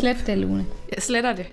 Slet 0.00 0.26
det, 0.26 0.38
Lune. 0.38 0.66
Jeg 0.94 1.02
sletter 1.02 1.32
det. 1.32 1.46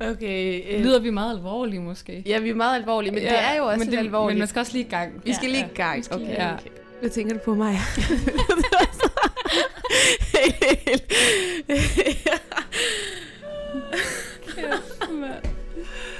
okay. 0.10 0.62
Øh, 0.70 0.80
Lyder 0.84 0.98
vi 0.98 1.10
meget 1.10 1.36
alvorlige 1.36 1.80
måske? 1.80 2.22
ja, 2.26 2.38
vi 2.38 2.50
er 2.50 2.54
meget 2.54 2.76
alvorlige, 2.80 3.12
men 3.12 3.22
ja, 3.22 3.28
det 3.28 3.38
er 3.38 3.56
jo 3.56 3.64
også 3.64 3.78
men 3.78 3.88
lidt 3.88 4.00
alvorligt. 4.00 4.34
Men 4.34 4.38
man 4.38 4.48
skal 4.48 4.60
også 4.60 4.72
lige 4.72 4.84
i 4.84 4.88
gang. 4.88 5.12
Vi 5.24 5.34
skal 5.34 5.50
lige 5.50 5.64
i 5.64 5.76
gang. 5.76 6.04
skal 6.04 6.16
Okay, 6.16 6.28
ja. 6.32 6.54
okay. 6.54 6.70
Hvad 7.00 7.10
tænker 7.10 7.34
du 7.34 7.40
på 7.44 7.54
mig? 7.54 7.78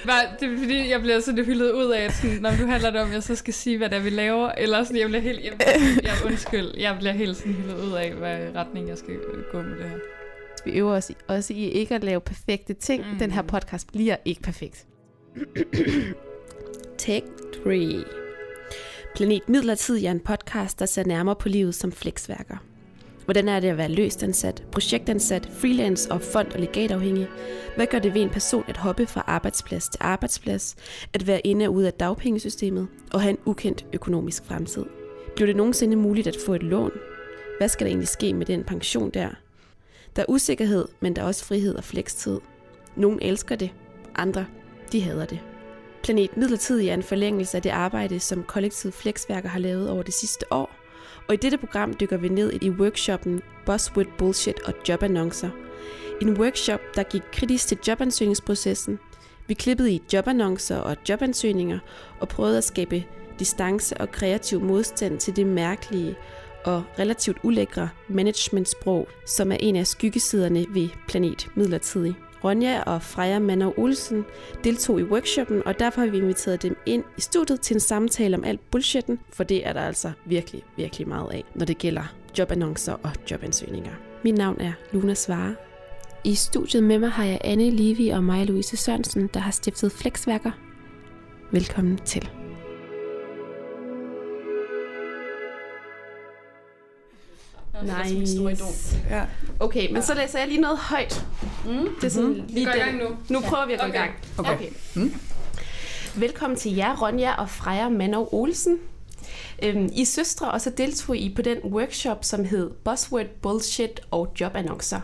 Hvad, 0.06 0.22
det 0.40 0.52
er 0.52 0.58
fordi, 0.58 0.90
jeg 0.90 1.00
bliver 1.00 1.20
sådan 1.20 1.44
hyldet 1.44 1.72
ud 1.72 1.90
af, 1.90 2.02
at 2.02 2.12
sådan, 2.12 2.38
når 2.40 2.50
du 2.50 2.66
handler 2.66 2.90
det 2.90 3.00
om, 3.00 3.08
at 3.08 3.14
jeg 3.14 3.22
så 3.22 3.34
skal 3.34 3.54
sige, 3.54 3.78
hvad 3.78 3.90
det 3.90 3.98
er, 3.98 4.02
vi 4.02 4.10
laver, 4.10 4.48
eller 4.48 4.84
sådan, 4.84 5.00
jeg 5.00 5.08
bliver 5.08 5.22
helt, 5.22 5.44
jeg, 5.44 5.52
jeg, 6.02 6.12
undskyld, 6.26 6.70
jeg 6.78 6.96
bliver 6.98 7.12
helt 7.12 7.36
sådan 7.36 7.52
hyldet 7.52 7.76
ud 7.86 7.92
af, 7.92 8.12
hvad 8.12 8.54
retning 8.54 8.88
jeg 8.88 8.98
skal 8.98 9.14
gå 9.52 9.62
med 9.62 9.78
det 9.78 9.88
her. 9.90 9.98
Vi 10.64 10.70
øver 10.70 10.92
os 10.92 11.10
i, 11.10 11.14
også 11.28 11.52
i 11.52 11.70
ikke 11.70 11.94
at 11.94 12.04
lave 12.04 12.20
perfekte 12.20 12.74
ting. 12.74 13.04
Mm. 13.06 13.12
Mm. 13.12 13.18
Den 13.18 13.30
her 13.30 13.42
podcast 13.42 13.92
bliver 13.92 14.16
ikke 14.24 14.42
perfekt. 14.42 14.86
Take 16.98 17.26
3. 17.64 18.04
Planet 19.14 19.48
Midlertid 19.48 20.04
er 20.04 20.10
en 20.10 20.20
podcast, 20.20 20.78
der 20.78 20.86
ser 20.86 21.04
nærmere 21.04 21.36
på 21.36 21.48
livet 21.48 21.74
som 21.74 21.92
flexværker. 21.92 22.56
Hvordan 23.26 23.48
er 23.48 23.60
det 23.60 23.68
at 23.68 23.76
være 23.76 23.88
løstansat, 23.88 24.64
projektansat, 24.72 25.48
freelance 25.52 26.12
og 26.12 26.22
fond- 26.22 26.52
og 26.52 26.60
legatafhængig? 26.60 27.28
Hvad 27.76 27.86
gør 27.86 27.98
det 27.98 28.14
ved 28.14 28.22
en 28.22 28.30
person 28.30 28.64
at 28.68 28.76
hoppe 28.76 29.06
fra 29.06 29.24
arbejdsplads 29.26 29.88
til 29.88 29.98
arbejdsplads, 30.00 30.76
at 31.12 31.26
være 31.26 31.46
inde 31.46 31.66
og 31.66 31.74
ude 31.74 31.86
af 31.86 31.92
dagpengesystemet 31.92 32.88
og 33.12 33.20
have 33.20 33.30
en 33.30 33.38
ukendt 33.44 33.86
økonomisk 33.92 34.44
fremtid? 34.44 34.84
Bliver 35.36 35.46
det 35.46 35.56
nogensinde 35.56 35.96
muligt 35.96 36.26
at 36.26 36.36
få 36.46 36.54
et 36.54 36.62
lån? 36.62 36.92
Hvad 37.58 37.68
skal 37.68 37.84
der 37.84 37.90
egentlig 37.90 38.08
ske 38.08 38.34
med 38.34 38.46
den 38.46 38.64
pension 38.64 39.10
der? 39.10 39.28
Der 40.16 40.22
er 40.22 40.26
usikkerhed, 40.28 40.88
men 41.00 41.16
der 41.16 41.22
er 41.22 41.26
også 41.26 41.44
frihed 41.44 41.74
og 41.74 41.84
flekstid. 41.84 42.40
Nogle 42.96 43.24
elsker 43.24 43.56
det, 43.56 43.70
andre 44.14 44.46
de 44.92 45.00
hader 45.00 45.26
det. 45.26 45.40
Planet 46.02 46.36
Midlertidig 46.36 46.88
er 46.88 46.94
en 46.94 47.02
forlængelse 47.02 47.56
af 47.56 47.62
det 47.62 47.70
arbejde, 47.70 48.20
som 48.20 48.42
kollektiv 48.42 48.92
flexværker 48.92 49.48
har 49.48 49.58
lavet 49.58 49.90
over 49.90 50.02
det 50.02 50.14
sidste 50.14 50.52
år. 50.52 50.85
Og 51.28 51.34
i 51.34 51.36
dette 51.36 51.58
program 51.58 51.94
dykker 51.94 52.16
vi 52.16 52.28
ned 52.28 52.52
i 52.62 52.70
workshoppen 52.70 53.42
Buzzword 53.66 54.06
Bullshit 54.18 54.60
og 54.64 54.74
Jobannoncer. 54.88 55.50
En 56.22 56.40
workshop, 56.40 56.80
der 56.94 57.02
gik 57.02 57.22
kritisk 57.32 57.68
til 57.68 57.78
jobansøgningsprocessen. 57.88 58.98
Vi 59.46 59.54
klippede 59.54 59.92
i 59.92 60.02
jobannoncer 60.12 60.76
og 60.76 60.96
jobansøgninger 61.08 61.78
og 62.20 62.28
prøvede 62.28 62.58
at 62.58 62.64
skabe 62.64 63.04
distance 63.38 63.96
og 63.96 64.12
kreativ 64.12 64.60
modstand 64.60 65.18
til 65.18 65.36
det 65.36 65.46
mærkelige 65.46 66.16
og 66.64 66.84
relativt 66.98 67.38
ulækre 67.42 67.88
managementsprog, 68.08 69.08
som 69.26 69.52
er 69.52 69.56
en 69.60 69.76
af 69.76 69.86
skyggesiderne 69.86 70.66
ved 70.68 70.88
Planet 71.08 71.48
Midlertidig. 71.54 72.16
Ronja 72.46 72.82
og 72.82 73.02
Freja 73.02 73.38
Manner 73.38 73.78
Olsen 73.78 74.24
deltog 74.64 75.00
i 75.00 75.02
workshoppen, 75.02 75.62
og 75.66 75.78
derfor 75.78 76.00
har 76.00 76.08
vi 76.08 76.16
inviteret 76.16 76.62
dem 76.62 76.76
ind 76.86 77.04
i 77.18 77.20
studiet 77.20 77.60
til 77.60 77.74
en 77.74 77.80
samtale 77.80 78.36
om 78.36 78.44
alt 78.44 78.70
bullshitten, 78.70 79.18
for 79.32 79.44
det 79.44 79.66
er 79.66 79.72
der 79.72 79.80
altså 79.80 80.12
virkelig, 80.24 80.62
virkelig 80.76 81.08
meget 81.08 81.32
af, 81.32 81.44
når 81.54 81.66
det 81.66 81.78
gælder 81.78 82.14
jobannoncer 82.38 82.92
og 82.92 83.10
jobansøgninger. 83.30 83.92
Mit 84.24 84.38
navn 84.38 84.60
er 84.60 84.72
Luna 84.92 85.14
Svare. 85.14 85.54
I 86.24 86.34
studiet 86.34 86.82
med 86.82 86.98
mig 86.98 87.10
har 87.10 87.24
jeg 87.24 87.40
Anne 87.44 87.70
Livi 87.70 88.08
og 88.08 88.24
Maja 88.24 88.44
Louise 88.44 88.76
Sørensen, 88.76 89.30
der 89.34 89.40
har 89.40 89.50
stiftet 89.50 89.92
Flexværker. 89.92 90.50
Velkommen 91.52 91.98
til. 92.04 92.30
Nice. 97.82 98.96
Ja. 99.10 99.22
Okay, 99.60 99.92
men 99.92 100.02
så 100.02 100.14
læser 100.14 100.38
jeg 100.38 100.48
lige 100.48 100.60
noget 100.60 100.78
højt. 100.78 101.26
Mm. 101.66 101.88
Det 102.00 102.04
er 102.04 102.08
sådan 102.08 102.34
Vi 102.34 102.42
lige 102.52 102.66
går 102.66 102.72
i 102.72 102.78
gang 102.78 102.96
nu. 102.98 103.08
Nu 103.28 103.40
prøver 103.40 103.66
vi 103.66 103.72
at 103.72 103.80
gå 103.80 103.86
Okay. 103.86 103.94
i 103.94 103.98
gang. 103.98 104.12
Okay. 104.38 104.52
okay. 104.96 105.10
Velkommen 106.16 106.58
til 106.58 106.74
jer, 106.74 106.96
Ronja 107.02 107.34
og 107.34 107.50
Freja 107.50 107.88
Manov 107.88 108.28
Olsen. 108.32 108.78
Øhm, 109.62 109.90
I 109.92 110.04
søstre, 110.04 110.50
og 110.50 110.60
så 110.60 110.70
deltog 110.70 111.16
I 111.16 111.34
på 111.34 111.42
den 111.42 111.58
workshop, 111.64 112.24
som 112.24 112.44
hed 112.44 112.70
Buzzword 112.84 113.26
Bullshit 113.42 114.00
og 114.10 114.32
Jobannoncer. 114.40 115.00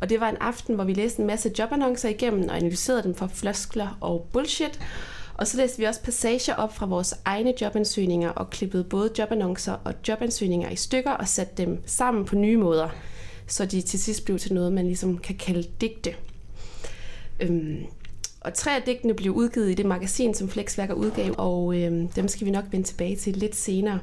Og 0.00 0.08
det 0.10 0.20
var 0.20 0.28
en 0.28 0.36
aften, 0.40 0.74
hvor 0.74 0.84
vi 0.84 0.92
læste 0.94 1.20
en 1.20 1.26
masse 1.26 1.50
jobannoncer 1.58 2.08
igennem 2.08 2.48
og 2.48 2.56
analyserede 2.56 3.02
dem 3.02 3.14
for 3.14 3.26
floskler 3.34 3.98
og 4.00 4.28
bullshit. 4.32 4.80
Og 5.34 5.46
så 5.46 5.56
læste 5.56 5.78
vi 5.78 5.84
også 5.84 6.02
passager 6.02 6.54
op 6.54 6.74
fra 6.74 6.86
vores 6.86 7.14
egne 7.24 7.54
jobansøgninger 7.60 8.30
og 8.30 8.50
klippede 8.50 8.84
både 8.84 9.10
jobannoncer 9.18 9.72
og 9.84 9.94
jobansøgninger 10.08 10.70
i 10.70 10.76
stykker 10.76 11.10
og 11.10 11.28
satte 11.28 11.52
dem 11.56 11.82
sammen 11.86 12.24
på 12.24 12.36
nye 12.36 12.56
måder, 12.56 12.88
så 13.46 13.66
de 13.66 13.80
til 13.80 14.02
sidst 14.02 14.24
blev 14.24 14.38
til 14.38 14.54
noget, 14.54 14.72
man 14.72 14.86
ligesom 14.86 15.18
kan 15.18 15.36
kalde 15.36 15.68
digte. 15.80 16.14
Øhm, 17.40 17.78
og 18.40 18.54
tre 18.54 18.76
af 18.76 18.82
digtene 18.82 19.14
blev 19.14 19.32
udgivet 19.32 19.70
i 19.70 19.74
det 19.74 19.86
magasin, 19.86 20.34
som 20.34 20.48
Flexværker 20.48 20.94
udgav, 20.94 21.34
og 21.38 21.76
øhm, 21.76 22.08
dem 22.08 22.28
skal 22.28 22.46
vi 22.46 22.50
nok 22.50 22.64
vende 22.70 22.86
tilbage 22.86 23.16
til 23.16 23.36
lidt 23.36 23.56
senere. 23.56 23.98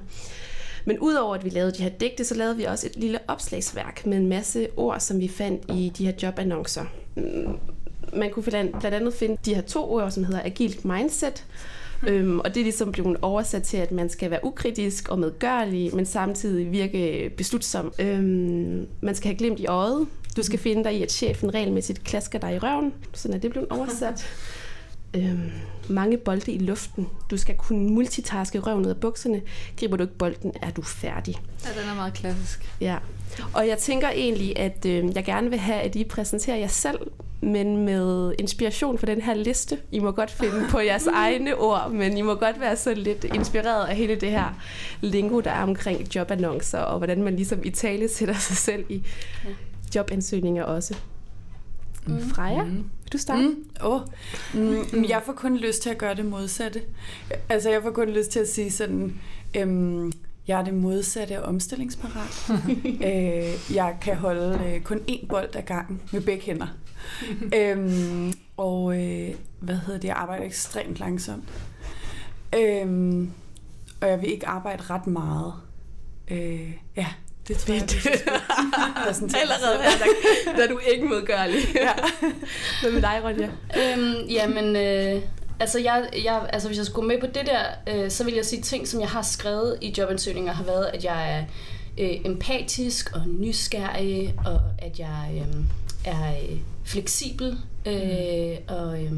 Men 0.85 1.00
udover 1.00 1.35
at 1.35 1.46
vi 1.46 1.50
lavede 1.50 1.72
de 1.72 1.84
her 1.84 1.90
digte, 1.90 2.25
så 2.25 2.35
lavede 2.35 2.57
vi 2.57 2.63
også 2.63 2.88
et 2.88 2.96
lille 2.96 3.19
opslagsværk 3.28 4.06
med 4.06 4.17
en 4.17 4.28
masse 4.28 4.67
ord, 4.78 5.00
som 5.00 5.19
vi 5.19 5.28
fandt 5.28 5.63
i 5.69 5.91
de 5.97 6.06
her 6.06 6.13
jobannoncer. 6.23 6.85
Man 8.14 8.31
kunne 8.31 8.44
blandt 8.44 8.86
andet 8.86 9.14
finde 9.14 9.38
de 9.46 9.56
her 9.56 9.62
to 9.62 9.94
ord, 9.94 10.12
som 10.12 10.24
hedder 10.24 10.42
agilt 10.44 10.86
mindset, 10.86 11.46
Øhm, 12.08 12.40
og 12.40 12.56
det 12.56 12.58
er 12.58 12.64
ligesom 12.64 12.92
blevet 12.92 13.18
oversat 13.22 13.64
til, 13.64 13.78
at 13.78 13.92
man 13.92 14.09
skal 14.09 14.31
være 14.31 14.40
ukritisk 14.44 15.09
og 15.09 15.20
medgørlig, 15.20 15.96
men 15.96 16.06
samtidig 16.06 16.72
virke 16.72 17.31
beslutsom. 17.38 17.94
Øhm, 18.00 18.88
man 19.02 19.16
skal 19.16 19.28
have 19.28 19.38
glimt 19.38 19.59
i 19.59 19.66
øjet. 19.66 20.08
Du 20.38 20.44
skal 20.44 20.59
finde 20.59 20.84
dig 20.84 20.94
i, 20.94 21.03
at 21.03 21.12
chefen 21.12 21.53
regelmæssigt 21.53 22.03
klasker 22.03 22.40
dig 22.40 22.56
i 22.56 22.58
røven. 22.58 22.94
Sådan 23.14 23.36
er 23.36 23.40
det 23.40 23.52
blevet 23.52 23.70
oversat. 23.70 24.26
Øhm, 25.16 25.52
mange 25.88 26.18
bolde 26.18 26.52
i 26.52 26.58
luften. 26.58 27.08
Du 27.31 27.38
skal 27.38 27.56
kunne 27.56 27.90
multitaske 27.90 28.59
røven 28.59 28.86
ud 28.86 28.90
af 28.90 28.97
bukserne. 28.97 29.41
Griber 29.80 29.97
du 29.97 30.03
ikke 30.03 30.16
bolden, 30.16 30.52
er 30.62 30.72
du 30.72 30.81
færdig. 30.81 31.36
Ja, 31.66 31.81
den 31.81 31.90
er 31.90 31.96
meget 31.96 32.14
klassisk. 32.14 32.76
Ja. 32.81 32.97
Og 33.53 33.67
jeg 33.67 33.78
tænker 33.78 34.09
egentlig, 34.09 34.59
at 34.59 34.85
øh, 34.85 35.16
jeg 35.16 35.25
gerne 35.25 35.50
vil 35.50 35.59
have, 35.59 35.81
at 35.81 35.95
I 35.95 36.03
præsenterer 36.03 36.57
jer 36.57 36.67
selv, 36.67 37.00
men 37.41 37.85
med 37.85 38.34
inspiration 38.40 38.97
for 38.97 39.06
den 39.06 39.22
her 39.22 39.34
liste. 39.34 39.78
I 39.91 40.00
må 40.00 40.12
godt 40.12 40.31
finde 40.31 40.67
på 40.69 40.79
jeres 40.79 41.07
egne 41.25 41.56
ord, 41.56 41.91
men 41.91 42.17
I 42.17 42.22
må 42.22 42.35
godt 42.35 42.59
være 42.59 42.75
sådan 42.75 42.97
lidt 42.97 43.23
inspireret 43.23 43.88
af 43.88 43.95
hele 43.95 44.16
det 44.16 44.31
her 44.31 44.62
lingo, 45.01 45.40
der 45.40 45.51
er 45.51 45.63
omkring 45.63 46.16
jobannoncer, 46.16 46.79
og 46.79 46.97
hvordan 46.97 47.23
man 47.23 47.35
ligesom 47.35 47.59
i 47.63 47.69
tale 47.69 48.07
sætter 48.07 48.35
sig 48.35 48.57
selv 48.57 48.85
i 48.90 49.03
jobansøgninger 49.96 50.63
også. 50.63 50.96
Mm. 52.06 52.29
Freja, 52.29 52.63
vil 52.63 52.84
du 53.13 53.17
starte? 53.17 53.41
Mm. 53.41 53.47
Mm, 53.47 53.81
oh. 53.81 54.01
mm, 54.94 55.06
jeg 55.09 55.22
får 55.25 55.34
kun 55.34 55.57
lyst 55.57 55.81
til 55.81 55.90
at 55.90 55.97
gøre 55.97 56.16
det 56.16 56.25
modsatte. 56.25 56.81
Altså, 57.50 57.69
jeg 57.69 57.81
får 57.84 57.91
kun 57.91 58.09
lyst 58.09 58.31
til 58.31 58.40
at 58.40 58.47
sige 58.47 58.72
sådan, 58.72 59.19
øhm, 59.57 60.11
jeg 60.49 60.59
er 60.59 60.63
det 60.63 60.73
modsatte 60.73 61.35
af 61.35 61.41
omstillingsparat. 61.49 62.49
øh, 63.09 63.75
jeg 63.75 63.97
kan 64.01 64.15
holde 64.15 64.61
øh, 64.65 64.81
kun 64.81 65.01
én 65.11 65.27
bold 65.27 65.55
ad 65.55 65.61
gangen 65.61 66.01
med 66.11 66.21
begge 66.21 66.45
hænder. 66.45 66.67
øhm, 67.55 68.33
og 68.57 69.01
øh, 69.01 69.29
hvad 69.59 69.75
hedder 69.75 69.99
det, 69.99 70.07
jeg 70.07 70.15
arbejder 70.15 70.45
ekstremt 70.45 70.99
langsomt. 70.99 71.43
Øhm, 72.55 73.31
og 74.01 74.09
jeg 74.09 74.21
vil 74.21 74.31
ikke 74.31 74.47
arbejde 74.47 74.83
ret 74.83 75.07
meget. 75.07 75.53
Øh, 76.31 76.71
ja, 76.95 77.07
det 77.47 77.57
tror 77.57 77.73
jeg, 77.73 77.83
det 77.89 78.05
er 78.05 79.03
præsentere 79.05 79.41
mig 79.45 79.55
Allerede 79.55 79.83
her, 79.83 79.97
der, 79.97 80.57
der 80.57 80.63
er 80.63 80.67
du 80.67 80.79
ikke 80.93 81.05
modgørlig. 81.05 81.59
Ja. 81.75 81.93
Hvad 82.81 82.91
med 82.91 83.01
dig, 83.01 83.21
Ronja? 83.23 83.49
Øhm, 83.77 84.27
jamen, 84.29 84.75
øh, 84.75 85.21
altså, 85.59 85.80
jeg, 85.80 86.09
jeg, 86.24 86.50
altså 86.53 86.68
hvis 86.68 86.78
jeg 86.78 86.86
skulle 86.86 87.08
med 87.08 87.20
på 87.20 87.25
det 87.25 87.46
der, 87.46 87.64
øh, 87.88 88.12
så 88.12 88.24
vil 88.24 88.34
jeg 88.34 88.46
sige 88.46 88.62
ting, 88.62 88.88
som 88.88 89.00
jeg 89.00 89.09
har 89.09 89.22
skrevet 89.22 89.78
i 89.81 89.94
jobansøgninger, 89.97 90.53
har 90.53 90.64
været, 90.64 90.86
at 90.86 91.03
jeg 91.03 91.38
er 91.38 91.44
øh, 91.97 92.25
empatisk 92.25 93.16
og 93.16 93.28
nysgerrig, 93.28 94.35
og 94.46 94.61
at 94.79 95.00
jeg 95.00 95.46
øh, 95.47 95.64
er 96.06 96.29
øh, 96.29 96.58
fleksibel, 96.84 97.58
øh, 97.85 98.58
og 98.67 99.03
øh, 99.03 99.11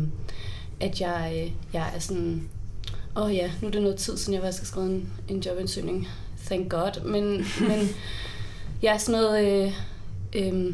at 0.79 1.01
jeg, 1.01 1.33
øh, 1.35 1.51
jeg 1.73 1.91
er 1.95 1.99
sådan... 1.99 2.49
Åh 3.15 3.23
oh 3.23 3.35
ja, 3.35 3.51
nu 3.61 3.67
er 3.67 3.71
det 3.71 3.81
noget 3.81 3.97
tid 3.97 4.17
siden, 4.17 4.33
jeg 4.33 4.41
faktisk 4.41 4.61
har 4.61 4.65
skrevet 4.65 4.89
en, 4.89 5.09
en 5.27 5.39
jobansøgning. 5.39 6.07
Thank 6.45 6.71
God. 6.71 7.03
Men, 7.05 7.23
men 7.69 7.89
jeg 8.81 8.93
er 8.93 8.97
sådan 8.97 9.21
noget... 9.21 9.65
Øh, 9.65 9.73
øh, 10.35 10.73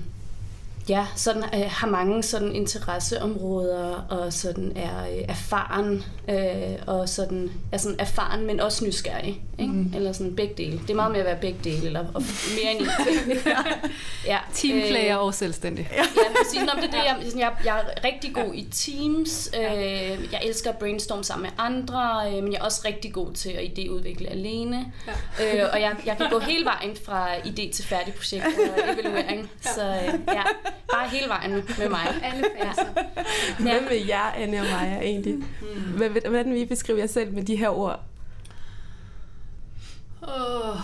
ja, 0.90 1.06
sådan 1.16 1.44
øh, 1.44 1.70
har 1.70 1.88
mange 1.88 2.24
sådan 2.24 2.56
interesseområder 2.56 4.06
og 4.10 4.34
sådan 4.34 4.74
er 4.76 5.04
øh, 5.04 5.24
erfaren 5.28 6.04
øh, 6.30 6.80
og 6.88 7.10
sådan 7.10 7.52
er 7.72 7.78
sådan 7.78 8.00
erfaren, 8.00 8.46
men 8.48 8.60
også 8.60 8.86
nysgerrig, 8.86 9.42
ikke? 9.60 9.74
Mm. 9.74 9.92
Eller 9.96 10.12
sådan 10.12 10.36
begge 10.36 10.54
dele. 10.58 10.80
Det 10.80 10.90
er 10.90 10.96
meget 10.96 11.12
mere 11.12 11.22
at 11.22 11.26
være 11.26 11.38
begge 11.42 11.60
dele 11.64 11.86
eller 11.86 12.06
og 12.14 12.24
mere 12.62 12.72
end 12.72 12.82
en. 12.82 13.38
ja. 14.32 14.38
Teamplayer 14.54 15.20
øh, 15.20 15.26
og 15.26 15.34
selvstændig. 15.34 15.90
ja, 15.92 16.04
præcis. 16.38 16.60
Nå, 16.60 16.82
det 16.82 16.84
er 16.84 16.92
det, 16.92 16.98
jeg, 17.06 17.18
jeg, 17.38 17.52
jeg 17.66 17.80
er 17.80 18.08
rigtig 18.08 18.34
god 18.34 18.54
i 18.54 18.68
teams. 18.72 19.50
Øh, 19.58 20.32
jeg 20.32 20.42
elsker 20.44 20.70
at 20.70 20.78
brainstorme 20.78 21.24
sammen 21.24 21.44
med 21.44 21.66
andre, 21.66 22.22
øh, 22.28 22.44
men 22.44 22.54
jeg 22.54 22.60
er 22.60 22.64
også 22.64 22.82
rigtig 22.86 23.14
god 23.14 23.34
til 23.34 23.50
at 23.50 23.64
idéudvikle 23.64 24.30
alene. 24.32 24.94
Ja. 25.40 25.64
Øh, 25.64 25.70
og 25.74 25.82
jeg, 25.82 25.96
jeg 26.06 26.18
kan 26.18 26.30
gå 26.30 26.40
hele 26.40 26.66
vejen 26.66 26.98
fra 27.06 27.36
idé 27.36 27.72
til 27.74 27.86
færdig 27.86 28.14
projekt 28.14 28.46
og 28.46 28.80
evaluering. 28.94 29.52
Ja. 29.66 29.74
Så 29.74 29.82
øh, 29.82 30.20
ja, 30.28 30.44
Bare 30.92 31.10
hele 31.10 31.28
vejen 31.28 31.52
med 31.52 31.90
mig. 31.90 32.08
Alle 32.24 32.46
faser. 32.62 32.86
Ja. 32.96 33.24
Hvem 33.60 33.90
vil 33.90 34.06
jer, 34.08 34.32
Anne 34.36 34.60
og 34.60 34.66
Maja, 34.66 35.00
egentlig? 35.00 35.36
Mm. 35.36 36.10
Hvordan 36.30 36.54
vil 36.54 36.62
I 36.62 36.66
beskrive 36.66 37.00
jer 37.00 37.08
selv 37.08 37.34
med 37.34 37.44
de 37.44 37.56
her 37.56 37.70
ord? 37.70 38.04
Oh. 40.22 40.78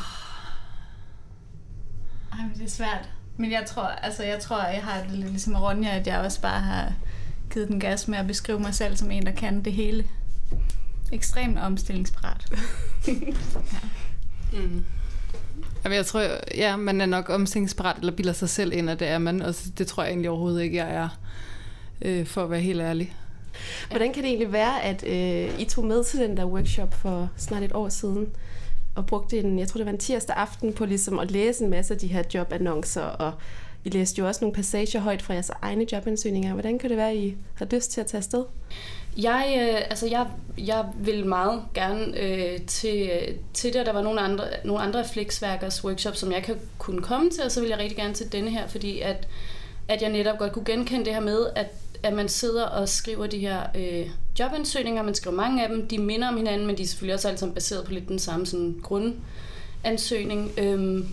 Ej, 2.31 2.39
det 2.55 2.63
er 2.63 2.69
svært. 2.69 3.09
Men 3.37 3.51
jeg 3.51 3.65
tror, 3.67 3.83
altså, 3.83 4.23
jeg 4.23 4.39
tror, 4.39 4.63
jeg 4.63 4.83
har 4.83 5.01
det 5.01 5.11
lidt 5.11 5.29
ligesom 5.29 5.55
Ronja, 5.55 5.99
at 5.99 6.07
jeg 6.07 6.19
også 6.19 6.41
bare 6.41 6.59
har 6.59 6.93
givet 7.53 7.67
den 7.67 7.79
gas 7.79 8.07
med 8.07 8.17
at 8.17 8.27
beskrive 8.27 8.59
mig 8.59 8.75
selv 8.75 8.97
som 8.97 9.11
en, 9.11 9.25
der 9.25 9.31
kan 9.31 9.65
det 9.65 9.73
hele. 9.73 10.05
Ekstremt 11.11 11.59
omstillingsparat. 11.59 12.45
ja. 13.07 13.13
Mm. 14.53 14.85
Jamen, 15.83 15.95
jeg 15.95 16.05
tror, 16.05 16.23
ja, 16.55 16.75
man 16.75 17.01
er 17.01 17.05
nok 17.05 17.29
omstillingsparat, 17.29 17.97
eller 17.99 18.11
bilder 18.11 18.33
sig 18.33 18.49
selv 18.49 18.73
ind, 18.73 18.89
at 18.89 18.99
det 18.99 19.07
er 19.07 19.17
man. 19.17 19.41
Og 19.41 19.55
det 19.77 19.87
tror 19.87 20.03
jeg 20.03 20.09
egentlig 20.09 20.29
overhovedet 20.29 20.63
ikke, 20.63 20.77
jeg 20.77 20.95
er, 20.95 21.09
øh, 22.01 22.25
for 22.25 22.43
at 22.43 22.51
være 22.51 22.59
helt 22.59 22.81
ærlig. 22.81 23.15
Hvordan 23.89 24.13
kan 24.13 24.23
det 24.23 24.29
egentlig 24.29 24.51
være, 24.51 24.83
at 24.83 25.03
øh, 25.07 25.59
I 25.59 25.65
tog 25.65 25.85
med 25.85 26.03
til 26.03 26.19
den 26.19 26.37
der 26.37 26.45
workshop 26.45 26.93
for 26.93 27.29
snart 27.37 27.63
et 27.63 27.73
år 27.73 27.89
siden, 27.89 28.29
og 28.95 29.05
brugte 29.05 29.39
en, 29.39 29.59
jeg 29.59 29.67
tror 29.67 29.77
det 29.77 29.85
var 29.85 29.91
en 29.91 29.97
tirsdag 29.97 30.35
aften, 30.35 30.73
på 30.73 30.85
ligesom 30.85 31.19
at 31.19 31.31
læse 31.31 31.63
en 31.63 31.69
masse 31.69 31.93
af 31.93 31.99
de 31.99 32.07
her 32.07 32.23
jobannoncer, 32.33 33.01
og 33.01 33.33
I 33.83 33.89
læste 33.89 34.19
jo 34.19 34.27
også 34.27 34.41
nogle 34.41 34.55
passager 34.55 34.99
højt 34.99 35.21
fra 35.21 35.33
jeres 35.33 35.51
egne 35.61 35.85
jobansøgninger. 35.91 36.53
Hvordan 36.53 36.79
kan 36.79 36.89
det 36.89 36.97
være, 36.97 37.11
at 37.11 37.17
I 37.17 37.35
har 37.53 37.67
lyst 37.71 37.91
til 37.91 38.01
at 38.01 38.07
tage 38.07 38.19
afsted? 38.19 38.45
Jeg, 39.17 39.57
øh, 39.61 39.81
altså 39.89 40.07
jeg, 40.07 40.27
jeg 40.57 40.85
vil 40.97 41.25
meget 41.25 41.61
gerne 41.73 42.19
øh, 42.19 42.61
til, 42.61 43.11
til 43.53 43.73
det, 43.73 43.85
der 43.85 43.93
var 43.93 44.01
nogle 44.01 44.21
andre, 44.21 44.45
nogle 44.63 44.83
andre 44.83 45.05
Flexværkers 45.13 45.83
workshop, 45.83 46.15
som 46.15 46.31
jeg 46.31 46.43
kan 46.43 46.55
kunne 46.77 47.01
komme 47.01 47.29
til, 47.29 47.43
og 47.43 47.51
så 47.51 47.61
vil 47.61 47.69
jeg 47.69 47.77
rigtig 47.79 47.97
gerne 47.97 48.13
til 48.13 48.31
denne 48.31 48.49
her, 48.49 48.67
fordi 48.67 48.99
at, 48.99 49.27
at 49.87 50.01
jeg 50.01 50.11
netop 50.11 50.37
godt 50.37 50.51
kunne 50.51 50.65
genkende 50.65 51.05
det 51.05 51.13
her 51.13 51.21
med, 51.21 51.47
at, 51.55 51.67
at 52.03 52.13
man 52.13 52.29
sidder 52.29 52.65
og 52.65 52.89
skriver 52.89 53.27
de 53.27 53.39
her 53.39 53.61
øh, 53.75 54.09
jobansøgninger, 54.39 55.03
man 55.03 55.15
skriver 55.15 55.35
mange 55.35 55.63
af 55.63 55.69
dem, 55.69 55.87
de 55.87 55.97
minder 55.97 56.27
om 56.27 56.37
hinanden, 56.37 56.67
men 56.67 56.77
de 56.77 56.83
er 56.83 56.87
selvfølgelig 56.87 57.15
også 57.15 57.27
alle 57.27 57.37
sammen 57.37 57.55
baseret 57.55 57.85
på 57.85 57.91
lidt 57.91 58.07
den 58.07 58.19
samme 58.19 58.45
sådan, 58.45 58.81
grundansøgning. 58.83 60.51
Øh, 60.59 61.05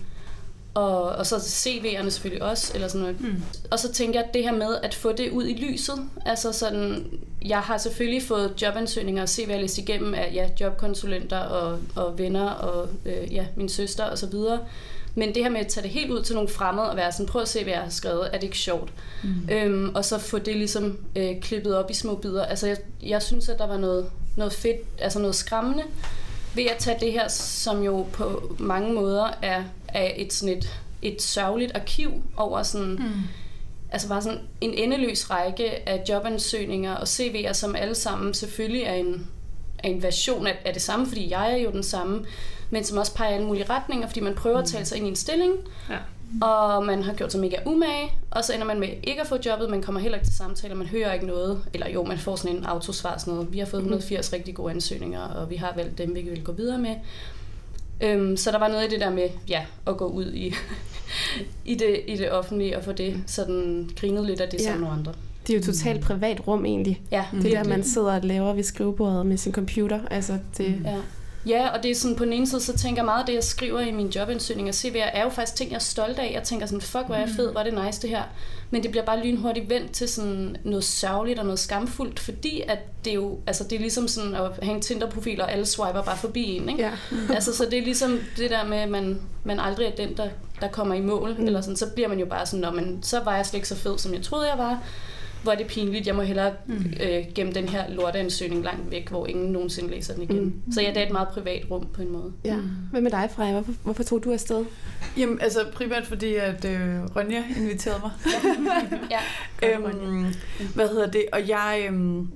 og, 0.73 1.03
og 1.03 1.25
så 1.25 1.35
CV'erne 1.35 2.09
selvfølgelig 2.09 2.43
også, 2.43 2.71
eller 2.75 2.87
sådan 2.87 3.01
noget. 3.01 3.21
Mm. 3.21 3.43
Og 3.71 3.79
så 3.79 3.91
tænker 3.91 4.19
jeg, 4.19 4.27
at 4.27 4.33
det 4.33 4.43
her 4.43 4.51
med 4.51 4.77
at 4.83 4.93
få 4.93 5.11
det 5.11 5.31
ud 5.31 5.47
i 5.47 5.53
lyset, 5.53 5.95
altså 6.25 6.51
sådan, 6.51 7.05
jeg 7.45 7.59
har 7.59 7.77
selvfølgelig 7.77 8.23
fået 8.23 8.61
jobansøgninger 8.61 9.21
og 9.21 9.29
CV'er 9.29 9.61
læst 9.61 9.77
igennem 9.77 10.13
af 10.13 10.31
ja, 10.33 10.49
jobkonsulenter 10.59 11.39
og, 11.39 11.79
og 11.95 12.17
venner 12.17 12.49
og 12.49 12.89
øh, 13.05 13.33
ja, 13.33 13.45
min 13.55 13.69
søster 13.69 14.03
og 14.03 14.17
så 14.17 14.27
videre. 14.27 14.59
Men 15.15 15.35
det 15.35 15.43
her 15.43 15.49
med 15.49 15.59
at 15.59 15.67
tage 15.67 15.83
det 15.83 15.91
helt 15.91 16.11
ud 16.11 16.21
til 16.21 16.35
nogle 16.35 16.49
fremmede 16.49 16.89
og 16.89 16.97
være 16.97 17.11
sådan, 17.11 17.25
prøv 17.25 17.41
at 17.41 17.47
se, 17.47 17.63
hvad 17.63 17.73
jeg 17.73 17.81
har 17.81 17.89
skrevet, 17.89 18.27
er 18.27 18.31
det 18.31 18.43
ikke 18.43 18.57
sjovt? 18.57 18.93
Mm. 19.23 19.49
Øhm, 19.51 19.95
og 19.95 20.05
så 20.05 20.17
få 20.19 20.39
det 20.39 20.55
ligesom 20.55 20.97
øh, 21.15 21.41
klippet 21.41 21.77
op 21.77 21.91
i 21.91 21.93
små 21.93 22.15
bidder. 22.15 22.45
Altså 22.45 22.67
jeg, 22.67 22.77
jeg 23.03 23.21
synes, 23.21 23.49
at 23.49 23.59
der 23.59 23.67
var 23.67 23.77
noget, 23.77 24.05
noget 24.35 24.53
fedt, 24.53 24.77
altså 24.99 25.19
noget 25.19 25.35
skræmmende 25.35 25.83
ved 26.55 26.63
at 26.63 26.77
tage 26.77 26.97
det 26.99 27.11
her, 27.11 27.27
som 27.27 27.83
jo 27.83 28.05
på 28.13 28.55
mange 28.59 28.93
måder 28.93 29.37
er, 29.41 29.63
er 29.93 30.11
et, 30.15 30.33
sådan 30.33 30.57
et, 30.57 30.81
et 31.01 31.21
sørgeligt 31.21 31.71
arkiv 31.75 32.11
over 32.37 32.63
sådan, 32.63 32.91
mm. 32.91 33.21
altså 33.91 34.07
bare 34.07 34.21
sådan 34.21 34.39
en 34.61 34.73
endeløs 34.73 35.29
række 35.29 35.89
af 35.89 36.03
jobansøgninger 36.09 36.95
og 36.95 37.03
CV'er, 37.03 37.53
som 37.53 37.75
alle 37.75 37.95
sammen 37.95 38.33
selvfølgelig 38.33 38.83
er 38.83 38.93
en, 38.93 39.27
er 39.79 39.89
en 39.89 40.03
version 40.03 40.47
af, 40.47 40.57
af 40.65 40.73
det 40.73 40.81
samme, 40.81 41.07
fordi 41.07 41.31
jeg 41.31 41.53
er 41.53 41.57
jo 41.57 41.71
den 41.71 41.83
samme, 41.83 42.25
men 42.69 42.83
som 42.83 42.97
også 42.97 43.15
peger 43.15 43.31
i 43.31 43.33
alle 43.33 43.47
mulige 43.47 43.69
retninger, 43.69 44.07
fordi 44.07 44.19
man 44.19 44.35
prøver 44.35 44.57
at 44.57 44.65
tale 44.65 44.85
sig 44.85 44.97
ind 44.97 45.05
i 45.05 45.09
en 45.09 45.15
stilling, 45.15 45.53
ja 45.89 45.97
og 46.41 46.85
man 46.85 47.03
har 47.03 47.13
gjort 47.13 47.31
sig 47.31 47.41
mega 47.41 47.57
umage, 47.65 48.11
og 48.31 48.43
så 48.45 48.53
ender 48.53 48.65
man 48.65 48.79
med 48.79 48.89
ikke 49.03 49.21
at 49.21 49.27
få 49.27 49.37
jobbet, 49.45 49.69
man 49.69 49.81
kommer 49.81 50.01
heller 50.01 50.17
ikke 50.17 50.27
til 50.27 50.35
samtaler, 50.35 50.75
man 50.75 50.87
hører 50.87 51.13
ikke 51.13 51.25
noget, 51.25 51.63
eller 51.73 51.89
jo, 51.89 52.03
man 52.03 52.17
får 52.17 52.35
sådan 52.35 52.57
en 52.57 52.65
autosvar, 52.65 53.17
sådan 53.17 53.33
noget. 53.33 53.53
Vi 53.53 53.59
har 53.59 53.65
fået 53.65 53.81
180 53.81 54.31
mhm. 54.31 54.35
rigtig 54.35 54.55
gode 54.55 54.71
ansøgninger, 54.71 55.21
og 55.21 55.49
vi 55.49 55.55
har 55.55 55.73
valgt 55.75 55.97
dem, 55.97 56.15
vi 56.15 56.21
vil 56.21 56.43
gå 56.43 56.51
videre 56.51 56.77
med. 56.77 56.95
Øhm, 58.01 58.37
så 58.37 58.51
der 58.51 58.59
var 58.59 58.67
noget 58.67 58.87
i 58.87 58.89
det 58.89 58.99
der 58.99 59.09
med, 59.09 59.29
ja, 59.47 59.65
at 59.87 59.97
gå 59.97 60.05
ud 60.05 60.33
i, 60.33 60.53
i, 61.65 61.75
det, 61.75 62.01
i 62.07 62.15
det 62.17 62.31
offentlige 62.31 62.77
og 62.77 62.83
få 62.83 62.91
det 62.91 63.23
sådan 63.27 63.89
grinet 63.95 64.25
lidt 64.25 64.41
af 64.41 64.49
det 64.49 64.59
ja. 64.59 64.63
sammen 64.63 64.81
nogle 64.81 64.97
andre. 64.97 65.13
Det 65.47 65.53
er 65.53 65.57
jo 65.57 65.63
totalt 65.63 65.99
mm. 65.99 66.03
privat 66.03 66.47
rum 66.47 66.65
egentlig. 66.65 67.01
Ja, 67.11 67.25
det 67.31 67.43
virkelig. 67.43 67.63
der, 67.63 67.69
man 67.69 67.83
sidder 67.83 68.15
og 68.15 68.21
laver 68.23 68.53
ved 68.53 68.63
skrivebordet 68.63 69.25
med 69.25 69.37
sin 69.37 69.53
computer. 69.53 69.99
Altså, 70.11 70.37
det, 70.57 70.81
ja. 70.85 70.97
Ja, 71.47 71.67
og 71.67 71.83
det 71.83 71.91
er 71.91 71.95
sådan, 71.95 72.17
på 72.17 72.25
den 72.25 72.33
ene 72.33 72.47
side, 72.47 72.61
så 72.61 72.77
tænker 72.77 73.01
jeg 73.01 73.05
meget 73.05 73.19
af 73.19 73.25
det, 73.25 73.33
jeg 73.33 73.43
skriver 73.43 73.79
i 73.79 73.91
min 73.91 74.07
jobansøgning 74.07 74.69
og 74.69 74.75
CV'er, 74.75 75.17
er 75.17 75.23
jo 75.23 75.29
faktisk 75.29 75.55
ting, 75.55 75.71
jeg 75.71 75.75
er 75.75 75.79
stolt 75.79 76.19
af. 76.19 76.31
Jeg 76.33 76.43
tænker 76.43 76.65
sådan, 76.65 76.81
fuck, 76.81 77.05
hvor 77.05 77.15
er 77.15 77.19
jeg 77.19 77.29
fed, 77.29 77.51
hvor 77.51 77.59
er 77.59 77.63
det 77.63 77.85
nice 77.85 78.01
det 78.01 78.09
her. 78.09 78.23
Men 78.69 78.83
det 78.83 78.91
bliver 78.91 79.05
bare 79.05 79.25
lynhurtigt 79.25 79.69
vendt 79.69 79.91
til 79.91 80.07
sådan 80.07 80.57
noget 80.63 80.83
sørgeligt 80.83 81.39
og 81.39 81.45
noget 81.45 81.59
skamfuldt, 81.59 82.19
fordi 82.19 82.61
at 82.67 82.79
det 83.05 83.11
er 83.11 83.15
jo, 83.15 83.39
altså 83.47 83.63
det 83.63 83.75
er 83.75 83.79
ligesom 83.79 84.07
sådan 84.07 84.35
at 84.35 84.51
have 84.63 84.75
en 84.75 84.81
Tinder-profil, 84.81 85.41
og 85.41 85.51
alle 85.51 85.65
swiper 85.65 86.01
bare 86.01 86.17
forbi 86.17 86.43
en, 86.43 86.69
ikke? 86.69 86.83
Ja. 86.83 86.91
altså, 87.35 87.55
så 87.55 87.65
det 87.65 87.79
er 87.79 87.83
ligesom 87.83 88.19
det 88.37 88.49
der 88.49 88.65
med, 88.65 88.77
at 88.77 88.89
man, 88.89 89.21
man 89.43 89.59
aldrig 89.59 89.87
er 89.87 89.95
den, 89.95 90.17
der, 90.17 90.29
der 90.61 90.67
kommer 90.67 90.95
i 90.95 91.01
mål, 91.01 91.35
mm. 91.39 91.45
eller 91.45 91.61
sådan, 91.61 91.77
så 91.77 91.89
bliver 91.89 92.07
man 92.07 92.19
jo 92.19 92.25
bare 92.25 92.45
sådan, 92.45 92.75
men 92.75 93.03
så 93.03 93.19
var 93.23 93.35
jeg 93.35 93.45
slet 93.45 93.57
ikke 93.57 93.67
så 93.67 93.75
fed, 93.75 93.97
som 93.97 94.13
jeg 94.13 94.21
troede, 94.23 94.49
jeg 94.49 94.57
var 94.57 94.83
hvor 95.43 95.51
er 95.51 95.55
det 95.55 95.67
pinligt, 95.67 96.07
jeg 96.07 96.15
må 96.15 96.21
hellere 96.21 96.53
mm. 96.67 96.93
øh, 97.03 97.23
gemme 97.35 97.53
den 97.53 97.69
her 97.69 97.89
lorteansøgning 97.89 98.63
langt 98.63 98.91
væk, 98.91 99.09
hvor 99.09 99.27
ingen 99.27 99.51
nogensinde 99.51 99.89
læser 99.89 100.13
den 100.13 100.23
igen. 100.23 100.43
Mm. 100.43 100.71
Så 100.71 100.81
ja, 100.81 100.89
det 100.89 100.97
er 100.97 101.05
et 101.05 101.11
meget 101.11 101.27
privat 101.27 101.65
rum 101.71 101.87
på 101.93 102.01
en 102.01 102.11
måde. 102.11 102.33
Ja. 102.45 102.57
Hvad 102.91 103.01
med 103.01 103.11
dig, 103.11 103.29
Freja? 103.35 103.51
Hvorfor, 103.51 103.73
hvorfor 103.83 104.03
tog 104.03 104.23
du 104.23 104.31
afsted? 104.31 104.65
Jamen, 105.17 105.41
altså 105.41 105.65
primært 105.73 106.07
fordi, 106.07 106.35
at 106.35 106.65
øh, 106.65 106.99
Ronja 107.15 107.43
inviterede 107.57 107.99
mig. 108.03 108.11
ja, 109.11 109.19
ja. 109.61 109.77
øhm, 109.77 110.33
hvad 110.75 110.87
hedder 110.87 111.11
det? 111.11 111.25
Og 111.31 111.47
jeg... 111.47 111.85
Øhm, 111.89 112.27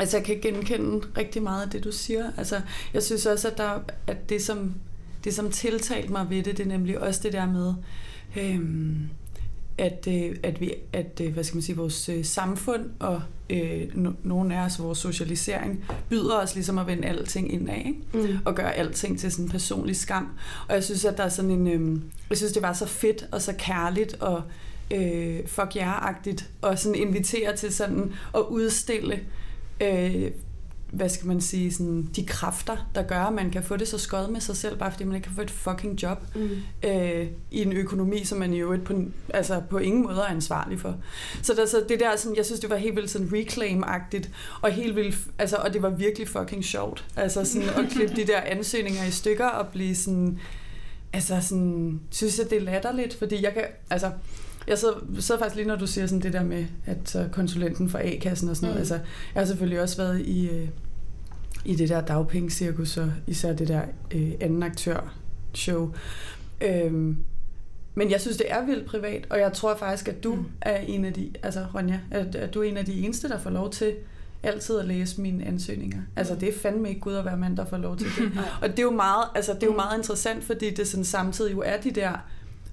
Altså, 0.00 0.16
jeg 0.16 0.26
kan 0.26 0.38
genkende 0.42 1.06
rigtig 1.18 1.42
meget 1.42 1.62
af 1.62 1.70
det, 1.70 1.84
du 1.84 1.92
siger. 1.92 2.30
Altså, 2.36 2.60
jeg 2.94 3.02
synes 3.02 3.26
også, 3.26 3.48
at, 3.48 3.58
der, 3.58 3.80
at 4.06 4.28
det, 4.28 4.42
som, 4.42 4.74
det, 5.24 5.34
som 5.34 5.50
tiltalte 5.50 6.12
mig 6.12 6.30
ved 6.30 6.42
det, 6.42 6.56
det 6.56 6.64
er 6.64 6.68
nemlig 6.68 6.98
også 6.98 7.20
det 7.22 7.32
der 7.32 7.46
med, 7.46 7.74
øhm, 8.36 9.08
at, 9.78 10.08
øh, 10.08 10.36
at, 10.42 10.60
vi, 10.60 10.74
at 10.92 11.20
øh, 11.22 11.32
hvad 11.32 11.44
skal 11.44 11.56
man 11.56 11.62
sige, 11.62 11.76
vores 11.76 12.08
øh, 12.08 12.24
samfund 12.24 12.90
og 12.98 13.22
øh, 13.50 13.96
no, 13.96 14.10
nogle 14.22 14.56
af 14.56 14.64
os, 14.64 14.82
vores 14.82 14.98
socialisering, 14.98 15.84
byder 16.08 16.36
os 16.36 16.54
ligesom 16.54 16.78
at 16.78 16.86
vende 16.86 17.08
alting 17.08 17.52
indad, 17.52 17.76
ikke? 17.76 17.94
Mm. 18.14 18.38
og 18.44 18.54
gøre 18.54 18.74
alting 18.74 19.18
til 19.18 19.32
sådan 19.32 19.44
en 19.44 19.50
personlig 19.50 19.96
skam. 19.96 20.28
Og 20.68 20.74
jeg 20.74 20.84
synes, 20.84 21.04
at 21.04 21.16
der 21.16 21.24
er 21.24 21.28
sådan 21.28 21.50
en, 21.50 21.66
øh, 21.66 22.00
jeg 22.30 22.36
synes, 22.36 22.52
det 22.52 22.62
var 22.62 22.72
så 22.72 22.86
fedt 22.86 23.28
og 23.32 23.42
så 23.42 23.54
kærligt 23.58 24.14
og 24.20 24.42
øh, 24.94 25.46
fuck 25.46 25.76
jer-agtigt, 25.76 26.50
og 26.62 26.78
sådan 26.78 26.94
invitere 26.94 27.56
til 27.56 27.74
sådan 27.74 28.12
at 28.34 28.40
udstille 28.40 29.20
øh, 29.80 30.30
hvad 30.92 31.08
skal 31.08 31.26
man 31.26 31.40
sige, 31.40 31.72
sådan, 31.72 32.08
de 32.16 32.26
kræfter, 32.26 32.76
der 32.94 33.02
gør, 33.02 33.20
at 33.20 33.32
man 33.32 33.50
kan 33.50 33.62
få 33.62 33.76
det 33.76 33.88
så 33.88 33.98
skøjet 33.98 34.30
med 34.30 34.40
sig 34.40 34.56
selv, 34.56 34.78
bare 34.78 34.92
fordi 34.92 35.04
man 35.04 35.14
ikke 35.14 35.26
kan 35.26 35.34
få 35.34 35.42
et 35.42 35.50
fucking 35.50 36.02
job 36.02 36.18
mm. 36.34 36.50
øh, 36.82 37.26
i 37.50 37.62
en 37.62 37.72
økonomi, 37.72 38.24
som 38.24 38.38
man 38.38 38.52
jo 38.52 38.78
på, 38.84 38.94
altså, 39.28 39.62
på 39.70 39.78
ingen 39.78 40.02
måde 40.02 40.16
er 40.16 40.24
ansvarlig 40.24 40.80
for. 40.80 40.96
Så, 41.42 41.54
der, 41.54 41.66
så 41.66 41.84
det 41.88 42.00
der, 42.00 42.16
sådan, 42.16 42.36
jeg 42.36 42.46
synes, 42.46 42.60
det 42.60 42.70
var 42.70 42.76
helt 42.76 42.96
vildt 42.96 43.10
sådan 43.10 43.28
reclaim-agtigt, 43.32 44.30
og 44.60 44.70
helt 44.70 44.96
vildt, 44.96 45.16
altså, 45.38 45.56
og 45.56 45.72
det 45.72 45.82
var 45.82 45.90
virkelig 45.90 46.28
fucking 46.28 46.64
sjovt. 46.64 47.04
Altså 47.16 47.44
sådan 47.44 47.68
at 47.68 47.90
klippe 47.90 48.16
de 48.16 48.26
der 48.26 48.40
ansøgninger 48.40 49.04
i 49.04 49.10
stykker 49.10 49.46
og 49.46 49.68
blive 49.68 49.94
sådan, 49.94 50.38
altså 51.12 51.40
sådan, 51.40 52.00
synes 52.10 52.38
jeg, 52.38 52.50
det 52.50 52.58
er 52.58 52.62
latterligt, 52.62 53.14
fordi 53.14 53.42
jeg 53.42 53.54
kan, 53.54 53.64
altså, 53.90 54.10
jeg 54.68 54.78
sidder, 54.78 54.94
sidder 55.18 55.40
faktisk 55.40 55.56
lige, 55.56 55.68
når 55.68 55.76
du 55.76 55.86
siger 55.86 56.06
sådan 56.06 56.22
det 56.22 56.32
der 56.32 56.44
med, 56.44 56.66
at 56.86 56.96
så 57.04 57.28
konsulenten 57.32 57.88
for 57.88 57.98
A-kassen 57.98 58.48
og 58.48 58.56
sådan 58.56 58.66
noget. 58.66 58.76
Mm. 58.76 58.80
Altså, 58.80 58.94
jeg 59.34 59.40
har 59.40 59.44
selvfølgelig 59.44 59.80
også 59.80 59.96
været 59.96 60.20
i, 60.20 60.48
øh, 60.48 60.68
i 61.64 61.74
det 61.74 61.88
der 61.88 62.00
dagpengecirkus, 62.00 62.96
og 62.96 63.12
især 63.26 63.52
det 63.52 63.68
der 63.68 63.82
øh, 64.14 64.32
anden 64.40 64.62
aktør 64.62 65.14
show. 65.54 65.92
Øhm, 66.60 67.16
men 67.94 68.10
jeg 68.10 68.20
synes, 68.20 68.36
det 68.36 68.46
er 68.48 68.66
vildt 68.66 68.86
privat, 68.86 69.26
og 69.30 69.38
jeg 69.38 69.52
tror 69.52 69.76
faktisk, 69.76 70.08
at 70.08 70.24
du 70.24 70.34
mm. 70.34 70.46
er 70.60 70.76
en 70.76 71.04
af 71.04 71.12
de, 71.12 71.32
altså 71.42 71.66
Ronja, 71.74 72.00
at, 72.10 72.34
at 72.34 72.54
du 72.54 72.60
er 72.60 72.64
en 72.64 72.76
af 72.76 72.84
de 72.84 73.00
eneste, 73.00 73.28
der 73.28 73.38
får 73.38 73.50
lov 73.50 73.70
til 73.70 73.94
altid 74.42 74.78
at 74.78 74.84
læse 74.84 75.20
mine 75.20 75.46
ansøgninger. 75.46 75.98
Altså 76.16 76.34
det 76.34 76.48
er 76.48 76.58
fandme 76.62 76.88
ikke 76.88 77.00
Gud 77.00 77.14
at 77.14 77.24
være 77.24 77.36
mand, 77.36 77.56
der 77.56 77.64
får 77.64 77.76
lov 77.76 77.96
til 77.96 78.06
det. 78.06 78.32
og 78.62 78.68
det 78.68 78.78
er 78.78 78.82
jo 78.82 78.90
meget, 78.90 79.24
altså, 79.34 79.54
det 79.54 79.62
er 79.62 79.66
jo 79.66 79.74
meget 79.74 79.98
interessant, 79.98 80.44
fordi 80.44 80.70
det 80.70 80.88
sådan 80.88 81.04
samtidig 81.04 81.52
jo 81.52 81.62
er 81.66 81.80
de 81.80 81.90
der 81.90 82.12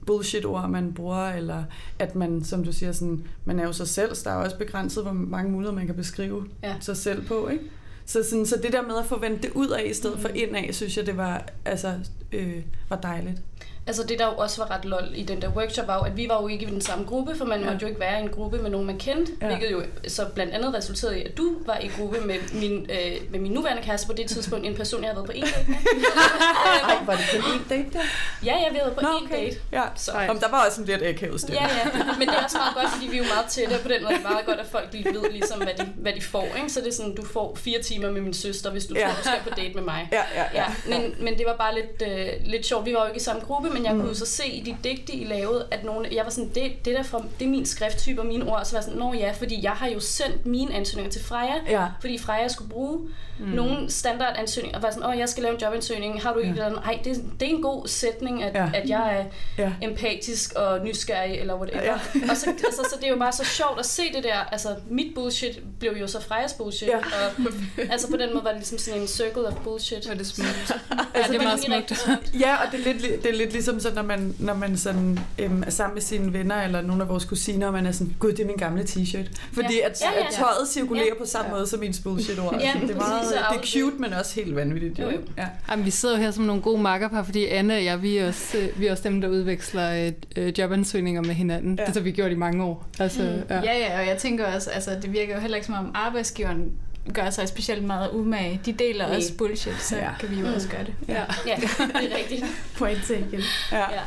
bullshit-ord, 0.06 0.70
man 0.70 0.94
bruger, 0.94 1.30
eller 1.30 1.64
at 2.00 2.16
man, 2.16 2.44
som 2.44 2.64
du 2.64 2.72
siger, 2.74 2.92
sådan, 2.92 3.24
man 3.46 3.60
er 3.60 3.64
jo 3.64 3.74
sig 3.74 3.88
selv, 3.88 4.16
så 4.16 4.22
der 4.30 4.36
er 4.36 4.44
også 4.44 4.58
begrænset, 4.58 5.04
hvor 5.04 5.12
mange 5.14 5.52
muligheder 5.52 5.76
man 5.76 5.86
kan 5.86 5.96
beskrive 5.96 6.46
Ja. 6.64 6.76
sig 6.80 6.98
selv 6.98 7.26
på, 7.28 7.48
ikke? 7.48 7.64
Så, 8.06 8.24
sådan, 8.30 8.46
så 8.46 8.58
det 8.64 8.74
der 8.74 8.82
med 8.82 8.98
at 9.00 9.06
få 9.06 9.20
vendt 9.20 9.44
det 9.44 9.52
ud 9.56 9.68
af 9.70 9.84
i 9.90 9.94
stedet 9.94 10.20
for 10.20 10.28
ind 10.30 10.56
af, 10.56 10.70
synes 10.72 10.98
jeg, 10.98 11.06
det 11.06 11.18
var, 11.18 11.46
altså, 11.66 11.94
øh, 12.32 12.56
var 12.90 12.96
dejligt. 12.98 13.38
Altså 13.88 14.04
det, 14.10 14.20
der 14.20 14.26
jo 14.26 14.32
også 14.32 14.62
var 14.64 14.72
ret 14.78 14.86
lol 14.86 15.04
i 15.16 15.24
den 15.24 15.42
der 15.42 15.50
workshop, 15.56 15.88
var 15.88 15.96
jo, 15.96 16.02
at 16.02 16.18
vi 16.18 16.26
var 16.30 16.42
jo 16.42 16.48
ikke 16.48 16.66
i 16.66 16.70
den 16.70 16.82
samme 16.82 17.06
gruppe, 17.06 17.36
for 17.36 17.46
man 17.46 17.60
Ja. 17.60 17.66
måtte 17.66 17.82
jo 17.82 17.88
ikke 17.88 18.00
være 18.00 18.20
i 18.20 18.24
en 18.24 18.30
gruppe 18.30 18.58
med 18.62 18.70
nogen, 18.70 18.88
man 18.88 18.98
kendte, 18.98 19.32
Ja. 19.42 19.48
hvilket 19.48 19.72
jo 19.72 19.84
så 20.08 20.26
blandt 20.36 20.54
andet 20.54 20.74
resulterede 20.74 21.20
i, 21.20 21.24
at 21.24 21.38
du 21.38 21.54
var 21.66 21.78
i 21.78 21.88
gruppe 21.88 22.18
med 22.28 22.36
min, 22.54 22.74
øh, 22.92 23.32
med 23.32 23.40
min 23.40 23.52
nuværende 23.52 23.84
kæreste 23.84 24.08
på 24.08 24.14
det 24.14 24.26
tidspunkt, 24.28 24.66
en 24.66 24.76
person, 24.76 25.04
jeg 25.04 25.10
havde 25.10 25.16
været 25.18 25.26
på 25.26 25.32
en. 25.36 25.44
Ej, 26.89 26.98
var 27.05 27.15
det 27.15 27.25
kun 27.32 27.51
en 27.53 27.65
date 27.70 27.98
der? 27.98 28.03
Ja, 28.46 28.53
havde 28.58 28.74
været 28.74 28.94
på 28.96 29.01
Nå, 29.01 29.08
en 29.17 29.25
okay. 29.25 29.36
date. 29.46 29.58
Ja, 29.72 29.82
Så. 29.96 30.12
Om 30.29 30.39
der 30.39 30.50
var 30.50 30.65
også 30.65 30.82
en 30.82 30.88
lidt 30.88 31.03
akavet 31.03 31.41
stemme. 31.41 31.62
Ja, 31.62 31.67
ja, 31.77 32.13
men 32.20 32.27
det 32.27 32.36
er 32.38 32.44
også 32.44 32.58
meget 32.58 32.75
godt, 32.75 32.89
fordi 32.94 33.08
vi 33.08 33.17
er 33.17 33.22
jo 33.24 33.27
meget 33.36 33.46
tætte, 33.50 33.74
og 33.74 33.79
på 33.82 33.88
den 33.88 34.03
måde 34.03 34.13
er 34.13 34.17
det 34.17 34.27
meget 34.32 34.46
godt, 34.46 34.60
at 34.60 34.65
folk 34.65 34.88
lige 34.94 35.05
ved 35.13 35.32
ligesom, 35.32 35.58
hvad 35.58 35.74
de, 35.79 35.86
hvad 35.98 36.13
de 36.13 36.22
får. 36.22 36.48
Ikke? 36.58 36.70
Så 36.70 36.79
det 36.79 36.88
er 36.88 36.94
sådan, 36.94 37.15
du 37.15 37.25
får 37.25 37.55
fire 37.55 37.82
timer 37.82 38.12
med 38.12 38.22
min 38.22 38.34
søster, 38.34 38.72
hvis 38.72 38.86
du 38.86 38.94
Ja. 38.96 39.01
tror, 39.08 39.13
du 39.17 39.22
skal 39.24 39.39
på 39.44 39.50
date 39.62 39.74
med 39.74 39.84
mig. 39.84 40.10
Ja, 40.12 40.22
ja, 40.36 40.44
ja. 40.53 40.63
Ja, 40.88 41.00
men, 41.00 41.15
men 41.20 41.38
det 41.38 41.46
var 41.46 41.55
bare 41.55 41.75
lidt, 41.75 42.01
øh, 42.12 42.27
lidt 42.46 42.65
sjovt. 42.65 42.86
Vi 42.86 42.94
var 42.94 43.00
jo 43.01 43.05
ikke 43.08 43.17
i 43.17 43.24
samme 43.24 43.41
gruppe, 43.41 43.70
men 43.70 43.86
jeg 43.86 43.94
mm. 43.94 44.00
kunne 44.00 44.10
jo 44.10 44.15
så 44.15 44.25
se 44.25 44.48
i 44.48 44.62
de 44.62 44.77
digte, 44.89 45.13
I 45.13 45.24
lavede, 45.25 45.67
at 45.72 45.84
nogle, 45.84 46.08
jeg 46.12 46.24
var 46.25 46.32
sådan, 46.32 46.50
det, 46.55 46.86
det, 46.86 46.96
der 46.96 47.03
fra, 47.03 47.24
det 47.39 47.46
er 47.46 47.50
min 47.50 47.65
skrifttype 47.65 48.22
og 48.22 48.27
mine 48.27 48.51
ord. 48.51 48.62
Så 48.65 48.72
var 48.72 48.77
jeg 48.79 48.84
sådan, 48.84 49.00
nå 49.00 49.13
ja, 49.13 49.32
fordi 49.32 49.63
jeg 49.63 49.72
har 49.72 49.88
jo 49.88 50.00
sendt 50.00 50.46
mine 50.46 50.74
ansøgninger 50.75 51.12
til 51.12 51.24
Freja, 51.25 51.53
Ja. 51.70 51.86
fordi 52.01 52.17
Freja 52.17 52.48
skulle 52.48 52.70
bruge 52.70 53.00
mm. 53.39 53.46
nogle 53.48 53.91
standardansøgninger. 53.91 54.77
Og 54.77 54.84
var 54.84 54.91
sådan, 54.91 55.10
åh, 55.10 55.17
jeg 55.17 55.29
skal 55.29 55.44
lave 55.44 55.55
en 55.55 55.62
jobansøgning. 55.62 56.22
Har 56.24 56.34
du 56.34 56.39
ikke 56.39 56.53
ja. 56.58 56.64
Nej, 56.72 57.00
det, 57.03 57.24
det 57.39 57.45
er 57.51 57.55
en 57.55 57.62
god 57.62 57.88
sætning, 57.88 58.43
at, 58.43 58.53
Ja. 58.55 58.63
ja. 58.63 58.69
at 58.81 58.89
jeg 58.89 59.17
er 59.19 59.25
Ja. 59.63 59.72
empatisk 59.81 60.53
og 60.53 60.79
nysgerrig, 60.86 61.39
eller 61.39 61.55
whatever. 61.55 61.84
Ja. 61.84 61.91
Ja. 62.15 62.29
og 62.31 62.38
så, 62.38 62.50
altså, 62.50 62.81
så 62.89 62.95
det 63.00 63.05
er 63.05 63.10
jo 63.12 63.17
bare 63.19 63.31
så 63.31 63.43
sjovt 63.45 63.79
at 63.79 63.86
se 63.86 64.01
det 64.15 64.24
der. 64.24 64.36
Altså, 64.51 64.75
mit 64.89 65.15
bullshit 65.15 65.60
blev 65.79 65.91
jo 66.00 66.07
så 66.07 66.22
Frejas 66.22 66.53
bullshit. 66.53 66.88
Ja. 66.88 66.98
Og, 66.98 67.03
altså, 67.91 68.07
på 68.12 68.17
den 68.17 68.29
måde 68.34 68.43
var 68.43 68.50
det 68.50 68.60
ligesom 68.60 68.77
sådan 68.77 69.01
en 69.01 69.07
circle 69.07 69.48
of 69.48 69.53
bullshit. 69.63 70.10
Var 70.10 70.15
det 70.15 70.27
smukt. 70.27 70.72
Altså, 71.15 71.31
det 71.34 71.39
er 71.39 71.43
meget 71.43 71.60
smukt. 71.60 72.34
Ja, 72.39 72.55
og 72.55 72.72
det 72.72 72.79
er 72.88 72.93
lidt, 72.93 73.03
li- 73.05 73.22
det 73.24 73.25
er 73.31 73.34
lidt 73.38 73.51
ligesom 73.51 73.79
så, 73.79 73.91
når 73.95 74.01
man, 74.01 74.36
når 74.39 74.53
man 74.53 74.77
sådan, 74.77 75.19
øhm, 75.39 75.63
er 75.63 75.69
sammen 75.69 75.93
med 75.93 76.01
sine 76.01 76.34
venner 76.34 76.62
eller 76.63 76.81
nogle 76.81 77.03
af 77.03 77.10
vores 77.10 77.25
kusiner, 77.25 77.67
og 77.67 77.74
man 77.74 77.86
er 77.86 77.91
sådan, 77.91 78.15
gud, 78.19 78.31
det 78.31 78.39
er 78.39 78.45
min 78.45 78.55
gamle 78.55 78.84
t-shirt. 78.84 79.27
Fordi 79.53 79.74
Ja. 79.81 79.86
at, 79.89 80.01
Ja, 80.01 80.19
ja. 80.19 80.27
at 80.27 80.34
tøjet 80.34 80.67
cirkulerer 80.69 81.05
Ja. 81.05 81.13
på 81.19 81.25
samme 81.25 81.51
måde 81.51 81.67
som 81.67 81.84
ens 81.84 82.00
bullshit-ord. 82.00 82.55
Ja, 82.60 82.65
Altså, 82.67 82.88
det, 82.88 82.95
er 82.95 83.00
meget, 83.00 83.22
og 83.34 83.53
det 83.53 83.62
er 83.62 83.79
cute, 83.81 83.95
men 84.00 84.13
også 84.13 84.36
helt 84.36 84.55
vanvittigt. 84.55 85.00
Jo, 85.00 85.10
jo. 85.10 85.17
Ja. 85.38 85.48
Jamen, 85.72 85.86
vi 85.86 85.91
sidder 85.91 86.15
jo 86.17 86.22
her 86.22 86.31
som 86.31 86.43
nogle 86.43 86.55
gode 86.62 86.82
makkerpar, 86.82 87.24
fordi 87.24 87.46
Anne 87.46 87.76
og 87.76 87.84
jeg, 87.86 88.02
vi 88.02 88.18
er 88.18 88.28
også, 88.28 88.58
øh, 88.58 88.80
vi 88.80 88.88
er 88.88 88.92
også 88.92 89.04
dem, 89.04 89.22
der 89.22 89.28
udveksler 89.28 90.06
øh, 90.06 90.12
øh, 90.36 90.60
jobansøgninger 90.60 91.22
med 91.22 91.34
hinanden. 91.36 91.76
Ja. 91.80 91.86
Det 91.86 91.94
har 91.94 92.02
vi 92.02 92.12
gjort 92.12 92.32
i 92.32 92.36
mange 92.36 92.64
år. 92.64 92.86
Altså, 93.00 93.22
Mm. 93.22 93.28
ja. 93.50 93.62
Ja, 93.62 93.78
ja, 93.78 94.00
og 94.00 94.08
jeg 94.08 94.18
tænker 94.18 94.46
også, 94.46 94.70
altså 94.70 94.92
det 95.02 95.14
virker 95.14 95.34
jo 95.36 95.40
heller 95.42 95.56
ikke 95.58 95.66
som 95.66 95.76
om 95.76 95.92
arbejdsgiveren 95.94 96.72
gør 97.14 97.30
sig 97.30 97.48
specielt 97.48 97.84
meget 97.84 98.10
umage. 98.14 98.62
De 98.66 98.72
deler 98.74 99.08
Nej. 99.08 99.18
også 99.18 99.34
bullshit, 99.38 99.82
så 99.82 99.96
Ja. 99.98 100.10
kan 100.20 100.32
vi 100.32 100.40
jo 100.42 100.48
også 100.56 100.70
gøre 100.70 100.84
det. 100.84 100.94
Ja. 101.08 101.24
Ja, 101.48 101.56
det 101.56 102.12
er 102.12 102.18
rigtigt. 102.18 102.46
Point 102.78 103.00
taken. 103.08 103.42
Ja. 103.72 103.78
Ja. 103.78 104.00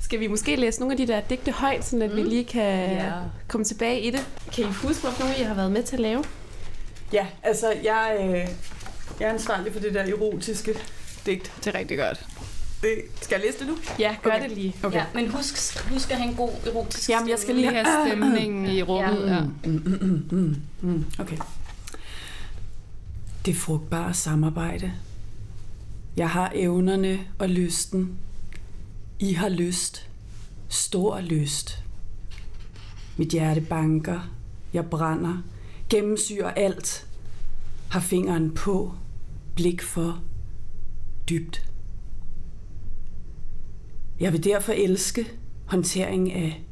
Skal 0.00 0.20
vi 0.20 0.26
måske 0.26 0.56
læse 0.56 0.80
nogle 0.80 0.92
af 0.92 0.96
de 1.06 1.06
der 1.12 1.20
digte 1.20 1.50
højt, 1.52 1.84
så 1.84 1.96
at 1.96 2.10
mm. 2.10 2.16
vi 2.16 2.22
lige 2.22 2.44
kan 2.44 2.90
Ja. 2.90 3.10
komme 3.48 3.64
tilbage 3.64 4.00
i 4.00 4.10
det? 4.10 4.26
Kan 4.54 4.64
I 4.64 4.66
huske, 4.66 5.02
hvad 5.02 5.12
nogle 5.20 5.34
jer 5.38 5.46
har 5.46 5.54
været 5.54 5.72
med 5.72 5.82
til 5.82 5.96
at 5.96 6.00
lave? 6.00 6.24
ja, 7.12 7.26
altså, 7.42 7.72
jeg, 7.84 8.16
øh, 8.20 8.30
jeg 9.20 9.28
er 9.28 9.32
ansvarlig 9.32 9.72
for 9.72 9.80
det 9.80 9.94
der 9.94 10.02
erotiske 10.02 10.74
digt. 11.26 11.52
Det 11.64 11.74
er 11.74 11.78
rigtig 11.78 11.98
godt. 11.98 12.26
Det, 12.82 12.90
skal 13.20 13.34
jeg 13.36 13.44
læse 13.46 13.58
det 13.58 13.66
nu? 13.66 13.76
Ja, 13.98 14.16
gør 14.22 14.30
Okay. 14.30 14.48
det 14.48 14.50
lige. 14.56 14.76
Okay. 14.82 14.96
Ja, 14.98 15.04
men 15.14 15.30
husk, 15.30 15.78
husk 15.92 16.10
at 16.10 16.16
have 16.16 16.30
en 16.30 16.36
god 16.36 16.50
erotisk 16.66 17.08
Jamen, 17.08 17.28
jeg 17.28 17.38
skal 17.38 17.54
Lige 17.54 17.70
have 17.72 17.86
stemningen 18.06 18.66
i 18.66 18.82
rummet. 18.82 19.26
Ja. 19.30 19.40
Mm, 19.40 19.82
mm, 19.84 20.26
mm, 20.30 20.56
mm. 20.80 21.04
Okay. 21.18 21.36
Det 23.46 23.56
frugtbare 23.56 24.14
samarbejde. 24.14 24.92
Jeg 26.16 26.30
har 26.30 26.52
evnerne 26.54 27.20
og 27.38 27.48
lysten. 27.48 28.18
I 29.18 29.32
har 29.32 29.48
lyst. 29.48 30.08
Stor 30.68 31.20
lyst. 31.20 31.78
Mit 33.16 33.28
hjerte 33.28 33.60
banker. 33.60 34.20
Jeg 34.72 34.86
brænder. 34.86 35.42
Gennemsyrer 35.90 36.50
alt. 36.50 37.06
Har 37.90 38.00
fingeren 38.00 38.50
på. 38.54 38.94
Blik 39.54 39.82
for. 39.82 40.20
Dybt. 41.28 41.64
Jeg 44.20 44.32
vil 44.32 44.44
derfor 44.44 44.72
elske 44.72 45.30
håndtering 45.66 46.32
af 46.32 46.64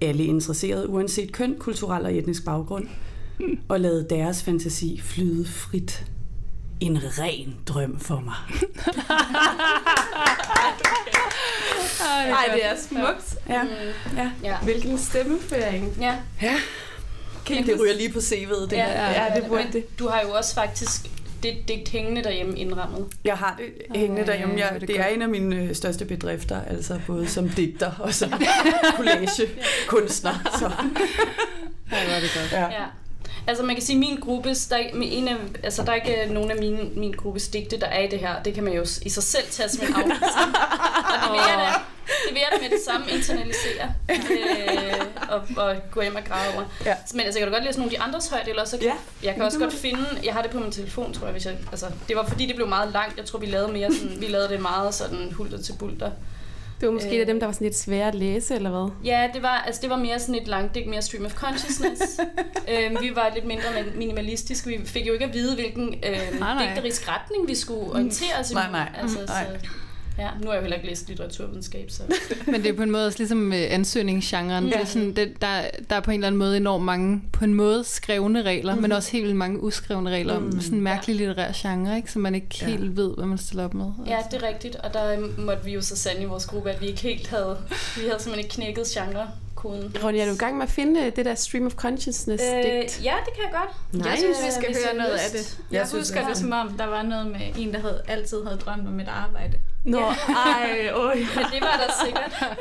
alle 0.00 0.24
interesserede, 0.24 0.88
uanset 0.88 1.32
køn, 1.32 1.56
kulturel 1.58 2.04
og 2.04 2.14
etnisk 2.14 2.44
baggrund, 2.44 2.88
og 3.68 3.80
lade 3.80 4.06
deres 4.10 4.42
fantasi 4.42 5.00
flyde 5.04 5.46
frit. 5.48 6.06
En 6.80 6.98
ren 7.18 7.56
drøm 7.66 8.00
for 8.00 8.20
mig. 8.20 8.34
Nej, 12.30 12.48
det 12.54 12.64
er 12.64 12.74
smukt. 12.88 13.36
Ja, 13.48 13.62
ja. 14.16 14.30
Ja. 14.42 14.58
Hvilken 14.62 14.98
stemmeføring. 14.98 15.96
Ja, 16.00 16.16
Kan 17.46 17.56
I 17.56 17.62
Det 17.62 17.80
ryger 17.80 17.94
lige 17.94 18.12
på 18.12 18.18
CV'et, 18.18 18.60
det 18.60 18.72
ja, 18.72 18.84
her. 18.86 19.24
Ja, 19.24 19.40
det 19.40 19.44
burde 19.48 19.64
men 19.64 19.72
det. 19.72 19.98
Du 19.98 20.08
har 20.08 20.22
jo 20.22 20.30
også 20.30 20.54
faktisk 20.54 21.10
det 21.42 21.68
digt 21.68 21.88
hængende 21.88 22.22
derhjemme 22.24 22.58
indrammet. 22.58 23.06
Jeg 23.24 23.36
har 23.36 23.58
det 23.58 23.98
hængende 24.00 24.26
derhjemme. 24.26 24.54
er 24.60 24.72
Jeg, 24.72 24.80
det 24.80 24.88
det 24.88 25.00
er 25.00 25.06
en 25.06 25.22
af 25.22 25.28
mine 25.28 25.56
øh, 25.56 25.74
største 25.74 26.04
bedrifter, 26.04 26.62
altså 26.62 27.00
både 27.06 27.28
som 27.28 27.48
digter 27.56 27.92
og 27.98 28.14
som 28.14 28.32
collage-kunstner. 28.96 30.34
Så, 30.58 30.70
Ja, 31.92 31.96
det 32.04 32.14
var 32.14 32.20
det 32.20 32.30
godt. 32.34 32.52
ja. 32.52 32.62
Ja. 32.62 32.84
Altså 33.46 33.64
man 33.64 33.74
kan 33.76 33.84
sige, 33.84 33.98
min 33.98 34.16
gruppe, 34.20 34.48
der 34.70 34.76
er, 34.76 34.90
en 35.02 35.28
af, 35.28 35.36
altså, 35.62 35.82
der 35.82 35.92
er 35.92 35.94
ikke 35.94 36.32
nogen 36.34 36.50
af 36.50 36.56
mine, 36.58 36.78
min 36.96 37.12
gruppes 37.12 37.48
digte, 37.48 37.80
der 37.80 37.86
er 37.86 38.00
i 38.02 38.06
det 38.08 38.18
her. 38.18 38.42
Det 38.42 38.54
kan 38.54 38.64
man 38.64 38.72
jo 38.72 38.82
i 39.02 39.08
sig 39.08 39.22
selv 39.22 39.44
tage 39.50 39.68
som 39.68 39.86
en 39.86 39.94
afvisning. 39.94 40.20
og 41.12 41.34
det 41.34 41.40
da, 41.48 41.68
det 42.26 42.32
vil 42.34 42.40
jeg 42.40 42.48
da 42.52 42.62
med 42.62 42.70
det 42.70 42.84
samme 42.88 43.06
internalisere. 43.10 43.94
Øh, 44.10 45.04
og, 45.28 45.40
og 45.56 45.76
gå 45.90 46.02
hjem 46.02 46.16
og 46.16 46.24
græde 46.24 46.54
over. 46.54 46.64
Ja. 46.84 46.94
Men 47.14 47.20
altså, 47.20 47.38
jeg 47.40 47.46
kan 47.46 47.52
da 47.52 47.58
godt 47.58 47.64
læse 47.66 47.78
nogle 47.78 47.92
af 47.92 47.98
de 47.98 48.02
andres 48.04 48.28
højt, 48.28 48.48
eller 48.48 48.64
så 48.64 48.76
kan, 48.78 48.86
Ja. 48.86 48.92
jeg 49.22 49.34
kan 49.34 49.42
også 49.42 49.58
godt 49.58 49.74
finde, 49.74 50.04
jeg 50.24 50.34
har 50.34 50.42
det 50.42 50.50
på 50.50 50.58
min 50.58 50.72
telefon, 50.72 51.12
tror 51.14 51.26
jeg, 51.26 51.32
hvis 51.32 51.46
jeg, 51.46 51.54
altså, 51.70 51.86
det 52.08 52.16
var 52.16 52.26
fordi 52.26 52.46
det 52.46 52.54
blev 52.56 52.68
meget 52.68 52.92
langt. 52.92 53.16
Jeg 53.18 53.24
tror, 53.26 53.38
vi 53.38 53.46
lavede 53.46 53.72
mere 53.72 53.92
sådan, 53.92 54.20
vi 54.20 54.26
lavede 54.26 54.48
det 54.48 54.60
meget 54.62 54.94
sådan 54.94 55.32
hulter 55.32 55.62
til 55.62 55.72
bulter. 55.78 56.10
Det 56.80 56.88
var 56.88 56.92
måske 56.94 57.08
Øh. 57.08 57.14
øh. 57.14 57.20
af 57.20 57.26
dem, 57.26 57.40
der 57.40 57.46
var 57.46 57.52
sådan 57.52 57.64
lidt 57.66 57.76
svære 57.78 58.08
at 58.08 58.14
læse, 58.14 58.54
eller 58.54 58.70
hvad? 58.70 58.90
Ja, 59.04 59.28
det 59.34 59.42
var, 59.42 59.62
altså, 59.66 59.80
det 59.82 59.90
var 59.90 59.96
mere 59.96 60.18
sådan 60.20 60.34
et 60.34 60.48
langt 60.48 60.74
digt, 60.74 60.86
mere 60.86 61.02
stream 61.02 61.24
of 61.24 61.34
consciousness. 61.34 62.02
øhm, 62.72 62.96
vi 63.00 63.12
var 63.16 63.30
lidt 63.34 63.44
mindre 63.44 63.64
min- 63.74 63.98
minimalistiske. 63.98 64.68
Vi 64.68 64.80
fik 64.86 65.06
jo 65.06 65.12
ikke 65.12 65.24
at 65.24 65.34
vide, 65.34 65.54
hvilken 65.54 65.88
øhm, 65.88 66.38
Nej, 66.40 66.54
nej. 66.54 66.66
digterisk 66.74 67.08
retning 67.08 67.48
vi 67.48 67.54
skulle 67.54 67.90
orientere 67.92 68.34
os 68.40 68.50
imod. 68.50 68.62
Nej, 68.62 68.70
nej. 68.72 68.88
Altså, 69.02 69.18
Nej. 69.26 69.46
Så, 69.62 69.68
ja, 70.18 70.28
nu 70.40 70.46
har 70.46 70.52
jeg 70.52 70.56
jo 70.58 70.60
heller 70.62 70.76
ikke 70.76 70.88
læst 70.88 71.08
litteraturvidenskab, 71.08 71.90
så... 71.90 72.02
Men 72.46 72.62
det 72.62 72.66
er 72.66 72.72
på 72.76 72.82
en 72.82 72.90
måde 72.90 73.06
også 73.06 73.18
ligesom 73.18 73.38
med 73.38 73.66
ansøgningsgenren. 73.70 74.64
Ja. 74.66 74.70
Det 74.74 74.80
er 74.80 74.84
sådan, 74.86 75.16
det, 75.16 75.32
der, 75.42 75.62
der 75.90 75.96
er 75.96 76.00
på 76.00 76.10
en 76.10 76.14
eller 76.14 76.26
anden 76.26 76.38
måde 76.38 76.56
enormt 76.56 76.84
mange, 76.84 77.22
på 77.32 77.44
en 77.44 77.54
måde 77.54 77.84
skrevne 77.84 78.42
regler, 78.42 78.72
Mhm. 78.72 78.78
mm. 78.78 78.82
men 78.82 78.92
også 78.92 79.12
helt 79.12 79.24
vildt 79.24 79.36
mange 79.36 79.62
uskrevne 79.62 80.10
regler. 80.10 80.38
Mm. 80.38 80.44
Mm. 80.44 80.60
Sådan 80.60 80.78
en 80.78 80.84
mærkelig 80.84 81.16
litterær 81.16 81.52
genre, 81.56 81.96
ikke? 81.96 82.12
som 82.12 82.22
man 82.22 82.34
ikke 82.34 82.46
Ja. 82.60 82.66
helt 82.66 82.96
ved, 82.96 83.14
hvad 83.16 83.26
man 83.26 83.38
stiller 83.38 83.64
op 83.64 83.74
med. 83.74 83.86
Altså. 83.98 84.14
Ja, 84.14 84.18
det 84.36 84.42
er 84.44 84.48
rigtigt, 84.48 84.76
og 84.76 84.94
der 84.94 85.12
øhm, 85.12 85.34
måtte 85.40 85.64
vi 85.64 85.72
jo 85.72 85.80
så 85.82 85.96
sande 85.96 86.22
i 86.22 86.24
vores 86.24 86.46
gruppe, 86.46 86.70
at 86.70 86.80
vi 86.80 86.86
ikke 86.86 87.00
helt 87.02 87.28
havde... 87.28 87.56
Vi 87.96 88.00
havde 88.06 88.22
simpelthen 88.22 88.38
ikke 88.38 88.54
knækket 88.54 88.84
genrekoden. 88.86 89.96
Ronja, 90.04 90.22
er 90.22 90.26
du 90.28 90.34
i 90.34 90.36
gang 90.36 90.56
med 90.56 90.62
at 90.62 90.70
finde 90.70 91.00
øh, 91.00 91.12
det 91.16 91.24
der 91.24 91.34
stream 91.34 91.66
of 91.66 91.72
consciousness 91.74 92.44
Øh, 92.44 92.62
digt? 92.62 93.00
ja, 93.04 93.14
det 93.26 93.34
kan 93.34 93.42
jeg 93.44 93.52
godt. 93.52 94.02
Nej. 94.02 94.08
Jeg 94.10 94.18
synes, 94.18 94.38
vi 94.42 94.46
Øh, 94.46 94.52
skal 94.52 94.74
høre 94.84 94.96
noget 94.96 95.10
af 95.10 95.30
det. 95.32 95.58
Jeg 95.70 95.76
Jeg 95.78 95.98
husker 95.98 96.14
det 96.14 96.24
er 96.24 96.28
det 96.28 96.36
som 96.36 96.52
om, 96.52 96.72
der 96.78 96.86
var 96.86 97.02
noget 97.02 97.26
med 97.26 97.40
en, 97.58 97.72
der 97.72 97.80
havde, 97.80 98.02
altid 98.08 98.44
havde 98.44 98.58
drømt 98.58 98.88
om 98.88 99.00
et 99.00 99.08
arbejde. 99.08 99.52
Nå, 99.88 99.98
Ja. 99.98 100.14
ej, 100.34 100.88
øj. 100.92 101.14
Men 101.36 101.44
det 101.52 101.60
var 101.60 101.84
der 101.86 102.04
sikkert. 102.04 102.58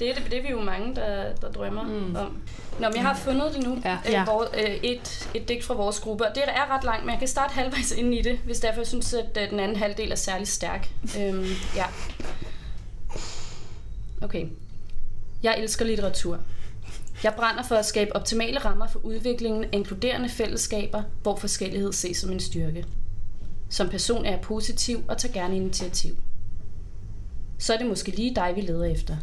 Det 0.00 0.10
er, 0.10 0.14
det, 0.14 0.24
det 0.30 0.38
er 0.38 0.42
vi 0.42 0.48
jo 0.50 0.60
mange, 0.60 0.94
der, 0.94 1.34
der 1.34 1.50
drømmer 1.52 1.82
mm. 1.82 2.16
om. 2.16 2.38
Nå, 2.80 2.88
men 2.88 2.94
jeg 2.96 3.02
har 3.02 3.14
fundet 3.16 3.54
det 3.54 3.66
nu. 3.66 3.78
Ja. 3.84 3.98
Øh, 4.06 4.12
Ja. 4.12 4.24
Hvor, 4.24 4.42
øh, 4.54 4.74
et, 4.82 5.28
et 5.34 5.48
digt 5.48 5.64
fra 5.64 5.74
vores 5.74 6.00
gruppe, 6.00 6.26
og 6.26 6.34
det 6.34 6.42
er 6.46 6.74
ret 6.76 6.84
langt, 6.84 7.04
men 7.04 7.10
jeg 7.10 7.18
kan 7.18 7.28
starte 7.28 7.54
halvvejs 7.54 7.92
ind 7.92 8.14
i 8.14 8.22
det, 8.22 8.38
hvis 8.44 8.60
derfor 8.60 8.80
jeg 8.80 8.86
synes, 8.86 9.14
at 9.14 9.38
øh, 9.42 9.50
den 9.50 9.60
anden 9.60 9.76
halvdel 9.76 10.12
er 10.12 10.16
særlig 10.16 10.48
stærk. 10.48 10.88
Øhm, 11.20 11.46
ja. 11.76 11.84
Okay. 14.22 14.46
Jeg 15.42 15.58
elsker 15.58 15.84
litteratur. 15.84 16.38
Jeg 17.24 17.34
brænder 17.36 17.62
for 17.62 17.74
at 17.76 17.86
skabe 17.86 18.16
optimale 18.16 18.58
rammer 18.58 18.86
for 18.88 18.98
udviklingen 19.04 19.64
af 19.64 19.68
inkluderende 19.72 20.28
fællesskaber, 20.28 21.02
hvor 21.22 21.36
forskellighed 21.36 21.92
ses 21.92 22.16
som 22.16 22.32
en 22.32 22.40
styrke. 22.40 22.84
Som 23.70 23.88
person 23.88 24.24
er 24.24 24.30
jeg 24.30 24.40
positiv 24.40 25.04
og 25.08 25.18
tager 25.18 25.32
gerne 25.32 25.56
initiativ. 25.56 26.14
Så 27.64 27.72
er 27.72 27.76
det 27.76 27.86
måske 27.86 28.10
lige 28.10 28.34
dig, 28.34 28.52
vi 28.56 28.60
leder 28.60 28.84
efter. 28.84 29.16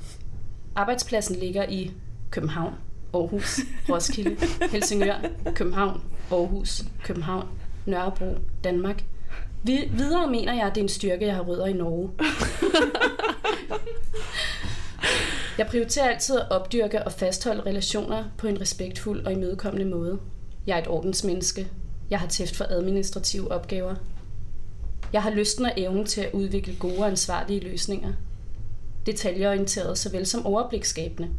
Arbejdspladsen 0.75 1.35
ligger 1.35 1.65
i 1.69 1.91
København, 2.31 2.73
Aarhus, 3.13 3.59
Roskilde, 3.89 4.37
Helsingør, 4.71 5.15
København, 5.55 6.01
Aarhus, 6.31 6.83
København, 7.03 7.47
Nørrebro, 7.85 8.35
Danmark. 8.63 9.03
Vi, 9.63 9.91
videre 9.93 10.31
mener 10.31 10.53
jeg, 10.53 10.67
at 10.67 10.75
det 10.75 10.81
er 10.81 10.85
en 10.85 10.89
styrke, 10.89 11.25
jeg 11.25 11.35
har 11.35 11.41
rødder 11.41 11.65
i 11.65 11.73
Norge. 11.73 12.09
Jeg 15.57 15.67
prioriterer 15.67 16.09
altid 16.09 16.39
at 16.39 16.51
opdyrke 16.51 17.03
og 17.03 17.11
fastholde 17.11 17.61
relationer 17.61 18.23
på 18.37 18.47
en 18.47 18.61
respektfuld 18.61 19.25
og 19.25 19.31
imødekommende 19.31 19.85
måde. 19.85 20.19
Jeg 20.67 20.77
er 20.77 20.81
et 20.81 20.87
ordensmenneske. 20.87 21.67
Jeg 22.09 22.19
har 22.19 22.27
tæft 22.27 22.55
for 22.55 22.65
administrative 22.69 23.51
opgaver. 23.51 23.95
Jeg 25.13 25.23
har 25.23 25.29
lysten 25.29 25.65
og 25.65 25.73
evnen 25.77 26.05
til 26.05 26.21
at 26.21 26.33
udvikle 26.33 26.75
gode 26.79 26.97
og 26.97 27.07
ansvarlige 27.07 27.59
løsninger. 27.59 28.13
Detaljeorienteret 29.05 29.97
såvel 29.97 30.25
som 30.25 30.45
overbliksskabende. 30.45 31.29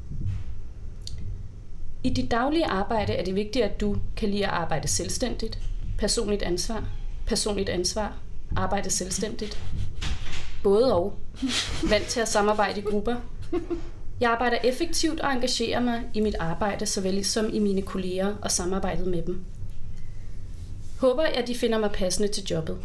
I 2.04 2.10
dit 2.10 2.30
daglige 2.30 2.66
arbejde 2.66 3.12
er 3.12 3.24
det 3.24 3.34
vigtigt, 3.34 3.64
at 3.64 3.80
du 3.80 3.96
kan 4.16 4.28
lide 4.28 4.46
at 4.46 4.50
arbejde 4.50 4.88
selvstændigt, 4.88 5.58
personligt 5.98 6.42
ansvar, 6.42 6.88
personligt 7.26 7.68
ansvar, 7.68 8.18
arbejde 8.56 8.90
selvstændigt, 8.90 9.58
både 10.62 10.94
og, 10.94 11.18
vant 11.90 12.04
til 12.04 12.20
at 12.20 12.28
samarbejde 12.28 12.80
i 12.80 12.82
grupper. 12.82 13.16
Jeg 14.20 14.30
arbejder 14.30 14.56
effektivt 14.64 15.20
og 15.20 15.32
engagerer 15.32 15.80
mig 15.80 16.02
i 16.14 16.20
mit 16.20 16.34
arbejde, 16.40 16.86
såvel 16.86 17.24
som 17.24 17.50
i 17.52 17.58
mine 17.58 17.82
kolleger 17.82 18.34
og 18.42 18.50
samarbejdet 18.50 19.06
med 19.06 19.22
dem. 19.22 19.44
Håber, 21.00 21.22
at 21.22 21.48
de 21.48 21.54
finder 21.54 21.78
mig 21.78 21.90
passende 21.92 22.28
til 22.28 22.44
jobbet. 22.50 22.78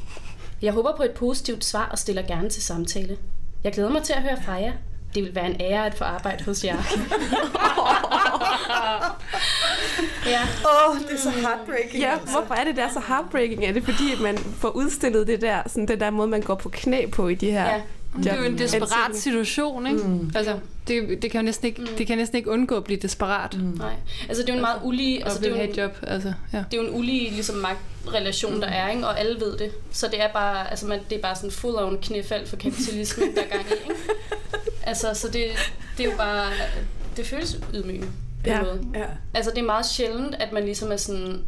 Jeg 0.61 0.73
håber 0.73 0.95
på 0.97 1.03
et 1.03 1.11
positivt 1.11 1.65
svar 1.65 1.89
og 1.89 1.99
stiller 1.99 2.21
gerne 2.21 2.49
til 2.49 2.63
samtale. 2.63 3.17
Jeg 3.63 3.71
glæder 3.73 3.89
mig 3.89 4.03
til 4.03 4.13
at 4.13 4.21
høre 4.21 4.37
fra 4.45 4.53
jer. 4.53 4.71
Det 5.15 5.23
vil 5.23 5.35
være 5.35 5.45
en 5.45 5.61
ære 5.61 5.85
at 5.85 5.95
få 5.95 6.03
arbejde 6.03 6.43
hos 6.43 6.63
jer. 6.63 6.75
ja. 10.25 10.41
Åh, 10.65 10.89
oh, 10.89 10.99
det 11.01 11.11
er 11.11 11.17
så 11.17 11.29
heartbreaking. 11.29 12.03
Ja, 12.03 12.17
hvorfor 12.17 12.53
er 12.53 12.63
det 12.63 12.75
der 12.75 12.89
så 12.93 13.01
heartbreaking? 13.07 13.65
Er 13.65 13.71
det 13.73 13.83
fordi, 13.83 14.13
at 14.13 14.19
man 14.19 14.37
får 14.37 14.69
udstillet 14.69 15.27
det 15.27 15.41
der, 15.41 15.61
sådan 15.67 15.87
den 15.87 15.99
der 15.99 16.09
måde, 16.09 16.27
man 16.27 16.41
går 16.41 16.55
på 16.55 16.69
knæ 16.69 17.05
på 17.05 17.27
i 17.27 17.35
de 17.35 17.51
her 17.51 17.65
Ja. 17.65 17.81
Det 18.17 18.27
er 18.27 18.35
jo 18.35 18.43
en 18.43 18.57
desperat 18.57 19.15
situation, 19.15 19.87
ikke? 19.87 19.99
Mm. 19.99 20.31
Altså, 20.35 20.59
det, 20.87 21.21
det, 21.21 21.31
kan 21.31 21.41
jo 21.41 21.45
næsten 21.45 21.67
ikke, 21.67 21.81
det 21.97 22.07
kan 22.07 22.17
næsten 22.17 22.37
ikke 22.37 22.49
undgå 22.49 22.75
at 22.75 22.83
blive 22.83 22.99
desperat. 22.99 23.57
Mm. 23.57 23.63
Nej. 23.63 23.93
Altså, 24.29 24.43
det 24.43 24.49
er 24.49 24.53
jo 24.53 24.57
en 24.57 24.61
meget 24.61 24.79
ulige... 24.83 25.23
Altså, 25.23 25.39
det 25.39 25.45
er 25.45 25.49
jo 25.49 25.61
en, 25.63 25.69
et 25.69 25.77
job. 25.77 25.97
Altså, 26.03 26.33
ja. 26.53 26.57
det 26.57 26.77
er 26.77 26.83
jo 26.83 26.87
en 26.89 26.95
ulige 26.99 27.29
ligesom, 27.29 27.55
magtrelation, 27.55 28.61
der 28.61 28.67
er, 28.67 28.89
ikke? 28.89 29.07
og 29.07 29.19
alle 29.19 29.39
ved 29.39 29.57
det. 29.57 29.71
Så 29.91 30.07
det 30.07 30.21
er 30.23 30.33
bare, 30.33 30.69
altså, 30.69 30.87
man, 30.87 30.99
det 31.09 31.17
er 31.17 31.21
bare 31.21 31.35
sådan 31.35 31.51
full 31.51 31.75
on 31.75 31.97
knæfald 32.01 32.47
for 32.47 32.55
kapitalismen, 32.55 33.35
der 33.35 33.41
er 33.41 33.49
gang 33.49 33.65
i. 33.69 33.73
Ikke? 33.89 34.01
Altså, 34.83 35.13
så 35.13 35.27
det, 35.27 35.45
det 35.97 36.05
er 36.05 36.11
jo 36.11 36.17
bare... 36.17 36.51
Det 37.17 37.25
føles 37.25 37.59
ydmygende 37.73 38.07
på 38.43 38.49
Ja. 38.49 38.61
måde. 38.61 38.81
Ja. 38.93 39.05
Altså, 39.33 39.51
det 39.51 39.57
er 39.57 39.65
meget 39.65 39.85
sjældent, 39.85 40.35
at 40.39 40.51
man 40.51 40.63
ligesom 40.63 40.91
er 40.91 40.97
sådan... 40.97 41.41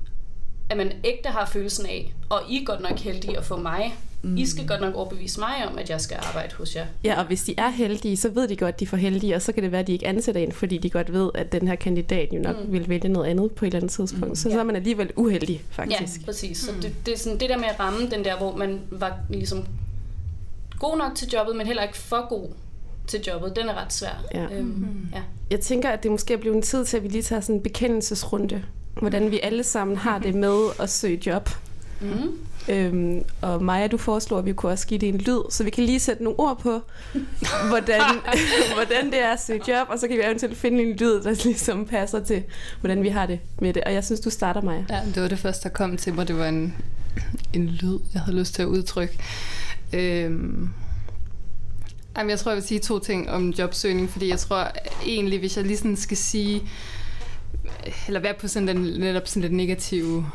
At 0.70 0.78
man 0.78 0.92
ægte 1.04 1.30
har 1.30 1.46
følelsen 1.46 1.86
af, 1.86 2.14
og 2.30 2.42
I 2.50 2.62
er 2.62 2.66
godt 2.66 2.82
nok 2.82 3.00
heldige 3.00 3.38
at 3.38 3.46
få 3.46 3.58
mig. 3.58 3.96
Mm. 4.22 4.38
I 4.38 4.46
skal 4.46 4.68
godt 4.68 4.82
nok 4.82 4.96
overbevise 4.96 5.40
mig 5.40 5.68
om, 5.72 5.78
at 5.78 5.90
jeg 5.90 6.02
skal 6.02 6.18
arbejde 6.22 6.56
hos 6.56 6.76
jer. 6.76 6.86
Ja, 7.04 7.20
og 7.20 7.26
hvis 7.26 7.44
de 7.44 7.56
er 7.58 7.70
heldige, 7.70 8.18
så 8.18 8.30
ved 8.30 8.48
de 8.48 8.56
godt, 8.56 8.74
at 8.74 8.80
de 8.80 8.86
er 8.86 8.90
for 8.90 8.98
heldige, 8.98 9.36
og 9.36 9.42
så 9.42 9.52
kan 9.52 9.64
det 9.64 9.72
være, 9.72 9.82
at 9.82 9.88
de 9.88 9.94
ikke 9.94 10.08
ansætter 10.08 10.42
en, 10.42 10.52
fordi 10.52 10.78
de 10.78 10.90
godt 10.90 11.14
ved, 11.14 11.32
at 11.36 11.52
den 11.52 11.68
her 11.68 11.76
kandidat 11.76 12.34
jo 12.34 12.40
nok 12.40 12.66
mm. 12.66 12.74
vil 12.74 12.90
vælge 12.90 13.10
noget 13.10 13.28
andet 13.28 13.52
på 13.52 13.66
et 13.66 13.68
eller 13.68 13.80
andet 13.80 13.92
tidspunkt. 13.92 14.30
Mm. 14.30 14.36
Så, 14.36 14.52
så 14.52 14.60
er 14.60 14.64
man 14.64 14.76
alligevel 14.76 15.12
uheldig, 15.16 15.64
faktisk. 15.70 16.22
Ja, 16.22 16.26
præcis. 16.26 16.58
Så 16.58 16.72
det, 16.82 16.96
det 17.06 17.14
er 17.14 17.18
sådan 17.18 17.40
det 17.40 17.50
der 17.50 17.58
med 17.58 17.68
at 17.68 17.80
ramme 17.80 18.10
den 18.10 18.26
der, 18.26 18.38
hvor 18.38 18.56
man 18.56 18.82
var 18.92 19.18
ligesom 19.30 19.66
god 20.80 20.98
nok 20.98 21.16
til 21.16 21.30
jobbet, 21.34 21.56
men 21.56 21.68
heller 21.68 21.84
ikke 21.84 21.98
for 21.98 22.30
god 22.30 22.48
til 23.08 23.22
jobbet, 23.28 23.56
den 23.56 23.70
er 23.70 23.84
ret 23.84 23.94
svær. 23.94 24.24
Ja. 24.34 24.46
Øhm, 24.52 25.08
ja. 25.14 25.22
Jeg 25.52 25.60
tænker, 25.60 25.90
at 25.90 26.04
det 26.04 26.12
måske 26.12 26.34
er 26.34 26.38
blevet 26.38 26.56
en 26.56 26.62
tid 26.62 26.86
til, 26.86 26.98
at 26.98 27.04
vi 27.04 27.08
lige 27.08 27.22
tager 27.22 27.42
sådan 27.42 27.56
en 27.56 27.64
bekendelsesrunde. 27.64 28.64
Hvordan 29.00 29.32
vi 29.32 29.40
alle 29.44 29.64
sammen 29.64 29.98
har 29.98 30.20
det 30.20 30.36
med 30.36 30.70
at 30.80 30.90
søge 30.90 31.22
job. 31.26 31.50
Mm. 32.02 32.38
Øhm, 32.70 33.24
og 33.42 33.64
Maja, 33.64 33.88
du 33.88 33.98
foreslår, 33.98 34.38
at 34.38 34.46
vi 34.46 34.54
kunne 34.54 34.72
også 34.72 34.88
give 34.88 35.00
det 35.00 35.10
en 35.10 35.18
lyd, 35.18 35.42
så 35.50 35.64
vi 35.64 35.70
kan 35.70 35.84
lige 35.84 36.00
sætte 36.00 36.24
nogle 36.24 36.40
ord 36.40 36.60
på, 36.60 36.82
hvordan, 37.70 38.02
hvordan 38.76 39.06
det 39.06 39.24
er 39.24 39.34
at 39.34 39.42
søge 39.42 39.62
job, 39.68 39.88
og 39.90 40.00
så 40.00 40.08
kan 40.08 40.18
vi 40.18 40.24
eventuelt 40.24 40.58
finde 40.58 40.84
en 40.84 40.96
lyd, 40.96 41.22
der 41.22 41.44
ligesom 41.44 41.86
passer 41.86 42.24
til, 42.24 42.44
hvordan 42.80 43.04
vi 43.04 43.10
har 43.10 43.26
det 43.26 43.40
med 43.62 43.74
det. 43.74 43.84
Og 43.84 43.94
jeg 43.94 44.04
synes, 44.04 44.20
du 44.20 44.30
starter, 44.30 44.62
Maja. 44.62 44.84
Ja, 44.90 45.00
det 45.16 45.22
var 45.22 45.28
det 45.28 45.40
første, 45.40 45.64
der 45.64 45.70
kom 45.70 45.98
til 45.98 46.14
mig. 46.14 46.28
Det 46.28 46.38
var 46.38 46.48
en, 46.48 46.76
en 47.54 47.66
lyd, 47.66 48.00
jeg 48.14 48.22
havde 48.22 48.38
lyst 48.38 48.56
til 48.56 48.62
at 48.62 48.68
udtrykke. 48.68 49.20
Øhm, 49.94 50.70
jamen, 52.18 52.30
jeg 52.30 52.40
tror, 52.40 52.52
jeg 52.52 52.56
vil 52.56 52.68
sige 52.68 52.80
to 52.80 53.00
ting 53.00 53.30
om 53.30 53.50
jobsøgning, 53.50 54.10
fordi 54.10 54.30
jeg 54.30 54.40
tror 54.40 54.68
egentlig, 55.06 55.40
hvis 55.40 55.58
jeg 55.58 55.66
lige 55.66 55.78
sådan 55.78 55.98
skal 55.98 56.18
sige, 56.18 56.62
eller 58.08 58.20
være 58.20 58.34
på 58.34 58.48
sådan 58.48 58.68
den 58.68 58.78
netop 58.78 59.28
sådan 59.28 59.50
den 59.50 59.58
negative 59.58 60.26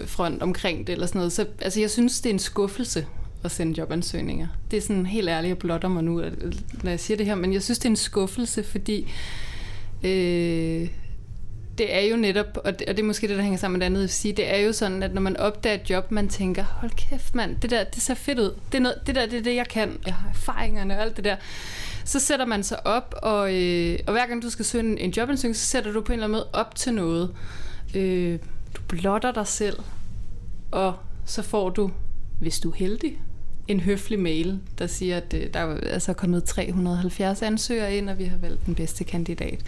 øh, 0.00 0.06
front 0.08 0.42
omkring 0.42 0.86
det, 0.86 0.92
eller 0.92 1.06
sådan 1.06 1.18
noget, 1.18 1.32
så 1.32 1.46
altså, 1.60 1.80
jeg 1.80 1.90
synes, 1.90 2.20
det 2.20 2.30
er 2.30 2.34
en 2.34 2.38
skuffelse 2.38 3.06
at 3.44 3.50
sende 3.50 3.78
jobansøgninger. 3.78 4.46
Det 4.70 4.76
er 4.76 4.80
sådan 4.80 5.06
helt 5.06 5.28
ærligt, 5.28 5.48
jeg 5.48 5.58
blotter 5.58 5.88
mig 5.88 6.04
nu, 6.04 6.20
at- 6.20 6.32
når 6.82 6.90
jeg 6.90 7.00
siger 7.00 7.16
det 7.16 7.26
her, 7.26 7.34
men 7.34 7.52
jeg 7.52 7.62
synes, 7.62 7.78
det 7.78 7.84
er 7.86 7.90
en 7.90 7.96
skuffelse, 7.96 8.62
fordi 8.62 9.12
øh, 10.02 10.88
det 11.78 11.94
er 11.94 12.00
jo 12.00 12.16
netop, 12.16 12.58
og 12.64 12.78
det, 12.78 12.88
og 12.88 12.96
det 12.96 13.02
er 13.02 13.06
måske 13.06 13.28
det, 13.28 13.36
der 13.36 13.42
hænger 13.42 13.58
sammen 13.58 13.78
med 13.78 13.80
det 13.80 13.86
andet, 13.86 14.04
at 14.04 14.10
sige, 14.10 14.32
det 14.32 14.54
er 14.54 14.58
jo 14.58 14.72
sådan, 14.72 15.02
at 15.02 15.14
når 15.14 15.20
man 15.20 15.36
opdager 15.36 15.74
et 15.74 15.90
job, 15.90 16.10
man 16.10 16.28
tænker, 16.28 16.64
hold 16.64 16.90
kæft 16.90 17.34
mand, 17.34 17.56
det 17.62 17.70
der, 17.70 17.84
det 17.84 18.02
ser 18.02 18.14
fedt 18.14 18.38
ud. 18.38 18.54
Det, 18.72 18.78
er 18.78 18.82
noget, 18.82 18.98
det 19.06 19.14
der, 19.14 19.26
det 19.26 19.38
er 19.38 19.42
det, 19.42 19.54
jeg 19.54 19.68
kan. 19.68 19.98
Jeg 20.06 20.14
har 20.14 20.28
erfaringerne 20.28 20.96
og 20.96 21.02
alt 21.02 21.16
det 21.16 21.24
der. 21.24 21.36
Så 22.04 22.20
sætter 22.20 22.46
man 22.46 22.62
sig 22.62 22.86
op, 22.86 23.14
og, 23.22 23.54
øh, 23.54 23.98
og 24.06 24.12
hver 24.12 24.26
gang 24.26 24.42
du 24.42 24.50
skal 24.50 24.64
søge 24.64 24.84
en, 24.84 24.98
en 24.98 25.10
jobansøgning, 25.10 25.56
så 25.56 25.66
sætter 25.66 25.92
du 25.92 26.00
på 26.00 26.12
en 26.12 26.18
eller 26.18 26.24
anden 26.26 26.36
måde 26.36 26.48
op 26.52 26.74
til 26.74 26.94
noget. 26.94 27.34
Øh, 27.94 28.38
du 28.76 28.80
blotter 28.88 29.32
dig 29.32 29.46
selv, 29.46 29.78
og 30.70 30.94
så 31.24 31.42
får 31.42 31.70
du, 31.70 31.90
hvis 32.40 32.60
du 32.60 32.70
er 32.70 32.74
heldig, 32.74 33.18
en 33.68 33.80
høflig 33.80 34.20
mail, 34.20 34.60
der 34.78 34.86
siger, 34.86 35.16
at 35.16 35.34
øh, 35.34 35.54
der 35.54 35.60
er 35.60 35.76
altså 35.80 36.12
kommet 36.12 36.44
370 36.44 37.42
ansøgere 37.42 37.96
ind, 37.96 38.10
og 38.10 38.18
vi 38.18 38.24
har 38.24 38.36
valgt 38.36 38.66
den 38.66 38.74
bedste 38.74 39.04
kandidat. 39.04 39.60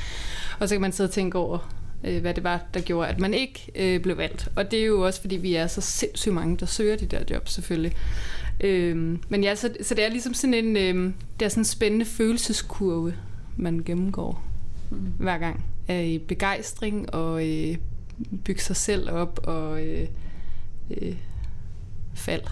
Og 0.60 0.68
så 0.68 0.74
kan 0.74 0.82
man 0.82 0.92
sidde 0.92 1.08
og 1.08 1.12
tænke 1.12 1.38
over, 1.38 1.75
øh, 2.04 2.20
hvad 2.20 2.34
det 2.34 2.44
var, 2.44 2.60
der 2.74 2.80
gjorde, 2.80 3.08
at 3.08 3.20
man 3.20 3.34
ikke 3.34 3.72
øh, 3.74 4.00
blev 4.00 4.18
valgt. 4.18 4.48
Og 4.56 4.70
det 4.70 4.80
er 4.80 4.84
jo 4.84 5.00
også, 5.00 5.20
fordi 5.20 5.36
vi 5.36 5.54
er 5.54 5.66
så 5.66 5.80
sindssygt 5.80 6.34
mange, 6.34 6.56
der 6.56 6.66
søger 6.66 6.96
de 6.96 7.06
der 7.06 7.20
jobs 7.30 7.52
selvfølgelig. 7.52 7.96
Øh, 8.60 9.18
men 9.28 9.44
ja, 9.44 9.54
så, 9.54 9.70
så 9.82 9.94
det 9.94 10.04
er 10.04 10.08
ligesom 10.08 10.34
sådan 10.34 10.54
en, 10.54 10.76
øh, 10.76 11.12
det 11.40 11.44
er 11.44 11.48
sådan 11.48 11.60
en 11.60 11.64
spændende 11.64 12.04
følelseskurve, 12.04 13.14
man 13.56 13.82
gennemgår 13.86 14.44
mm. 14.90 14.96
hver 15.18 15.38
gang. 15.38 15.64
Af 15.88 16.04
i 16.04 16.18
begejstring 16.18 17.14
og 17.14 17.48
øh, 17.48 17.76
bygge 18.44 18.62
sig 18.62 18.76
selv 18.76 19.10
op 19.10 19.40
og 19.44 19.86
øh, 19.86 20.08
øh, 20.90 21.14
fald. 22.14 22.42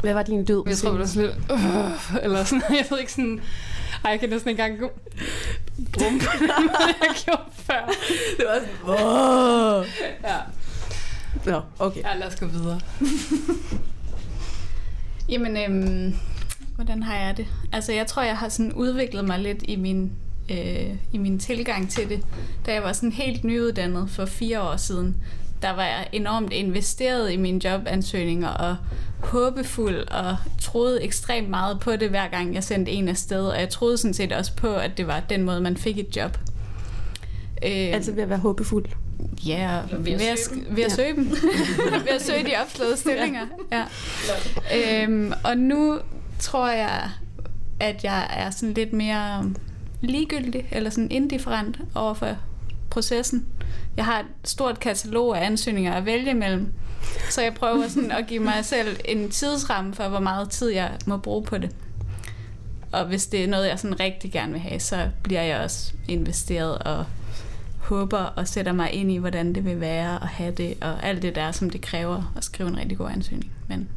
Hvad 0.00 0.14
var 0.14 0.22
din 0.22 0.44
død? 0.44 0.62
Jeg 0.66 0.76
tror, 0.76 0.90
det 0.90 0.98
var 0.98 1.06
sådan 1.06 1.26
lidt, 1.28 1.36
øh, 1.50 2.24
eller 2.24 2.44
sådan, 2.44 2.62
jeg 2.78 2.86
ved 2.90 2.98
ikke 2.98 3.12
sådan, 3.12 3.40
ej, 4.04 4.10
jeg 4.10 4.20
kan 4.20 4.28
næsten 4.28 4.50
ikke 4.50 4.62
engang 4.62 4.90
gå 5.92 5.98
brum 5.98 6.18
på 6.18 6.36
den 6.38 6.66
måde, 6.66 6.94
jeg 7.00 7.14
gjorde 7.24 7.42
før. 7.52 7.86
det 8.36 8.46
var 8.46 8.60
sådan, 8.60 9.06
Åh! 9.06 9.86
Ja. 10.24 10.36
Nå, 11.46 11.60
okay. 11.78 12.00
ja, 12.00 12.16
lad 12.18 12.26
os 12.26 12.40
gå 12.40 12.46
videre. 12.46 12.80
Jamen, 15.30 15.56
øhm, 15.56 16.14
hvordan 16.74 17.02
har 17.02 17.16
jeg 17.16 17.36
det? 17.36 17.46
Altså, 17.72 17.92
jeg 17.92 18.06
tror, 18.06 18.22
jeg 18.22 18.36
har 18.36 18.48
sådan 18.48 18.72
udviklet 18.72 19.24
mig 19.24 19.38
lidt 19.38 19.58
i 19.62 19.76
min, 19.76 20.12
øh, 20.50 20.96
i 21.12 21.18
min 21.18 21.38
tilgang 21.38 21.90
til 21.90 22.08
det. 22.08 22.24
Da 22.66 22.72
jeg 22.72 22.82
var 22.82 22.92
sådan 22.92 23.12
helt 23.12 23.44
nyuddannet 23.44 24.10
for 24.10 24.26
fire 24.26 24.62
år 24.62 24.76
siden, 24.76 25.16
der 25.62 25.70
var 25.70 25.84
jeg 25.84 26.08
enormt 26.12 26.52
investeret 26.52 27.32
i 27.32 27.36
mine 27.36 27.66
jobansøgninger 27.68 28.48
og 28.48 28.76
håbefuld 29.22 30.08
og 30.08 30.36
troede 30.60 31.02
ekstremt 31.02 31.48
meget 31.48 31.80
på 31.80 31.96
det, 31.96 32.08
hver 32.10 32.28
gang 32.28 32.54
jeg 32.54 32.64
sendte 32.64 32.92
en 32.92 33.08
afsted. 33.08 33.46
Og 33.46 33.60
jeg 33.60 33.68
troede 33.68 33.98
sådan 33.98 34.14
set 34.14 34.32
også 34.32 34.52
på, 34.56 34.74
at 34.74 34.90
det 34.96 35.06
var 35.06 35.20
den 35.20 35.42
måde, 35.42 35.60
man 35.60 35.76
fik 35.76 35.98
et 35.98 36.16
job. 36.16 36.38
Øh, 37.64 37.70
Altså 37.70 38.12
ved 38.12 38.22
at 38.22 38.28
være 38.28 38.38
håbefuld. 38.38 38.86
Ja, 39.46 39.80
Ved 39.92 39.98
ved 40.18 40.26
at 40.26 40.38
søge 40.48 40.64
ved 40.70 40.84
at 40.84 40.92
søge 40.92 41.16
dem. 41.16 41.30
ved 42.04 42.08
at 42.14 42.22
søge 42.28 42.44
de 42.44 42.50
opslåede 42.62 42.96
stillinger. 42.96 43.46
Ja. 43.72 43.84
Øhm, 45.04 45.32
og 45.44 45.56
nu 45.58 45.98
tror 46.38 46.68
jeg, 46.70 47.10
at 47.80 48.04
jeg 48.04 48.26
er 48.36 48.50
sådan 48.50 48.74
lidt 48.74 48.92
mere 48.92 49.50
ligegyldig, 50.00 50.68
eller 50.72 50.90
sådan 50.90 51.10
indifferent 51.10 51.80
over 51.94 52.14
for 52.14 52.36
processen. 52.90 53.46
Jeg 53.96 54.04
har 54.04 54.18
et 54.20 54.26
stort 54.44 54.80
katalog 54.80 55.38
af 55.38 55.46
ansøgninger 55.46 55.92
at 55.92 56.06
vælge 56.06 56.30
imellem, 56.30 56.72
så 57.30 57.42
jeg 57.42 57.54
prøver 57.54 57.88
sådan 57.88 58.10
at 58.10 58.26
give 58.26 58.42
mig 58.42 58.64
selv 58.64 58.96
en 59.04 59.30
tidsramme 59.30 59.94
for, 59.94 60.08
hvor 60.08 60.20
meget 60.20 60.50
tid 60.50 60.68
jeg 60.70 60.90
må 61.06 61.16
bruge 61.16 61.44
på 61.44 61.58
det. 61.58 61.70
Og 62.92 63.06
hvis 63.06 63.26
det 63.26 63.44
er 63.44 63.48
noget, 63.48 63.68
jeg 63.68 63.78
sådan 63.78 64.00
rigtig 64.00 64.32
gerne 64.32 64.52
vil 64.52 64.60
have, 64.60 64.80
så 64.80 65.08
bliver 65.22 65.42
jeg 65.42 65.60
også 65.60 65.92
investeret 66.08 66.78
og 66.78 67.04
håber 67.78 68.18
og 68.18 68.48
sætter 68.48 68.72
mig 68.72 68.92
ind 68.92 69.10
i, 69.12 69.16
hvordan 69.16 69.54
det 69.54 69.64
vil 69.64 69.80
være 69.80 70.22
at 70.22 70.28
have 70.28 70.52
det, 70.52 70.74
og 70.80 71.06
alt 71.06 71.22
det 71.22 71.34
der, 71.34 71.52
som 71.52 71.70
det 71.70 71.80
kræver 71.80 72.32
at 72.36 72.44
skrive 72.44 72.68
en 72.68 72.76
rigtig 72.78 72.98
god 72.98 73.10
ansøgning. 73.10 73.52
Men 73.68 73.88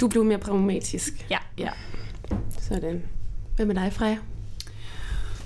Du 0.00 0.08
blev 0.08 0.24
mere 0.24 0.38
pragmatisk. 0.38 1.26
ja, 1.30 1.38
Ja. 1.58 1.68
Sådan. 2.60 3.02
Hvad 3.56 3.66
med 3.66 3.74
dig, 3.74 3.92
Freja? 3.92 4.16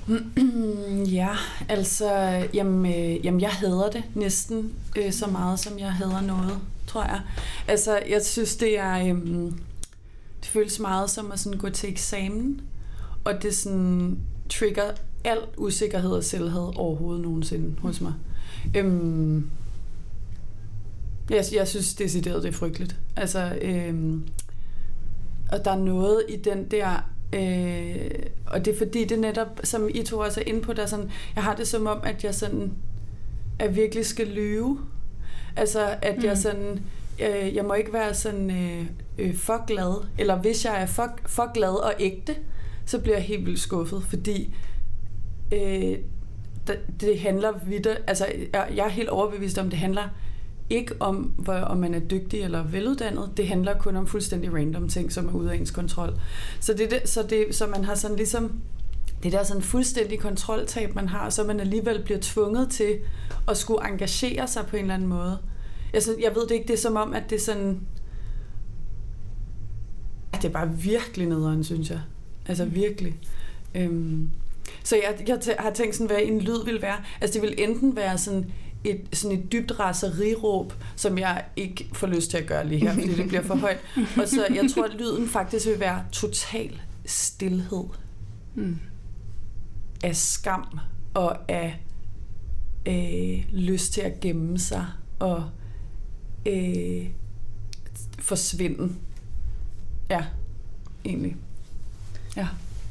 Ja, 1.13 1.29
altså, 1.69 2.11
jamen, 2.55 2.87
øh, 2.95 3.27
jamen 3.27 3.41
jeg 3.41 3.51
hader 3.51 3.91
det 3.91 4.03
næsten 4.15 4.73
øh, 4.97 5.13
så 5.13 5.27
meget, 5.27 5.61
som 5.61 5.79
jeg 5.79 5.93
hader 5.93 6.21
noget, 6.21 6.59
tror 6.89 7.03
jeg. 7.03 7.21
Altså, 7.69 8.01
jeg 8.09 8.25
synes, 8.25 8.57
det 8.57 8.79
er, 8.79 9.09
Øhm, 9.09 9.59
det 10.41 10.49
føles 10.49 10.81
meget 10.81 11.11
som 11.11 11.33
at 11.33 11.39
sådan 11.39 11.59
gå 11.59 11.69
til 11.69 11.91
eksamen, 11.91 12.61
og 13.25 13.43
det 13.43 13.55
sådan 13.57 14.19
trigger 14.51 14.91
al 15.25 15.39
usikkerhed 15.57 16.11
og 16.11 16.25
selvhed 16.25 16.73
overhovedet 16.77 17.23
nogensinde 17.23 17.81
hos 17.81 18.01
mig. 18.01 18.13
Øhm, 18.77 19.51
jeg, 21.31 21.45
jeg 21.53 21.69
synes 21.69 21.95
decideret, 21.95 22.43
det 22.43 22.49
er 22.49 22.53
frygteligt. 22.53 22.97
Altså, 23.17 23.59
øhm, 23.63 24.29
og 25.53 25.65
der 25.65 25.71
er 25.71 25.79
noget 25.79 26.23
i 26.29 26.37
den 26.37 26.71
der 26.71 27.03
Øh, 27.33 28.11
og 28.47 28.65
det 28.65 28.75
er 28.75 28.79
fordi, 28.79 29.05
det 29.05 29.19
netop, 29.19 29.61
som 29.65 29.89
I 29.95 30.03
to 30.03 30.19
også 30.19 30.41
er 30.41 30.45
inde 30.45 30.61
på, 30.61 30.73
der 30.73 30.87
sådan, 30.87 31.11
jeg 31.37 31.45
har 31.45 31.55
det 31.55 31.69
som 31.69 31.87
om, 31.87 32.01
at 32.05 32.25
jeg 32.25 32.35
sådan, 32.35 32.73
at 33.59 33.77
virkelig 33.77 34.07
skal 34.07 34.27
lyve. 34.27 34.79
Altså, 35.59 35.95
at 36.03 36.19
mm. 36.19 36.25
jeg 36.25 36.39
sådan, 36.39 36.83
øh, 37.21 37.55
jeg 37.55 37.65
må 37.65 37.75
ikke 37.75 37.93
være 37.93 38.15
sådan 38.15 38.51
øh, 38.51 38.87
øh, 39.19 39.37
for 39.37 39.67
glad, 39.67 40.07
eller 40.19 40.37
hvis 40.37 40.65
jeg 40.65 40.83
er 40.83 40.87
for, 40.87 41.19
for 41.27 41.53
glad 41.53 41.75
og 41.85 41.95
ægte, 41.99 42.35
så 42.87 42.99
bliver 42.99 43.17
jeg 43.17 43.25
helt 43.25 43.47
vildt 43.47 43.61
skuffet, 43.61 44.03
fordi 44.03 44.55
øh, 45.53 45.99
det, 47.01 47.21
handler 47.21 47.53
videre, 47.67 47.97
altså 48.07 48.27
jeg, 48.53 48.85
er 48.87 48.89
helt 48.89 49.09
overbevist 49.09 49.59
om, 49.59 49.71
det 49.71 49.79
handler 49.79 50.09
ikke 50.71 50.95
om, 51.01 51.17
hvor, 51.17 51.55
om 51.55 51.77
man 51.77 51.95
er 51.95 52.01
dygtig 52.01 52.41
eller 52.41 52.63
veluddannet. 52.63 53.31
Det 53.37 53.49
handler 53.49 53.79
kun 53.79 53.97
om 53.97 54.07
fuldstændig 54.07 54.55
random 54.55 54.89
ting, 54.89 55.13
som 55.13 55.29
er 55.29 55.33
ude 55.33 55.53
af 55.53 55.57
ens 55.57 55.71
kontrol. 55.71 56.15
Så, 56.61 56.73
det, 56.73 57.03
så, 57.05 57.23
det, 57.23 57.55
så 57.55 57.67
man 57.67 57.85
har 57.85 57.95
sådan 57.95 58.17
ligesom 58.17 58.53
det 59.23 59.33
der 59.33 59.43
sådan 59.43 59.63
fuldstændig 59.63 60.19
kontroltab, 60.19 60.95
man 60.95 61.09
har, 61.09 61.31
så 61.31 61.45
man 61.45 61.61
alligevel 61.61 62.03
bliver 62.03 62.19
tvunget 62.23 62.71
til 62.71 62.99
at 63.49 63.57
skulle 63.57 63.89
engagere 63.89 64.49
sig 64.49 64.67
på 64.67 64.77
en 64.77 64.83
eller 64.83 64.95
anden 64.95 65.09
måde. 65.09 65.39
Jeg, 65.93 66.03
synes, 66.03 66.19
jeg 66.23 66.35
ved 66.35 66.43
det 66.43 66.51
ikke, 66.51 66.67
det 66.69 66.75
er 66.75 66.79
som 66.79 66.97
om, 66.97 67.15
at 67.15 67.31
det 67.31 67.37
er 67.37 67.41
sådan... 67.41 67.81
At 70.33 70.43
det 70.43 70.49
er 70.49 70.53
bare 70.53 70.71
virkelig 70.77 71.27
nederen, 71.27 71.65
synes 71.65 71.91
jeg. 71.91 72.01
Altså 72.47 72.65
mm. 72.65 72.75
virkelig. 72.75 73.19
Øhm, 73.75 74.31
så 74.85 74.97
jeg, 74.97 75.29
jeg 75.29 75.57
har 75.59 75.71
tænkt 75.71 75.95
sådan, 75.95 76.07
hvad 76.07 76.19
en 76.23 76.41
lyd 76.41 76.65
vil 76.65 76.83
være. 76.83 76.97
Altså 77.21 77.41
det 77.41 77.43
vil 77.43 77.55
enten 77.59 77.97
være 77.97 78.19
sådan 78.19 78.53
et, 78.85 79.01
sådan 79.13 79.39
et 79.39 79.53
dybt 79.53 79.81
raseriråb, 79.81 80.73
som 80.97 81.19
jeg 81.19 81.45
ikke 81.57 81.89
får 81.93 82.07
lyst 82.07 82.31
til 82.31 82.39
at 82.39 82.47
gøre 82.47 82.67
lige 82.67 82.81
her, 82.81 82.95
fordi 82.95 83.15
det 83.15 83.29
bliver 83.29 83.43
for 83.43 83.55
højt. 83.55 83.81
Og 84.21 84.29
så 84.29 84.47
jeg 84.55 84.71
tror, 84.75 84.85
at 84.85 84.95
lyden 84.95 85.29
faktisk 85.29 85.67
vil 85.67 85.81
være 85.81 86.05
total 86.13 86.81
stillhed. 87.05 87.85
Mm. 88.55 88.77
Af 90.05 90.17
skam 90.17 90.79
og 91.15 91.51
af 91.51 91.81
øh, 92.87 93.45
lyst 93.53 93.93
til 93.93 94.01
at 94.01 94.21
gemme 94.21 94.59
sig 94.59 94.87
og 95.19 95.45
øh, 96.47 97.07
forsvinde. 98.19 98.95
Ja, 100.11 100.25
egentlig. 101.05 101.37
Ja. 102.37 102.49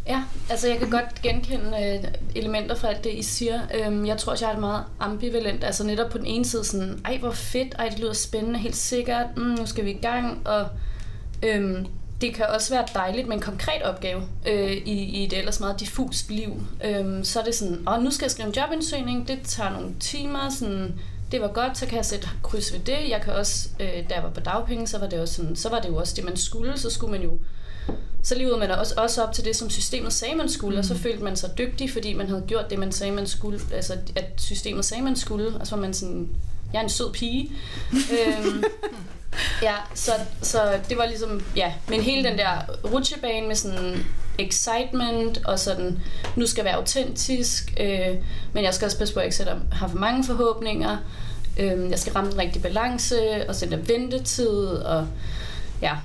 Ja, 0.07 0.23
altså 0.49 0.67
jeg 0.67 0.79
kan 0.79 0.89
godt 0.89 1.21
genkende 1.21 2.01
øh, 2.03 2.11
elementer 2.35 2.75
fra 2.75 2.87
alt 2.87 3.03
det, 3.03 3.13
I 3.13 3.21
siger. 3.21 3.61
Øhm, 3.75 4.05
jeg 4.05 4.17
tror 4.17 4.31
også, 4.31 4.47
jeg 4.47 4.55
er 4.55 4.59
meget 4.59 4.83
ambivalent. 4.99 5.63
Altså 5.63 5.83
netop 5.83 6.11
på 6.11 6.17
den 6.17 6.25
ene 6.25 6.45
side 6.45 6.63
sådan, 6.63 7.01
ej 7.05 7.17
hvor 7.17 7.31
fedt, 7.31 7.75
ej 7.79 7.89
det 7.89 7.99
lyder 7.99 8.13
spændende, 8.13 8.59
helt 8.59 8.75
sikkert, 8.75 9.25
mm, 9.37 9.43
nu 9.43 9.65
skal 9.65 9.85
vi 9.85 9.91
i 9.91 10.01
gang. 10.01 10.47
Og 10.47 10.67
øhm, 11.43 11.85
det 12.21 12.33
kan 12.35 12.45
også 12.45 12.73
være 12.73 12.85
dejligt 12.93 13.27
med 13.27 13.35
en 13.35 13.41
konkret 13.41 13.83
opgave 13.83 14.21
øh, 14.47 14.71
i, 14.71 14.93
i 14.93 15.23
et 15.23 15.33
ellers 15.33 15.59
meget 15.59 15.79
diffust 15.79 16.31
liv. 16.31 16.53
Øhm, 16.83 17.23
så 17.23 17.39
er 17.39 17.43
det 17.43 17.55
sådan, 17.55 17.87
åh 17.87 18.03
nu 18.03 18.11
skal 18.11 18.25
jeg 18.25 18.31
skrive 18.31 18.47
en 18.47 18.53
jobansøgning, 18.53 19.27
det 19.27 19.39
tager 19.43 19.69
nogle 19.69 19.89
timer, 19.99 20.49
sådan, 20.49 20.99
det 21.31 21.41
var 21.41 21.47
godt, 21.47 21.77
så 21.77 21.85
kan 21.85 21.95
jeg 21.95 22.05
sætte 22.05 22.27
kryds 22.43 22.73
ved 22.73 22.79
det. 22.79 23.09
Jeg 23.09 23.21
kan 23.23 23.33
også, 23.33 23.69
øh, 23.79 24.09
da 24.09 24.15
jeg 24.15 24.23
var 24.23 24.29
på 24.29 24.39
dagpenge, 24.39 24.87
så 24.87 24.99
var 24.99 25.07
det, 25.07 25.19
også 25.19 25.33
sådan, 25.33 25.55
så 25.55 25.69
var 25.69 25.79
det 25.79 25.89
jo 25.89 25.95
også 25.95 26.13
det, 26.15 26.23
man 26.23 26.37
skulle. 26.37 26.77
Så 26.77 26.89
skulle 26.89 27.11
man 27.11 27.21
jo 27.21 27.31
så 28.23 28.35
levede 28.35 28.57
man 28.57 28.71
også, 28.71 28.93
også 28.97 29.23
op 29.23 29.33
til 29.33 29.45
det, 29.45 29.55
som 29.55 29.69
systemet 29.69 30.13
sagde, 30.13 30.35
man 30.35 30.49
skulle, 30.49 30.75
mm. 30.75 30.79
og 30.79 30.85
så 30.85 30.93
mm. 30.93 30.99
følte 30.99 31.23
man 31.23 31.35
sig 31.35 31.49
dygtig, 31.57 31.91
fordi 31.91 32.13
man 32.13 32.27
havde 32.27 32.43
gjort 32.47 32.69
det, 32.69 32.79
man 32.79 32.91
sagde, 32.91 33.13
man 33.13 33.27
skulle, 33.27 33.59
altså 33.73 33.93
at 34.15 34.25
systemet 34.37 34.85
sagde, 34.85 35.03
man 35.03 35.15
skulle, 35.15 35.53
og 35.59 35.67
så 35.67 35.75
var 35.75 35.81
man 35.81 35.93
sådan, 35.93 36.29
jeg 36.73 36.79
er 36.79 36.83
en 36.83 36.89
sød 36.89 37.13
pige. 37.13 37.51
øhm, 37.91 38.63
ja, 39.61 39.75
så, 39.93 40.11
så 40.41 40.79
det 40.89 40.97
var 40.97 41.05
ligesom, 41.05 41.43
ja, 41.55 41.73
men 41.89 42.01
hele 42.01 42.29
den 42.29 42.37
der 42.37 42.49
rutsjebane 42.93 43.47
med 43.47 43.55
sådan 43.55 44.05
excitement, 44.39 45.45
og 45.45 45.59
sådan, 45.59 45.99
nu 46.35 46.45
skal 46.45 46.61
jeg 46.61 46.65
være 46.65 46.75
autentisk, 46.75 47.73
øh, 47.79 48.15
men 48.53 48.63
jeg 48.63 48.73
skal 48.73 48.85
også 48.85 48.97
passe 48.97 49.13
på, 49.13 49.19
at 49.19 49.23
jeg 49.23 49.27
ikke 49.27 49.35
sætter, 49.35 49.55
har 49.71 49.87
for 49.87 49.97
mange 49.97 50.23
forhåbninger, 50.23 50.97
øh, 51.59 51.89
jeg 51.89 51.99
skal 51.99 52.13
ramme 52.13 52.31
den 52.31 52.39
rigtige 52.39 52.63
balance, 52.63 53.17
og 53.47 53.55
sætte 53.55 53.87
ventetid, 53.87 54.67
og 54.67 55.07
ja, 55.81 55.95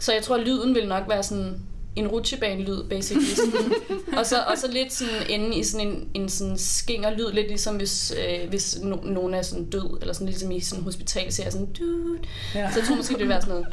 så 0.00 0.12
jeg 0.12 0.22
tror, 0.22 0.36
at 0.36 0.42
lyden 0.42 0.74
vil 0.74 0.88
nok 0.88 1.08
være 1.08 1.22
sådan 1.22 1.58
en 1.96 2.08
rutsjebane-lyd, 2.08 2.84
basically. 2.88 3.34
Sådan. 3.36 3.72
og, 4.18 4.26
så, 4.26 4.36
og 4.46 4.58
så 4.58 4.68
lidt 4.70 4.92
sådan 4.92 5.30
inde 5.30 5.56
i 5.56 5.64
sådan 5.64 5.88
en, 5.88 6.08
en 6.14 6.28
sådan 6.28 6.58
skinger 6.58 7.10
lyd, 7.10 7.32
lidt 7.32 7.48
ligesom 7.48 7.76
hvis, 7.76 8.14
øh, 8.18 8.48
hvis 8.48 8.78
no, 8.82 8.96
nogen 8.96 9.34
er 9.34 9.42
sådan 9.42 9.70
død, 9.70 9.98
eller 10.00 10.14
sådan 10.14 10.26
ligesom 10.26 10.50
i 10.50 10.60
sådan 10.60 10.84
hospital, 10.84 11.32
ser 11.32 11.50
sådan, 11.50 11.72
dude. 11.72 12.18
Ja. 12.54 12.72
Så 12.72 12.78
jeg 12.78 12.88
tror 12.88 12.96
måske, 12.96 13.12
det 13.12 13.20
vil 13.20 13.28
være 13.28 13.42
sådan 13.42 13.54
noget, 13.54 13.66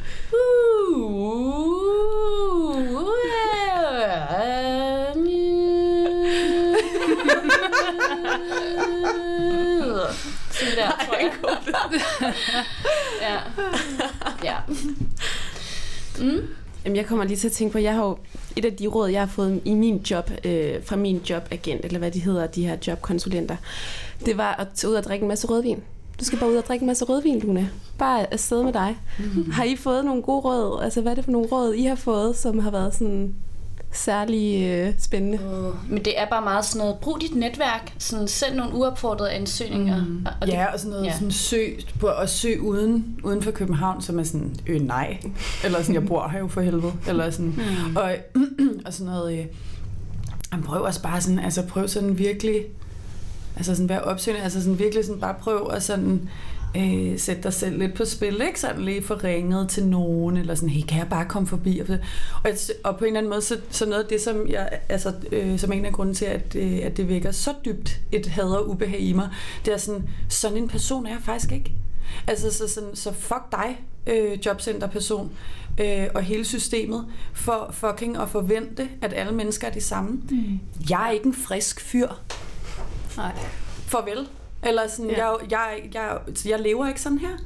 sådan 10.50 10.76
der, 10.76 10.90
tror 11.06 11.16
jeg. 11.16 11.32
ja. 13.22 13.38
ja. 14.44 14.56
Mm. 16.18 16.48
Jamen, 16.84 16.96
jeg 16.96 17.06
kommer 17.06 17.24
lige 17.24 17.36
til 17.36 17.48
at 17.48 17.52
tænke 17.52 17.72
på, 17.72 17.78
at 17.78 17.84
jeg 17.84 17.94
har 17.94 18.04
jo 18.04 18.18
et 18.56 18.64
af 18.64 18.72
de 18.72 18.86
råd, 18.86 19.08
jeg 19.08 19.20
har 19.20 19.26
fået 19.26 19.60
i 19.64 19.74
min 19.74 19.96
job, 20.10 20.30
øh, 20.44 20.84
fra 20.84 20.96
min 20.96 21.20
jobagent, 21.30 21.84
eller 21.84 21.98
hvad 21.98 22.10
de 22.10 22.20
hedder, 22.20 22.46
de 22.46 22.66
her 22.66 22.76
jobkonsulenter, 22.86 23.56
det 24.26 24.36
var 24.36 24.54
at 24.54 24.68
tage 24.74 24.90
ud 24.90 24.94
og 24.94 25.04
drikke 25.04 25.22
en 25.22 25.28
masse 25.28 25.46
rødvin. 25.46 25.82
Du 26.20 26.24
skal 26.24 26.38
bare 26.38 26.50
ud 26.50 26.56
og 26.56 26.64
drikke 26.64 26.82
en 26.82 26.86
masse 26.86 27.04
rødvin, 27.04 27.40
Luna. 27.40 27.68
Bare 27.98 28.32
afsted 28.32 28.62
med 28.62 28.72
dig. 28.72 28.96
Mm. 29.18 29.50
Har 29.56 29.64
I 29.64 29.76
fået 29.76 30.04
nogle 30.04 30.22
gode 30.22 30.40
råd? 30.40 30.82
Altså, 30.82 31.00
hvad 31.00 31.12
er 31.12 31.14
det 31.14 31.24
for 31.24 31.32
nogle 31.32 31.48
råd, 31.48 31.74
I 31.74 31.84
har 31.84 31.94
fået, 31.94 32.36
som 32.36 32.58
har 32.58 32.70
været 32.70 32.94
sådan 32.94 33.34
særlig 33.92 34.68
øh, 34.70 34.94
spændende. 34.98 35.38
Uh, 35.38 35.90
men 35.90 36.04
det 36.04 36.20
er 36.20 36.26
bare 36.30 36.42
meget 36.42 36.64
sådan 36.64 36.78
noget, 36.78 36.96
brug 37.00 37.20
dit 37.20 37.34
netværk, 37.34 37.92
sådan 37.98 38.28
send 38.28 38.54
nogle 38.54 38.74
uopfordrede 38.74 39.30
ansøgninger. 39.30 40.04
Mm. 40.04 40.26
Og 40.40 40.48
ja, 40.48 40.60
det, 40.60 40.68
og 40.72 40.78
sådan 40.78 40.90
noget, 40.90 41.06
ja. 41.06 41.12
sådan 41.12 41.30
søg, 41.30 41.78
på 42.00 42.06
at 42.06 42.30
søge 42.30 42.62
uden, 42.62 43.20
uden 43.24 43.42
for 43.42 43.50
København, 43.50 44.02
som 44.02 44.18
er 44.18 44.22
sådan, 44.22 44.56
øh 44.66 44.80
nej, 44.80 45.18
eller 45.64 45.78
sådan, 45.78 45.94
jeg 45.94 46.06
bor 46.06 46.28
her 46.28 46.38
jo 46.38 46.48
for 46.48 46.60
helvede, 46.60 46.92
eller 47.08 47.30
sådan, 47.30 47.54
mm. 47.86 47.96
og, 47.96 48.16
og 48.86 48.92
sådan 48.92 49.12
noget, 49.12 49.38
øh, 49.38 49.44
prøv 50.64 50.82
også 50.82 51.02
bare 51.02 51.20
sådan, 51.20 51.38
altså 51.38 51.66
prøv 51.66 51.88
sådan 51.88 52.18
virkelig, 52.18 52.64
altså 53.56 53.74
sådan 53.74 53.88
være 53.88 54.02
opsøgende, 54.02 54.44
altså 54.44 54.62
sådan 54.62 54.78
virkelig 54.78 55.04
sådan 55.04 55.20
bare 55.20 55.34
prøv 55.40 55.70
at 55.72 55.82
sådan, 55.82 56.28
øh, 56.76 57.18
sætte 57.18 57.42
dig 57.42 57.52
selv 57.52 57.78
lidt 57.78 57.94
på 57.94 58.04
spil, 58.04 58.42
ikke? 58.46 58.60
Sådan 58.60 58.82
lige 58.82 59.02
få 59.02 59.14
ringet 59.14 59.68
til 59.68 59.86
nogen, 59.86 60.36
eller 60.36 60.54
sådan, 60.54 60.68
hey, 60.68 60.86
kan 60.86 60.98
jeg 60.98 61.08
bare 61.08 61.24
komme 61.24 61.48
forbi? 61.48 61.78
Og, 61.78 61.98
og, 62.44 62.50
og 62.84 62.98
på 62.98 63.04
en 63.04 63.08
eller 63.08 63.18
anden 63.18 63.30
måde, 63.30 63.42
så, 63.42 63.58
så 63.70 63.86
noget 63.86 64.02
af 64.02 64.08
det, 64.08 64.20
som, 64.20 64.48
jeg, 64.48 64.78
altså, 64.88 65.12
øh, 65.32 65.58
som 65.58 65.72
en 65.72 65.84
af 65.84 65.92
grunden 65.92 66.14
til, 66.14 66.24
at, 66.24 66.56
øh, 66.56 66.78
at 66.82 66.96
det 66.96 67.08
vækker 67.08 67.30
så 67.30 67.54
dybt 67.64 68.00
et 68.12 68.26
had 68.26 68.44
og 68.44 68.68
ubehag 68.70 69.00
i 69.00 69.12
mig, 69.12 69.28
det 69.64 69.74
er 69.74 69.78
sådan, 69.78 70.08
sådan 70.28 70.56
en 70.56 70.68
person 70.68 71.06
er 71.06 71.10
jeg 71.10 71.20
faktisk 71.22 71.52
ikke. 71.52 71.72
Altså, 72.26 72.50
så, 72.50 72.68
sådan, 72.68 72.96
så 72.96 73.12
fuck 73.12 73.42
dig, 73.52 73.84
øh, 74.06 74.46
jobcenterperson, 74.46 75.32
øh, 75.80 76.06
og 76.14 76.22
hele 76.22 76.44
systemet, 76.44 77.06
for 77.32 77.70
fucking 77.72 78.16
at 78.16 78.28
forvente, 78.28 78.88
at 79.02 79.12
alle 79.12 79.32
mennesker 79.32 79.68
er 79.68 79.72
de 79.72 79.80
samme. 79.80 80.10
Mm. 80.30 80.60
Jeg 80.90 81.06
er 81.06 81.10
ikke 81.10 81.26
en 81.26 81.34
frisk 81.34 81.80
fyr. 81.80 82.08
Nej. 83.16 83.32
Farvel. 83.86 84.28
Eller 84.62 84.88
sådan, 84.88 85.10
ja. 85.10 85.28
jeg, 85.28 85.36
jeg, 85.50 85.90
jeg, 85.94 86.18
jeg 86.46 86.60
lever 86.60 86.88
ikke 86.88 87.00
sådan 87.00 87.18
her. 87.18 87.36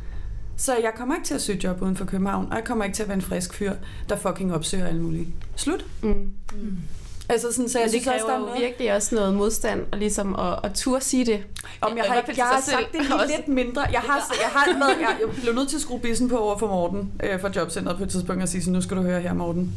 Så 0.56 0.76
jeg 0.76 0.92
kommer 0.96 1.14
ikke 1.14 1.26
til 1.26 1.34
at 1.34 1.42
søge 1.42 1.60
job 1.64 1.82
uden 1.82 1.96
for 1.96 2.04
København, 2.04 2.46
og 2.50 2.56
jeg 2.56 2.64
kommer 2.64 2.84
ikke 2.84 2.94
til 2.94 3.02
at 3.02 3.08
være 3.08 3.16
en 3.16 3.22
frisk 3.22 3.54
fyr, 3.54 3.72
der 4.08 4.16
fucking 4.16 4.54
opsøger 4.54 4.86
alle 4.86 5.02
mulige. 5.02 5.34
Slut. 5.56 5.86
Mm. 6.02 6.08
Mm. 6.52 6.76
Altså 7.28 7.52
sådan, 7.52 7.68
så 7.68 7.78
jeg 7.78 7.86
Men 7.86 7.92
det 7.92 8.02
synes 8.02 8.22
også, 8.22 8.26
der 8.26 8.54
er 8.54 8.60
virkelig 8.60 8.94
også 8.94 9.14
noget 9.14 9.34
modstand, 9.34 9.82
og 9.92 9.98
ligesom 9.98 10.34
at, 10.34 10.58
at 10.64 10.74
turde 10.74 11.04
sige 11.04 11.26
det. 11.26 11.42
Om 11.80 11.96
jeg, 11.96 12.04
har, 12.04 12.14
jeg 12.36 12.44
har 12.44 12.60
sagt 12.60 12.92
det 12.92 13.00
lige 13.00 13.26
lidt 13.36 13.48
mindre. 13.48 13.82
Jeg 13.82 14.00
har, 14.00 14.34
jeg 14.42 14.50
har 14.52 14.78
været, 14.78 15.00
jeg, 15.00 15.16
jeg 15.20 15.42
blev 15.42 15.54
nødt 15.54 15.68
til 15.68 15.76
at 15.76 15.82
skrue 15.82 16.00
bissen 16.00 16.28
på 16.28 16.38
over 16.38 16.58
for 16.58 16.66
Morten 16.66 17.12
øh, 17.22 17.40
fra 17.40 17.50
jobcentret 17.56 17.96
på 17.96 18.02
et 18.02 18.10
tidspunkt 18.10 18.42
og 18.42 18.48
sige 18.48 18.62
sådan, 18.62 18.72
nu 18.72 18.80
skal 18.80 18.96
du 18.96 19.02
høre 19.02 19.20
her, 19.20 19.32
Morten. 19.32 19.72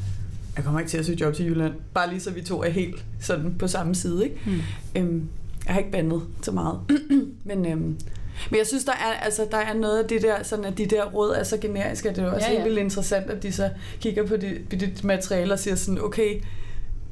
Jeg 0.55 0.63
kommer 0.63 0.79
ikke 0.79 0.89
til 0.89 0.97
at 0.97 1.05
søge 1.05 1.21
job 1.21 1.33
til 1.33 1.45
Jylland. 1.45 1.73
Bare 1.93 2.09
lige 2.09 2.19
så 2.19 2.31
vi 2.31 2.41
to 2.41 2.63
er 2.63 2.69
helt 2.69 3.03
sådan 3.21 3.55
på 3.59 3.67
samme 3.67 3.95
side. 3.95 4.23
Ikke? 4.23 4.41
Mm. 4.45 4.61
Øhm, 4.95 5.29
jeg 5.67 5.73
har 5.73 5.79
ikke 5.79 5.91
bandet 5.91 6.21
så 6.41 6.51
meget. 6.51 6.79
men, 7.49 7.65
øhm, 7.65 7.99
men 8.49 8.57
jeg 8.57 8.67
synes, 8.67 8.85
der 8.85 8.91
er, 8.91 9.13
altså, 9.13 9.47
der 9.51 9.57
er 9.57 9.73
noget 9.73 10.03
af 10.03 10.07
det 10.07 10.21
der, 10.21 10.43
sådan 10.43 10.65
at 10.65 10.77
de 10.77 10.85
der 10.85 11.05
råd 11.05 11.35
er 11.35 11.43
så 11.43 11.57
generiske, 11.57 12.09
at 12.09 12.15
det 12.15 12.23
er 12.23 12.31
også 12.31 12.47
ja, 12.47 12.53
ja. 12.53 12.57
helt 12.57 12.65
vildt 12.65 12.79
interessant, 12.79 13.29
at 13.29 13.43
de 13.43 13.51
så 13.51 13.69
kigger 13.99 14.27
på 14.27 14.37
dit, 14.37 14.69
på 14.69 14.75
dit 14.75 15.03
materiale 15.03 15.53
og 15.53 15.59
siger 15.59 15.75
sådan, 15.75 16.01
okay, 16.01 16.41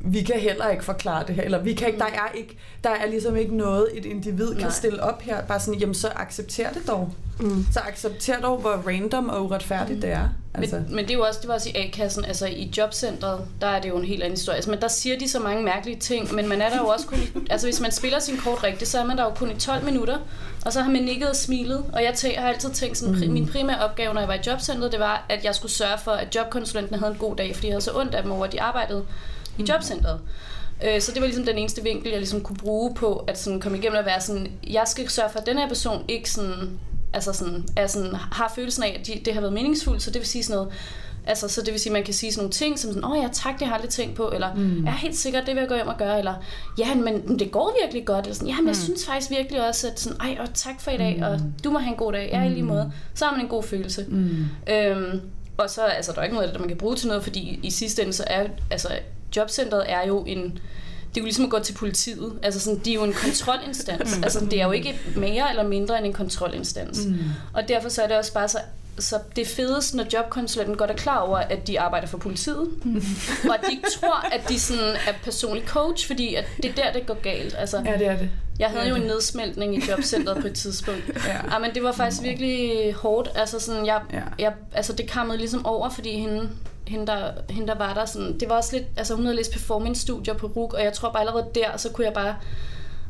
vi 0.06 0.22
kan 0.22 0.40
heller 0.40 0.70
ikke 0.70 0.84
forklare 0.84 1.24
det 1.28 1.36
her, 1.36 1.44
eller 1.44 1.62
vi 1.62 1.74
kan 1.74 1.88
ikke, 1.88 2.00
der 2.00 2.06
er 2.06 2.32
ikke, 2.36 2.58
der 2.84 2.90
er 2.90 3.06
ligesom 3.06 3.36
ikke 3.36 3.58
noget, 3.58 3.88
et 3.94 4.06
individ 4.06 4.48
kan 4.48 4.62
Nej. 4.62 4.70
stille 4.70 5.04
op 5.04 5.22
her, 5.22 5.42
bare 5.42 5.60
sådan, 5.60 5.80
jamen 5.80 5.96
så 5.96 6.08
accepter 6.16 6.72
det 6.72 6.88
dog. 6.88 7.14
Mm. 7.40 7.66
Så 7.74 7.80
accepter 7.80 8.40
dog, 8.40 8.58
hvor 8.58 8.84
random 8.88 9.30
og 9.30 9.46
uretfærdigt 9.46 9.98
mm. 9.98 10.02
det 10.02 10.12
er. 10.12 10.30
Altså. 10.54 10.76
Men, 10.76 10.96
men 10.96 11.06
det 11.06 11.12
er 11.12 11.18
jo 11.18 11.24
også, 11.24 11.40
det 11.42 11.48
var 11.48 11.54
også 11.54 11.70
i 11.70 11.72
A-kassen, 11.76 12.26
altså 12.26 12.46
i 12.46 12.74
jobcentret, 12.78 13.42
der 13.62 13.68
er 13.68 13.82
det 13.82 13.90
jo 13.90 13.98
en 13.98 14.06
helt 14.06 14.24
anden 14.24 14.38
historie. 14.38 14.56
Altså, 14.56 14.72
men 14.72 14.82
der 14.82 14.88
siger 14.88 15.20
de 15.20 15.30
så 15.30 15.40
mange 15.40 15.64
mærkelige 15.64 16.00
ting, 16.00 16.36
men 16.36 16.50
man 16.50 16.62
er 16.62 16.70
der 16.70 16.78
jo 16.78 16.88
også 16.88 17.08
kun 17.08 17.18
i, 17.18 17.30
altså 17.52 17.68
hvis 17.68 17.82
man 17.82 17.92
spiller 17.92 18.20
sin 18.20 18.38
kort 18.38 18.64
rigtigt, 18.64 18.90
så 18.90 19.00
er 19.00 19.06
man 19.06 19.18
der 19.18 19.24
jo 19.24 19.30
kun 19.30 19.52
i 19.52 19.56
12 19.56 19.86
minutter, 19.86 20.18
og 20.66 20.74
så 20.74 20.82
har 20.82 20.92
man 20.92 21.02
nikket 21.02 21.30
og 21.30 21.36
smilet, 21.36 21.86
og 21.94 22.04
jeg 22.04 22.10
tæ- 22.10 22.40
har 22.40 22.48
altid 22.48 22.70
tænkt 22.70 22.98
sådan, 22.98 23.16
mm. 23.16 23.34
min 23.34 23.48
primære 23.48 23.80
opgave, 23.80 24.14
når 24.14 24.22
jeg 24.22 24.28
var 24.28 24.34
i 24.36 24.40
jobcentret, 24.48 24.92
det 24.92 25.00
var, 25.00 25.26
at 25.30 25.46
jeg 25.46 25.56
skulle 25.56 25.72
sørge 25.72 25.98
for, 26.04 26.12
at 26.12 26.36
jobkonsulenten 26.36 27.00
havde 27.00 27.12
en 27.12 27.18
god 27.18 27.36
dag, 27.36 27.56
fordi 27.56 27.68
jeg 27.68 27.74
havde 27.74 27.84
så 27.84 27.92
ondt 27.96 28.16
af 28.16 28.24
dem 28.24 28.32
over, 28.32 28.46
at 28.46 28.52
de 28.52 28.62
arbejdede 28.62 29.06
i 29.58 29.66
jobcentret. 29.70 30.20
Øh, 30.86 31.02
Så 31.02 31.12
det 31.12 31.22
var 31.22 31.28
ligesom 31.28 31.46
den 31.46 31.58
eneste 31.58 31.84
vinkel, 31.84 32.10
jeg 32.10 32.20
ligesom 32.20 32.42
kunne 32.42 32.58
bruge 32.58 32.94
på 32.96 33.16
at 33.28 33.40
sådan 33.40 33.60
komme 33.60 33.78
igennem 33.78 34.00
at 34.00 34.06
være 34.06 34.22
sådan, 34.22 34.52
jeg 34.68 34.84
skal 34.86 35.10
sørge 35.10 35.30
for, 35.30 35.40
at 35.40 35.46
den 35.46 35.58
her 35.58 35.68
person 35.68 36.06
ikke 36.08 36.32
sådan, 36.32 36.80
altså 37.14 37.34
sådan, 37.34 37.64
er 37.76 37.88
sådan, 37.88 38.16
har 38.16 38.52
følelsen 38.56 38.84
af, 38.84 38.98
at 39.00 39.08
de, 39.08 39.22
det 39.26 39.34
har 39.34 39.42
været 39.42 39.54
meningsfuldt, 39.54 40.02
så 40.04 40.12
det 40.12 40.20
vil 40.20 40.28
sige 40.28 40.44
sådan 40.44 40.56
noget, 40.58 40.74
Altså, 41.28 41.48
så 41.48 41.62
det 41.62 41.72
vil 41.72 41.80
sige, 41.80 41.92
at 41.92 41.94
man 41.94 42.04
kan 42.04 42.14
sige 42.14 42.32
sådan 42.32 42.42
nogle 42.42 42.52
ting, 42.52 42.80
som 42.80 42.94
sådan, 42.94 43.10
åh 43.10 43.18
ja, 43.24 43.30
tak, 43.34 43.54
det 43.54 43.62
har 43.62 43.68
jeg 43.68 43.76
aldrig 43.76 43.90
tænkt 43.90 44.16
på, 44.16 44.32
eller 44.34 44.54
mm. 44.56 44.86
ja, 44.86 44.92
helt 44.92 45.18
sikkert, 45.18 45.44
det 45.46 45.56
vil 45.56 45.62
jeg 45.62 45.70
gå 45.70 45.76
hjem 45.76 45.88
og 45.88 45.98
gøre, 45.98 46.18
eller 46.20 46.34
ja, 46.78 46.96
men 46.96 47.40
det 47.40 47.52
går 47.52 47.78
virkelig 47.84 48.06
godt, 48.06 48.26
eller 48.26 48.36
sådan, 48.36 48.48
ja, 48.50 48.56
men 48.58 48.68
jeg 48.68 48.76
synes 48.76 49.06
faktisk 49.06 49.32
virkelig 49.32 49.68
også, 49.68 49.88
at 49.88 50.00
sådan, 50.00 50.18
ej, 50.22 50.38
og 50.40 50.54
tak 50.54 50.82
for 50.82 50.92
i 50.92 50.98
dag, 50.98 51.24
og 51.24 51.40
du 51.64 51.72
må 51.72 51.80
have 51.80 51.92
en 51.92 51.98
god 51.98 52.14
dag, 52.14 52.30
ja, 52.34 52.44
i 52.44 52.50
lige 52.50 52.64
måde. 52.64 52.92
Så 53.14 53.26
har 53.26 53.32
man 53.32 53.42
en 53.42 53.48
god 53.50 53.64
følelse. 53.64 54.06
Mm. 54.08 54.46
Øhm, 54.70 55.22
og 55.58 55.70
så, 55.70 55.82
altså, 55.82 56.12
der 56.12 56.20
er 56.20 56.24
ikke 56.24 56.36
noget 56.36 56.48
af 56.48 56.54
det, 56.54 56.60
man 56.62 56.70
kan 56.70 56.78
bruge 56.78 56.96
til 56.96 57.08
noget, 57.08 57.24
fordi 57.24 57.60
i 57.64 57.72
sidste 57.72 58.02
ende, 58.02 58.14
så 58.14 58.24
er, 58.28 58.48
altså, 58.72 58.88
jobcentret 59.36 59.92
er 59.92 60.08
jo 60.08 60.24
en, 60.28 60.42
det 61.10 61.18
er 61.18 61.22
jo 61.22 61.24
ligesom 61.24 61.46
at 61.46 61.52
gå 61.52 61.60
til 61.60 61.74
politiet. 61.74 62.34
Altså 62.44 62.60
sådan, 62.60 62.80
de 62.80 62.90
er 62.90 62.96
jo 62.96 63.04
en 63.04 63.14
kontrolinstans. 63.14 64.14
altså 64.24 64.40
det 64.40 64.62
er 64.62 64.66
jo 64.66 64.72
ikke 64.72 65.00
mere 65.16 65.50
eller 65.50 65.64
mindre 65.64 65.98
end 65.98 66.06
en 66.06 66.14
kontrolinstans. 66.14 67.06
Mm. 67.06 67.18
Og 67.54 67.68
derfor 67.68 67.90
så 67.90 68.04
er 68.04 68.08
det 68.08 68.18
også 68.18 68.34
bare 68.34 68.48
så 68.48 68.58
så 69.00 69.20
det 69.36 69.48
fedeste, 69.48 69.98
når 69.98 70.06
jobkonsulenten 70.14 70.78
godt 70.78 70.92
er 70.92 70.96
klar 70.96 71.18
over, 71.18 71.38
at 71.38 71.68
de 71.68 71.80
arbejder 71.80 72.08
for 72.08 72.18
politiet, 72.18 72.70
mm. 72.86 73.04
og 73.50 73.56
at 73.56 73.62
de 73.68 73.72
ikke 73.72 73.88
tror, 74.00 74.34
at 74.34 74.50
de 74.50 74.60
sådan 74.60 74.96
er 75.08 75.14
personlig 75.24 75.68
coach, 75.68 76.08
fordi 76.08 76.36
at 76.36 76.46
det 76.64 76.66
er 76.66 76.74
der, 76.84 76.92
det 76.94 77.06
går 77.08 77.14
galt. 77.22 77.56
Altså, 77.58 77.82
Ja, 77.86 77.98
det 77.98 78.08
er 78.08 78.18
det. 78.18 78.30
jeg 78.60 78.70
havde 78.70 78.90
jo 78.90 78.96
en 78.96 79.02
nedsmeltning 79.02 79.76
i 79.76 79.90
jobcentret 79.90 80.42
på 80.42 80.48
et 80.48 80.54
tidspunkt. 80.54 81.02
Ja. 81.28 81.54
Ja, 81.54 81.60
men 81.60 81.74
det 81.76 81.84
var 81.84 81.92
faktisk 81.92 82.24
virkelig 82.24 82.94
hårdt. 82.94 83.30
Altså, 83.36 83.60
sådan, 83.60 83.86
jeg, 83.86 84.02
Ja. 84.14 84.22
jeg, 84.40 84.54
altså 84.74 84.94
det 84.94 85.10
kammede 85.10 85.38
ligesom 85.38 85.66
over, 85.66 85.90
fordi 85.90 86.20
hende, 86.20 86.50
hende, 86.88 87.08
der, 87.08 87.32
hende, 87.50 87.68
der 87.68 87.78
var 87.78 87.94
der, 87.94 88.06
sådan, 88.06 88.40
det 88.40 88.50
var 88.50 88.56
også 88.56 88.76
lidt, 88.76 88.86
altså 88.98 89.16
hun 89.16 89.26
havde 89.26 89.36
læst 89.36 89.52
performance-studier 89.52 90.34
på 90.34 90.48
RUG, 90.48 90.74
og 90.74 90.84
jeg 90.84 90.94
tror 90.94 91.12
bare 91.12 91.20
allerede 91.22 91.46
der, 91.56 91.78
så 91.78 91.90
kunne 91.90 92.06
jeg 92.06 92.14
bare, 92.14 92.36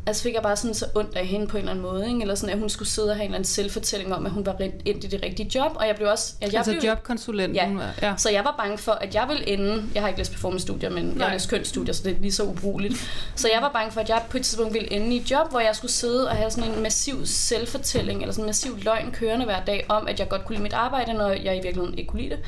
altså 0.05 0.23
fik 0.23 0.33
jeg 0.33 0.41
bare 0.41 0.55
sådan 0.55 0.73
så 0.73 0.85
ondt 0.95 1.15
af 1.15 1.25
hende 1.25 1.47
på 1.47 1.57
en 1.57 1.61
eller 1.61 1.71
anden 1.71 1.85
måde, 1.85 2.07
ikke? 2.07 2.21
eller 2.21 2.35
sådan, 2.35 2.53
at 2.53 2.59
hun 2.59 2.69
skulle 2.69 2.89
sidde 2.89 3.09
og 3.09 3.15
have 3.15 3.23
en 3.23 3.27
eller 3.27 3.35
anden 3.35 3.47
selvfortælling 3.47 4.13
om, 4.13 4.25
at 4.25 4.31
hun 4.31 4.45
var 4.45 4.55
rent 4.59 4.75
ind 4.85 5.03
i 5.03 5.07
det 5.07 5.23
rigtige 5.23 5.51
job, 5.55 5.71
og 5.75 5.87
jeg 5.87 5.95
blev 5.95 6.09
også, 6.09 6.33
at 6.41 6.53
jeg 6.53 6.57
altså 6.57 6.71
blev, 6.71 6.83
jobkonsulenten. 6.83 7.55
Ja. 7.55 8.07
ja. 8.07 8.13
så 8.17 8.29
jeg 8.29 8.43
var 8.45 8.55
bange 8.57 8.77
for, 8.77 8.91
at 8.91 9.15
jeg 9.15 9.25
ville 9.27 9.49
ende... 9.49 9.83
Jeg 9.93 10.01
har 10.03 10.07
ikke 10.07 10.19
læst 10.19 10.31
performance-studier, 10.31 10.89
men 10.89 11.13
jeg 11.17 11.25
har 11.25 11.33
læst 11.33 11.49
kønsstudier, 11.49 11.93
så 11.93 12.03
det 12.03 12.11
er 12.11 12.21
lige 12.21 12.31
så 12.31 12.43
ubrugeligt. 12.43 13.11
Så 13.35 13.49
jeg 13.53 13.61
var 13.61 13.71
bange 13.71 13.91
for, 13.91 14.01
at 14.01 14.09
jeg 14.09 14.21
på 14.29 14.37
et 14.37 14.43
tidspunkt 14.43 14.73
ville 14.73 14.91
ende 14.93 15.15
i 15.15 15.19
et 15.19 15.31
job, 15.31 15.49
hvor 15.49 15.59
jeg 15.59 15.75
skulle 15.75 15.91
sidde 15.91 16.29
og 16.29 16.35
have 16.35 16.51
sådan 16.51 16.71
en 16.71 16.83
massiv 16.83 17.25
selvfortælling, 17.25 18.21
eller 18.21 18.33
sådan 18.33 18.43
en 18.43 18.49
massiv 18.49 18.77
løgn 18.77 19.11
kørende 19.11 19.45
hver 19.45 19.63
dag, 19.63 19.85
om 19.89 20.07
at 20.07 20.19
jeg 20.19 20.29
godt 20.29 20.45
kunne 20.45 20.55
lide 20.55 20.63
mit 20.63 20.73
arbejde, 20.73 21.13
når 21.13 21.29
jeg 21.29 21.57
i 21.57 21.61
virkeligheden 21.61 21.97
ikke 21.97 22.09
kunne 22.09 22.21
lide 22.21 22.35
det. 22.35 22.39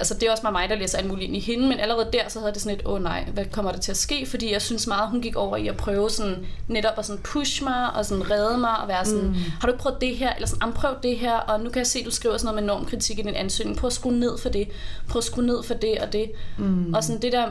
Altså 0.00 0.14
det 0.14 0.22
er 0.22 0.30
også 0.30 0.42
bare 0.42 0.52
mig, 0.52 0.68
der 0.68 0.74
læser 0.76 0.98
alt 0.98 1.06
muligt 1.06 1.26
ind 1.26 1.36
i 1.36 1.40
hende, 1.40 1.68
men 1.68 1.80
allerede 1.80 2.08
der, 2.12 2.28
så 2.28 2.40
havde 2.40 2.52
det 2.52 2.62
sådan 2.62 2.78
et, 2.78 2.86
åh 2.86 2.92
oh, 2.92 3.02
nej, 3.02 3.24
hvad 3.34 3.44
kommer 3.44 3.72
der 3.72 3.78
til 3.78 3.90
at 3.90 3.96
ske? 3.96 4.26
Fordi 4.26 4.52
jeg 4.52 4.62
synes 4.62 4.86
meget, 4.86 5.10
hun 5.10 5.20
gik 5.20 5.36
over 5.36 5.56
i 5.56 5.68
at 5.68 5.76
prøve 5.76 6.10
sådan, 6.10 6.46
netop 6.68 6.98
at 6.98 7.06
sådan 7.06 7.22
push 7.22 7.64
mig, 7.64 7.94
og 7.94 8.04
sådan 8.06 8.30
redde 8.30 8.58
mig, 8.58 8.78
og 8.82 8.88
være 8.88 9.04
sådan, 9.04 9.28
mm. 9.28 9.34
har 9.34 9.68
du 9.68 9.72
ikke 9.72 9.82
prøvet 9.82 10.00
det 10.00 10.16
her? 10.16 10.34
Eller 10.34 10.48
sådan, 10.48 10.62
"Am, 10.62 10.72
prøv 10.72 10.94
det 11.02 11.18
her, 11.18 11.34
og 11.34 11.60
nu 11.60 11.70
kan 11.70 11.78
jeg 11.78 11.86
se, 11.86 12.04
du 12.04 12.10
skriver 12.10 12.36
sådan 12.36 12.54
noget 12.54 12.64
med 12.64 12.74
normkritik 12.74 13.18
i 13.18 13.22
din 13.22 13.34
ansøgning. 13.34 13.78
Prøv 13.78 13.86
at 13.86 13.92
skrue 13.92 14.12
ned 14.12 14.38
for 14.38 14.48
det. 14.48 14.68
Prøv 15.08 15.18
at 15.18 15.24
skrue 15.24 15.46
ned 15.46 15.62
for 15.62 15.74
det 15.74 15.98
og 15.98 16.12
det. 16.12 16.30
Mm. 16.58 16.94
Og 16.94 17.04
sådan 17.04 17.22
det 17.22 17.32
der, 17.32 17.48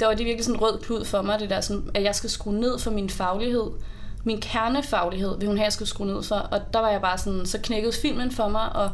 der 0.00 0.06
var 0.06 0.14
det 0.14 0.26
virkelig 0.26 0.44
sådan 0.44 0.56
en 0.56 0.62
rød 0.62 0.78
klud 0.78 1.04
for 1.04 1.22
mig, 1.22 1.40
det 1.40 1.50
der 1.50 1.60
sådan, 1.60 1.90
at 1.94 2.02
jeg 2.02 2.14
skal 2.14 2.30
skrue 2.30 2.54
ned 2.54 2.78
for 2.78 2.90
min 2.90 3.10
faglighed. 3.10 3.66
Min 4.24 4.40
kernefaglighed 4.40 5.38
vil 5.38 5.48
hun 5.48 5.56
have, 5.56 5.64
at 5.64 5.66
jeg 5.66 5.72
skulle 5.72 5.88
skrue 5.88 6.06
ned 6.06 6.22
for. 6.22 6.34
Og 6.34 6.60
der 6.72 6.80
var 6.80 6.90
jeg 6.90 7.00
bare 7.00 7.18
sådan, 7.18 7.46
så 7.46 7.58
knækkede 7.62 7.92
filmen 7.92 8.30
for 8.30 8.48
mig, 8.48 8.76
og 8.76 8.90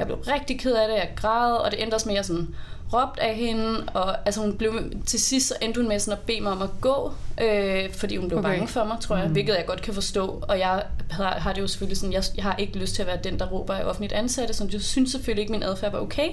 jeg 0.00 0.06
blev 0.06 0.18
rigtig 0.18 0.60
ked 0.60 0.72
af 0.72 0.88
det, 0.88 0.94
jeg 0.94 1.10
græd, 1.16 1.52
og 1.52 1.70
det 1.70 1.82
endte 1.82 1.94
også 1.94 2.08
med, 2.08 2.14
at 2.14 2.16
jeg 2.16 2.24
sådan 2.24 2.48
råbt 2.92 3.18
af 3.18 3.34
hende, 3.34 3.84
og 3.94 4.16
altså 4.26 4.40
hun 4.40 4.56
blev, 4.56 4.72
til 5.06 5.20
sidst 5.20 5.48
så 5.48 5.54
endte 5.62 5.80
hun 5.80 5.88
med 5.88 5.98
sådan 5.98 6.18
at 6.18 6.26
bede 6.26 6.40
mig 6.40 6.52
om 6.52 6.62
at 6.62 6.70
gå, 6.80 7.12
øh, 7.40 7.92
fordi 7.92 8.16
hun 8.16 8.28
blev 8.28 8.38
Okay. 8.38 8.50
bange 8.50 8.68
for 8.68 8.84
mig, 8.84 8.96
tror 9.00 9.16
jeg, 9.16 9.26
mm. 9.26 9.32
hvilket 9.32 9.54
jeg 9.54 9.66
godt 9.66 9.82
kan 9.82 9.94
forstå, 9.94 10.44
og 10.48 10.58
jeg 10.58 10.82
har, 11.10 11.30
har 11.30 11.52
det 11.52 11.60
jo 11.60 11.66
selvfølgelig 11.66 11.96
sådan, 11.98 12.12
jeg, 12.12 12.22
jeg 12.36 12.44
har 12.44 12.56
ikke 12.56 12.78
lyst 12.78 12.94
til 12.94 13.02
at 13.02 13.08
være 13.08 13.18
den, 13.24 13.38
der 13.38 13.46
råber 13.46 13.74
af 13.74 13.84
offentligt 13.84 14.12
ansatte, 14.12 14.54
så 14.54 14.68
jeg 14.72 14.80
synes 14.80 15.10
selvfølgelig 15.10 15.40
ikke, 15.42 15.52
min 15.52 15.62
adfærd 15.62 15.92
var 15.92 16.00
okay, 16.00 16.28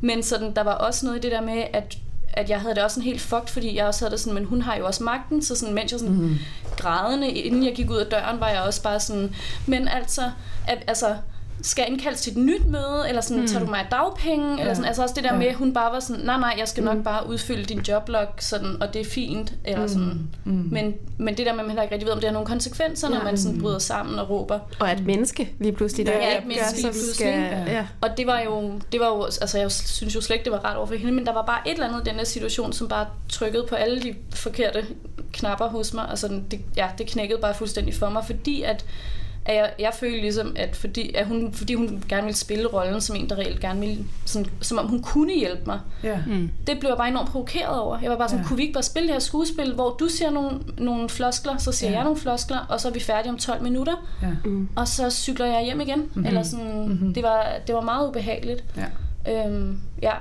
men 0.00 0.22
sådan, 0.22 0.54
der 0.54 0.62
var 0.62 0.74
også 0.74 1.06
noget 1.06 1.18
i 1.18 1.22
det 1.22 1.32
der 1.32 1.40
med, 1.40 1.64
at 1.72 1.98
at 2.32 2.50
jeg 2.50 2.60
havde 2.60 2.74
det 2.74 2.82
også 2.82 2.94
sådan 2.94 3.04
helt 3.04 3.20
fucked, 3.20 3.48
fordi 3.48 3.76
jeg 3.76 3.86
også 3.86 4.04
havde 4.04 4.12
det 4.12 4.20
sådan, 4.20 4.34
men 4.34 4.44
hun 4.44 4.62
har 4.62 4.76
jo 4.76 4.86
også 4.86 5.04
magten, 5.04 5.42
så 5.42 5.54
sådan, 5.54 5.74
mens 5.74 5.92
jeg 5.92 6.00
sådan 6.00 6.14
mm. 6.14 6.38
grædende, 6.76 7.30
inden 7.30 7.64
jeg 7.64 7.74
gik 7.74 7.90
ud 7.90 7.96
af 7.96 8.06
døren, 8.06 8.40
var 8.40 8.48
jeg 8.48 8.62
også 8.62 8.82
bare 8.82 9.00
sådan, 9.00 9.34
men 9.66 9.88
altså, 9.88 10.30
at, 10.68 10.78
altså, 10.86 11.16
skal 11.62 11.82
jeg 11.82 11.90
indkaldes 11.92 12.20
til 12.20 12.32
et 12.32 12.38
nyt 12.38 12.66
møde, 12.66 13.04
eller 13.08 13.20
sådan, 13.20 13.40
mm. 13.40 13.46
tager 13.48 13.64
du 13.64 13.70
mig 13.70 13.78
af 13.80 13.86
dagpenge, 13.90 14.54
ja. 14.54 14.60
eller 14.60 14.74
sådan, 14.74 14.88
altså 14.88 15.02
også 15.02 15.14
det 15.14 15.24
der 15.24 15.32
Ja. 15.32 15.38
med, 15.38 15.46
at 15.46 15.54
hun 15.54 15.74
bare 15.74 15.92
var 15.92 16.00
sådan, 16.00 16.24
nej, 16.24 16.38
nej, 16.40 16.54
jeg 16.58 16.68
skal 16.68 16.84
nok 16.84 17.04
bare 17.04 17.28
udfylde 17.28 17.64
din 17.64 17.80
joblog, 17.80 18.26
sådan, 18.38 18.82
og 18.82 18.94
det 18.94 19.00
er 19.00 19.10
fint, 19.10 19.52
eller 19.64 19.86
sådan. 19.86 20.28
Mm. 20.44 20.68
Men, 20.72 20.94
men 21.18 21.36
det 21.36 21.46
der 21.46 21.52
med, 21.52 21.60
at 21.60 21.66
man 21.66 21.70
heller 21.70 21.82
ikke 21.82 21.94
rigtig 21.94 22.06
ved, 22.06 22.12
om 22.12 22.18
det 22.20 22.28
har 22.28 22.32
nogle 22.32 22.46
konsekvenser, 22.46 23.08
når 23.08 23.22
man 23.24 23.38
sådan 23.38 23.60
bryder 23.60 23.78
sammen 23.78 24.18
og 24.18 24.30
råber. 24.30 24.58
Og 24.80 24.92
et 24.92 25.06
menneske 25.06 25.52
lige 25.58 25.72
pludselig, 25.72 26.06
der 26.06 26.12
Ja, 26.12 26.36
et 26.36 26.42
gør, 26.42 26.48
menneske 26.48 26.76
lige 26.76 26.82
pludselig, 26.92 27.14
skal... 27.14 27.72
Ja. 27.72 27.86
Og 28.00 28.08
det 28.16 28.26
var 28.26 28.40
jo, 28.40 28.72
det 28.92 29.00
var 29.00 29.06
jo, 29.06 29.24
altså 29.24 29.58
jeg 29.58 29.72
synes 29.72 30.14
jo 30.14 30.20
slet 30.20 30.34
ikke, 30.36 30.44
det 30.44 30.52
var 30.52 30.58
rart 30.58 30.76
over 30.76 30.86
for 30.86 30.94
hende, 30.94 31.12
men 31.12 31.26
der 31.26 31.32
var 31.32 31.44
bare 31.44 31.68
et 31.68 31.72
eller 31.72 31.88
andet 31.88 32.06
i 32.06 32.10
den 32.10 32.18
der 32.18 32.24
situation, 32.24 32.72
som 32.72 32.88
bare 32.88 33.06
trykkede 33.28 33.66
på 33.68 33.74
alle 33.74 34.02
de 34.02 34.14
forkerte 34.34 34.86
knapper 35.32 35.68
hos 35.68 35.94
mig, 35.94 36.08
og 36.08 36.18
sådan, 36.18 36.44
det, 36.50 36.60
ja, 36.76 36.86
det 36.98 37.06
knækkede 37.06 37.40
bare 37.40 37.54
fuldstændig 37.54 37.94
for 37.94 38.08
mig, 38.10 38.24
fordi 38.24 38.62
at, 38.62 38.84
at 39.48 39.54
jeg, 39.56 39.72
jeg 39.78 39.92
følte 39.94 40.20
ligesom, 40.20 40.52
at 40.56 40.76
fordi, 40.76 41.14
at 41.14 41.26
hun, 41.26 41.52
fordi 41.52 41.74
hun 41.74 42.04
gerne 42.08 42.22
ville 42.22 42.36
spille 42.36 42.66
rollen 42.66 43.00
som 43.00 43.16
en, 43.16 43.28
der 43.30 43.36
reelt 43.36 43.60
gerne 43.60 43.80
ville, 43.80 44.04
sådan, 44.24 44.46
som 44.60 44.78
om 44.78 44.86
hun 44.88 45.02
kunne 45.02 45.32
hjælpe 45.34 45.62
mig, 45.66 45.80
Ja. 46.02 46.18
Mm. 46.26 46.50
det 46.66 46.78
blev 46.80 46.88
jeg 46.90 46.96
bare 46.96 47.08
enormt 47.08 47.28
provokeret 47.28 47.78
over. 47.80 47.98
Jeg 48.02 48.10
var 48.10 48.16
bare 48.16 48.28
sådan, 48.28 48.42
Ja. 48.42 48.48
kunne 48.48 48.56
vi 48.56 48.62
ikke 48.62 48.72
bare 48.74 48.82
spille 48.82 49.06
det 49.08 49.14
her 49.14 49.20
skuespil, 49.20 49.74
hvor 49.74 49.90
du 50.00 50.08
siger 50.08 50.30
nogle, 50.30 50.60
nogle 50.78 51.08
floskler, 51.08 51.56
så 51.58 51.72
siger 51.72 51.90
Ja. 51.90 51.96
jeg 51.96 52.04
nogle 52.04 52.20
floskler, 52.20 52.58
og 52.68 52.80
så 52.80 52.88
er 52.88 52.92
vi 52.92 53.00
færdige 53.00 53.30
om 53.32 53.38
12 53.38 53.62
minutter, 53.62 54.08
Ja. 54.22 54.28
og 54.76 54.88
så 54.88 55.10
cykler 55.10 55.46
jeg 55.46 55.64
hjem 55.64 55.80
igen. 55.80 55.98
Mhm. 55.98 56.08
Mm-hmm. 56.14 56.26
Eller 56.26 56.42
sådan, 56.42 56.86
mm-hmm. 56.88 57.14
det, 57.14 57.22
var, 57.22 57.46
det 57.66 57.74
var 57.74 57.80
meget 57.80 58.08
ubehageligt. 58.08 58.64
Ja. 58.76 59.46
Øhm, 59.46 59.80
ja. 60.02 60.12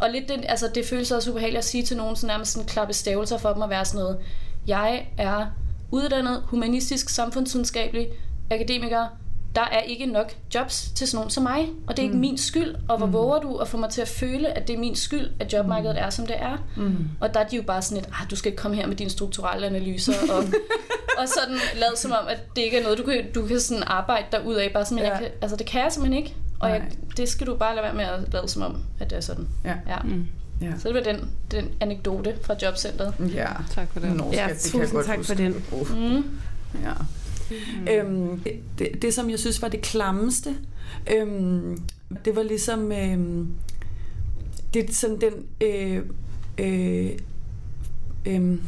Og 0.00 0.10
lidt 0.10 0.28
det, 0.28 0.44
altså 0.48 0.68
det 0.74 0.86
føles 0.86 1.10
også 1.10 1.30
ubehageligt 1.30 1.58
at 1.58 1.64
sige 1.64 1.82
til 1.84 1.96
nogen, 1.96 2.16
sådan 2.16 2.26
nærmest 2.34 2.52
sådan 2.52 2.68
klappe 2.68 2.92
stavelser 2.94 3.38
for 3.38 3.52
dem 3.52 3.62
at 3.62 3.70
være 3.70 3.84
sådan 3.84 4.00
noget. 4.00 4.18
Jeg 4.66 5.06
er 5.18 5.46
uddannet 5.90 6.42
humanistisk, 6.46 7.08
samfundsvidenskabelig 7.08 8.08
akademiker. 8.50 9.06
Der 9.54 9.62
er 9.72 9.80
ikke 9.80 10.06
nok 10.06 10.32
jobs 10.54 10.90
til 10.94 11.06
sådan 11.08 11.16
nogen 11.16 11.30
som 11.30 11.42
mig, 11.42 11.68
og 11.86 11.96
det 11.96 12.02
er 12.02 12.06
ikke 12.06 12.16
min 12.16 12.38
skyld. 12.38 12.74
Og 12.88 12.96
hvor 12.98 13.06
mm. 13.06 13.12
våger 13.12 13.38
du 13.40 13.56
at 13.56 13.68
få 13.68 13.76
mig 13.76 13.90
til 13.90 14.00
at 14.00 14.08
føle, 14.08 14.48
at 14.58 14.68
det 14.68 14.74
er 14.74 14.78
min 14.78 14.96
skyld, 14.96 15.30
at 15.40 15.52
jobmarkedet 15.52 16.00
er, 16.00 16.10
som 16.10 16.26
det 16.26 16.36
er? 16.42 16.56
Mm. 16.76 17.08
Og 17.20 17.34
der 17.34 17.40
er 17.40 17.48
de 17.48 17.56
jo 17.56 17.62
bare 17.62 17.82
sådan 17.82 18.02
lidt, 18.02 18.14
ah, 18.20 18.30
du 18.30 18.36
skal 18.36 18.52
ikke 18.52 18.62
komme 18.62 18.76
her 18.76 18.86
med 18.86 18.96
dine 18.96 19.10
strukturelle 19.10 19.66
analyser, 19.66 20.12
og, 20.32 20.38
og 21.18 21.28
sådan 21.28 21.56
lad 21.74 21.96
som 21.96 22.12
om, 22.12 22.28
at 22.28 22.56
det 22.56 22.62
ikke 22.62 22.78
er 22.78 22.82
noget, 22.82 22.98
du 22.98 23.02
kan, 23.02 23.32
du 23.34 23.46
kan 23.46 23.60
sådan 23.60 23.82
arbejde 23.86 24.26
derud 24.32 24.54
af, 24.54 24.70
bare 24.72 24.84
sådan, 24.84 24.94
men 24.96 25.04
Ja. 25.04 25.10
jeg 25.10 25.20
kan, 25.20 25.28
altså 25.42 25.56
det 25.56 25.66
kan 25.66 25.80
jeg 25.82 25.92
simpelthen 25.92 26.22
ikke. 26.24 26.36
Og 26.60 26.70
jeg, 26.70 26.82
det 27.16 27.28
skal 27.28 27.46
du 27.46 27.54
bare 27.54 27.74
lade 27.74 27.84
være 27.84 27.94
med 27.94 28.04
at 28.04 28.32
lade 28.32 28.48
som 28.48 28.62
om, 28.62 28.76
at 29.00 29.10
det 29.10 29.16
er 29.16 29.20
sådan. 29.20 29.48
Ja. 29.64 29.74
Ja. 29.88 29.98
Mm. 30.04 30.26
Ja. 30.60 30.72
Så 30.78 30.88
det 30.88 30.94
var 30.94 31.12
den, 31.12 31.30
den 31.50 31.68
anekdote 31.80 32.34
fra 32.42 32.54
jobcentret. 32.62 33.14
Ja. 33.34 33.46
Tak 33.74 33.92
for 33.92 34.00
det. 34.00 34.16
Nå, 34.16 34.30
Ja, 34.32 34.48
tusind 34.60 34.90
godt 34.90 35.06
tak 35.06 35.24
for 35.24 35.34
den. 35.34 35.64
Mm. 35.72 36.38
Ja. 36.84 36.92
Mm. 37.50 37.88
Øhm, 37.88 38.40
det, 38.78 39.02
det, 39.02 39.14
som 39.14 39.30
jeg 39.30 39.38
synes 39.38 39.62
var 39.62 39.68
det 39.68 39.80
klammeste, 39.80 40.54
øhm, 41.16 41.78
det 42.24 42.36
var 42.36 42.42
ligesom 42.42 42.92
øhm, 42.92 43.48
det 44.74 44.94
sådan 44.94 45.20
den 45.20 45.32
øh, 45.60 46.02
øh, 46.58 47.10
øh, 48.26 48.58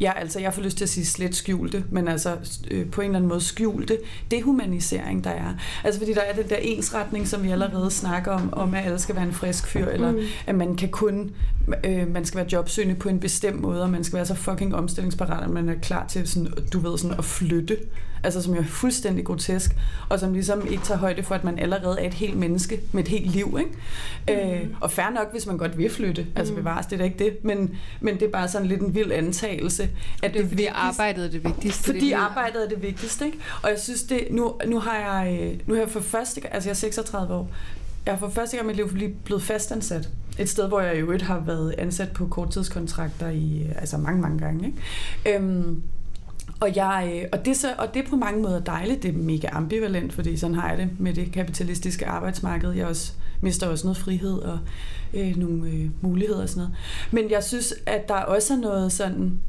Ja, 0.00 0.12
altså 0.18 0.40
jeg 0.40 0.54
får 0.54 0.62
lyst 0.62 0.76
til 0.76 0.84
at 0.84 0.88
sige 0.88 1.06
slet 1.06 1.34
skjulte, 1.36 1.84
men 1.90 2.08
altså 2.08 2.36
øh, 2.70 2.90
på 2.90 3.00
en 3.00 3.04
eller 3.06 3.16
anden 3.18 3.28
måde 3.28 3.40
skjulte 3.40 3.98
dehumanisering, 4.30 5.24
der 5.24 5.30
er. 5.30 5.54
Altså 5.84 6.00
fordi 6.00 6.12
der 6.14 6.20
er 6.20 6.34
den 6.34 6.48
der 6.48 6.56
ensretning, 6.56 7.28
som 7.28 7.42
vi 7.42 7.48
allerede 7.50 7.90
snakker 7.90 8.32
om, 8.32 8.52
om 8.54 8.74
at 8.74 8.84
alle 8.84 8.98
skal 8.98 9.14
være 9.14 9.24
en 9.24 9.32
frisk 9.32 9.66
fyr, 9.66 9.86
eller 9.86 10.12
Mm. 10.12 10.18
at 10.46 10.54
man 10.54 10.76
kan 10.76 10.88
kun 10.88 11.30
øh, 11.84 12.08
man 12.12 12.24
skal 12.24 12.38
være 12.38 12.46
jobsøgende 12.52 12.94
på 12.94 13.08
en 13.08 13.20
bestemt 13.20 13.60
måde, 13.60 13.82
og 13.82 13.90
man 13.90 14.04
skal 14.04 14.16
være 14.16 14.26
så 14.26 14.34
fucking 14.34 14.74
omstillingsparat, 14.74 15.44
at 15.44 15.50
man 15.50 15.68
er 15.68 15.74
klar 15.82 16.06
til 16.06 16.28
sådan, 16.28 16.52
du 16.72 16.78
ved, 16.78 16.98
sådan 16.98 17.18
at 17.18 17.24
flytte. 17.24 17.76
Altså 18.24 18.42
som 18.42 18.54
er 18.54 18.64
fuldstændig 18.64 19.24
grotesk, 19.24 19.76
og 20.08 20.20
som 20.20 20.32
ligesom 20.32 20.66
ikke 20.66 20.82
tager 20.82 20.98
højde 20.98 21.22
for, 21.22 21.34
at 21.34 21.44
man 21.44 21.58
allerede 21.58 22.00
er 22.00 22.06
et 22.06 22.14
helt 22.14 22.36
menneske 22.36 22.80
med 22.92 23.02
et 23.02 23.08
helt 23.08 23.30
liv. 23.30 23.58
Ikke? 23.58 24.42
Mm. 24.44 24.50
Øh, 24.52 24.66
og 24.80 24.90
fair 24.90 25.10
nok, 25.14 25.32
hvis 25.32 25.46
man 25.46 25.58
godt 25.58 25.78
vil 25.78 25.90
flytte. 25.90 26.26
Altså 26.36 26.54
bevares, 26.54 26.86
det 26.86 26.92
er 26.92 26.98
da 26.98 27.04
ikke 27.04 27.18
det. 27.18 27.44
Men, 27.44 27.76
men 28.00 28.14
det 28.14 28.22
er 28.22 28.30
bare 28.30 28.48
sådan 28.48 28.66
lidt 28.66 28.80
en 28.80 28.94
vild 28.94 29.12
antagelse. 29.12 29.82
At 29.82 29.90
Det 30.22 30.38
er 30.38 30.42
det 30.42 30.48
fordi 30.48 30.66
arbejdet 30.66 31.24
er 31.24 31.30
det 31.30 31.44
vigtigste. 31.44 31.84
fordi 31.84 32.06
Det 32.06 32.12
arbejdet 32.12 32.64
er 32.64 32.68
det 32.68 32.82
vigtigste, 32.82 33.26
ikke? 33.26 33.38
Og 33.62 33.70
jeg 33.70 33.78
synes 33.78 34.02
det, 34.02 34.26
nu, 34.30 34.54
nu 34.66 34.78
har 34.78 34.96
jeg, 34.96 35.38
øh, 35.40 35.60
nu 35.66 35.74
har 35.74 35.80
jeg 35.80 35.90
for 35.90 36.00
første 36.00 36.40
gang, 36.40 36.54
altså 36.54 36.68
jeg 36.68 36.74
er 36.74 36.78
36 36.78 37.34
år, 37.34 37.50
jeg 38.06 38.14
har 38.14 38.18
for 38.18 38.28
første 38.28 38.56
gang 38.56 38.70
i 38.70 38.74
mit 38.82 38.94
liv 38.98 39.16
blevet 39.24 39.42
fastansat. 39.42 40.08
Et 40.38 40.48
sted, 40.48 40.68
hvor 40.68 40.80
jeg 40.80 40.96
i 40.96 40.98
øvrigt 40.98 41.22
har 41.22 41.40
været 41.40 41.74
ansat 41.78 42.12
på 42.12 42.26
korttidskontrakter 42.26 43.28
i, 43.28 43.62
øh, 43.62 43.72
altså 43.76 43.98
mange, 43.98 44.22
mange 44.22 44.38
gange, 44.38 44.66
ikke? 44.66 45.36
Øhm, 45.36 45.82
og, 46.60 46.76
jeg, 46.76 47.12
øh, 47.14 47.28
og, 47.32 47.44
det 47.44 47.56
så, 47.56 47.74
og 47.78 47.94
det 47.94 48.04
er 48.04 48.08
på 48.08 48.16
mange 48.16 48.42
måder 48.42 48.60
dejligt. 48.60 49.02
Det 49.02 49.08
er 49.08 49.18
mega 49.18 49.48
ambivalent, 49.52 50.12
fordi 50.12 50.36
sådan 50.36 50.56
har 50.56 50.68
jeg 50.68 50.78
det 50.78 50.88
med 50.98 51.14
det 51.14 51.32
kapitalistiske 51.32 52.06
arbejdsmarked. 52.06 52.70
Jeg 52.70 52.86
også, 52.86 53.12
mister 53.40 53.66
også 53.66 53.86
noget 53.86 53.96
frihed 53.96 54.38
og 54.38 54.58
øh, 55.14 55.36
nogle 55.36 55.68
øh, 55.70 55.90
muligheder 56.00 56.42
og 56.42 56.48
sådan 56.48 56.60
noget. 56.60 56.76
Men 57.10 57.30
jeg 57.30 57.44
synes, 57.44 57.74
at 57.86 58.08
der 58.08 58.14
også 58.14 58.54
er 58.54 58.58
noget 58.58 58.92
sådan... 58.92 59.40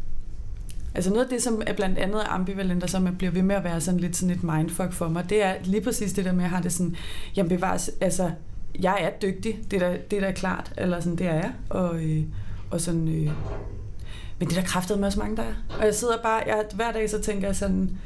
Altså 0.95 1.09
noget 1.09 1.23
af 1.23 1.29
det, 1.29 1.43
som 1.43 1.61
er 1.67 1.73
blandt 1.73 1.97
andet 1.97 2.21
ambivalent, 2.27 2.83
og 2.83 2.89
som 2.89 3.15
bliver 3.17 3.31
ved 3.31 3.41
med 3.41 3.55
at 3.55 3.63
være 3.63 3.81
sådan 3.81 3.99
lidt 3.99 4.15
sådan 4.15 4.35
et 4.35 4.43
mindfuck 4.43 4.91
for 4.91 5.09
mig, 5.09 5.29
det 5.29 5.43
er 5.43 5.53
lige 5.63 5.81
præcis 5.81 6.13
det 6.13 6.25
der 6.25 6.33
med 6.33 6.43
at 6.43 6.49
have 6.49 6.63
det 6.63 6.73
sådan, 6.73 6.95
jamen 7.35 7.49
bevares, 7.49 7.91
altså, 8.01 8.31
jeg 8.79 8.97
er 9.01 9.09
dygtig, 9.21 9.59
det 9.71 9.81
er 9.81 9.89
da, 9.89 9.97
det 10.11 10.17
er 10.17 10.21
da 10.27 10.31
klart, 10.31 10.73
eller 10.77 10.99
sådan, 10.99 11.17
det 11.17 11.27
er 11.27 11.33
jeg, 11.33 11.53
og, 11.69 11.95
øh, 12.03 12.23
og 12.71 12.81
sådan, 12.81 13.07
øh, 13.07 13.31
men 14.39 14.49
det 14.49 14.57
er 14.57 14.61
der 14.61 14.67
kræftet 14.67 14.99
med 14.99 15.07
også 15.07 15.19
mange, 15.19 15.37
der 15.37 15.43
er. 15.43 15.53
Og 15.79 15.85
jeg 15.85 15.95
sidder 15.95 16.17
bare, 16.23 16.43
jeg, 16.47 16.65
hver 16.75 16.91
dag 16.91 17.09
så 17.09 17.21
tænker 17.21 17.47
jeg 17.47 17.55
sådan, 17.55 17.97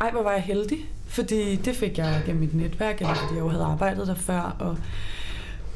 ej, 0.00 0.10
hvor 0.10 0.22
var 0.22 0.32
jeg 0.32 0.42
heldig, 0.42 0.78
fordi 1.06 1.56
det 1.56 1.76
fik 1.76 1.98
jeg 1.98 2.22
gennem 2.26 2.40
mit 2.40 2.54
netværk, 2.54 3.00
eller 3.00 3.14
fordi 3.14 3.34
jeg 3.34 3.40
jo 3.40 3.48
havde 3.48 3.64
arbejdet 3.64 4.06
der 4.06 4.14
før, 4.14 4.56
og 4.58 4.76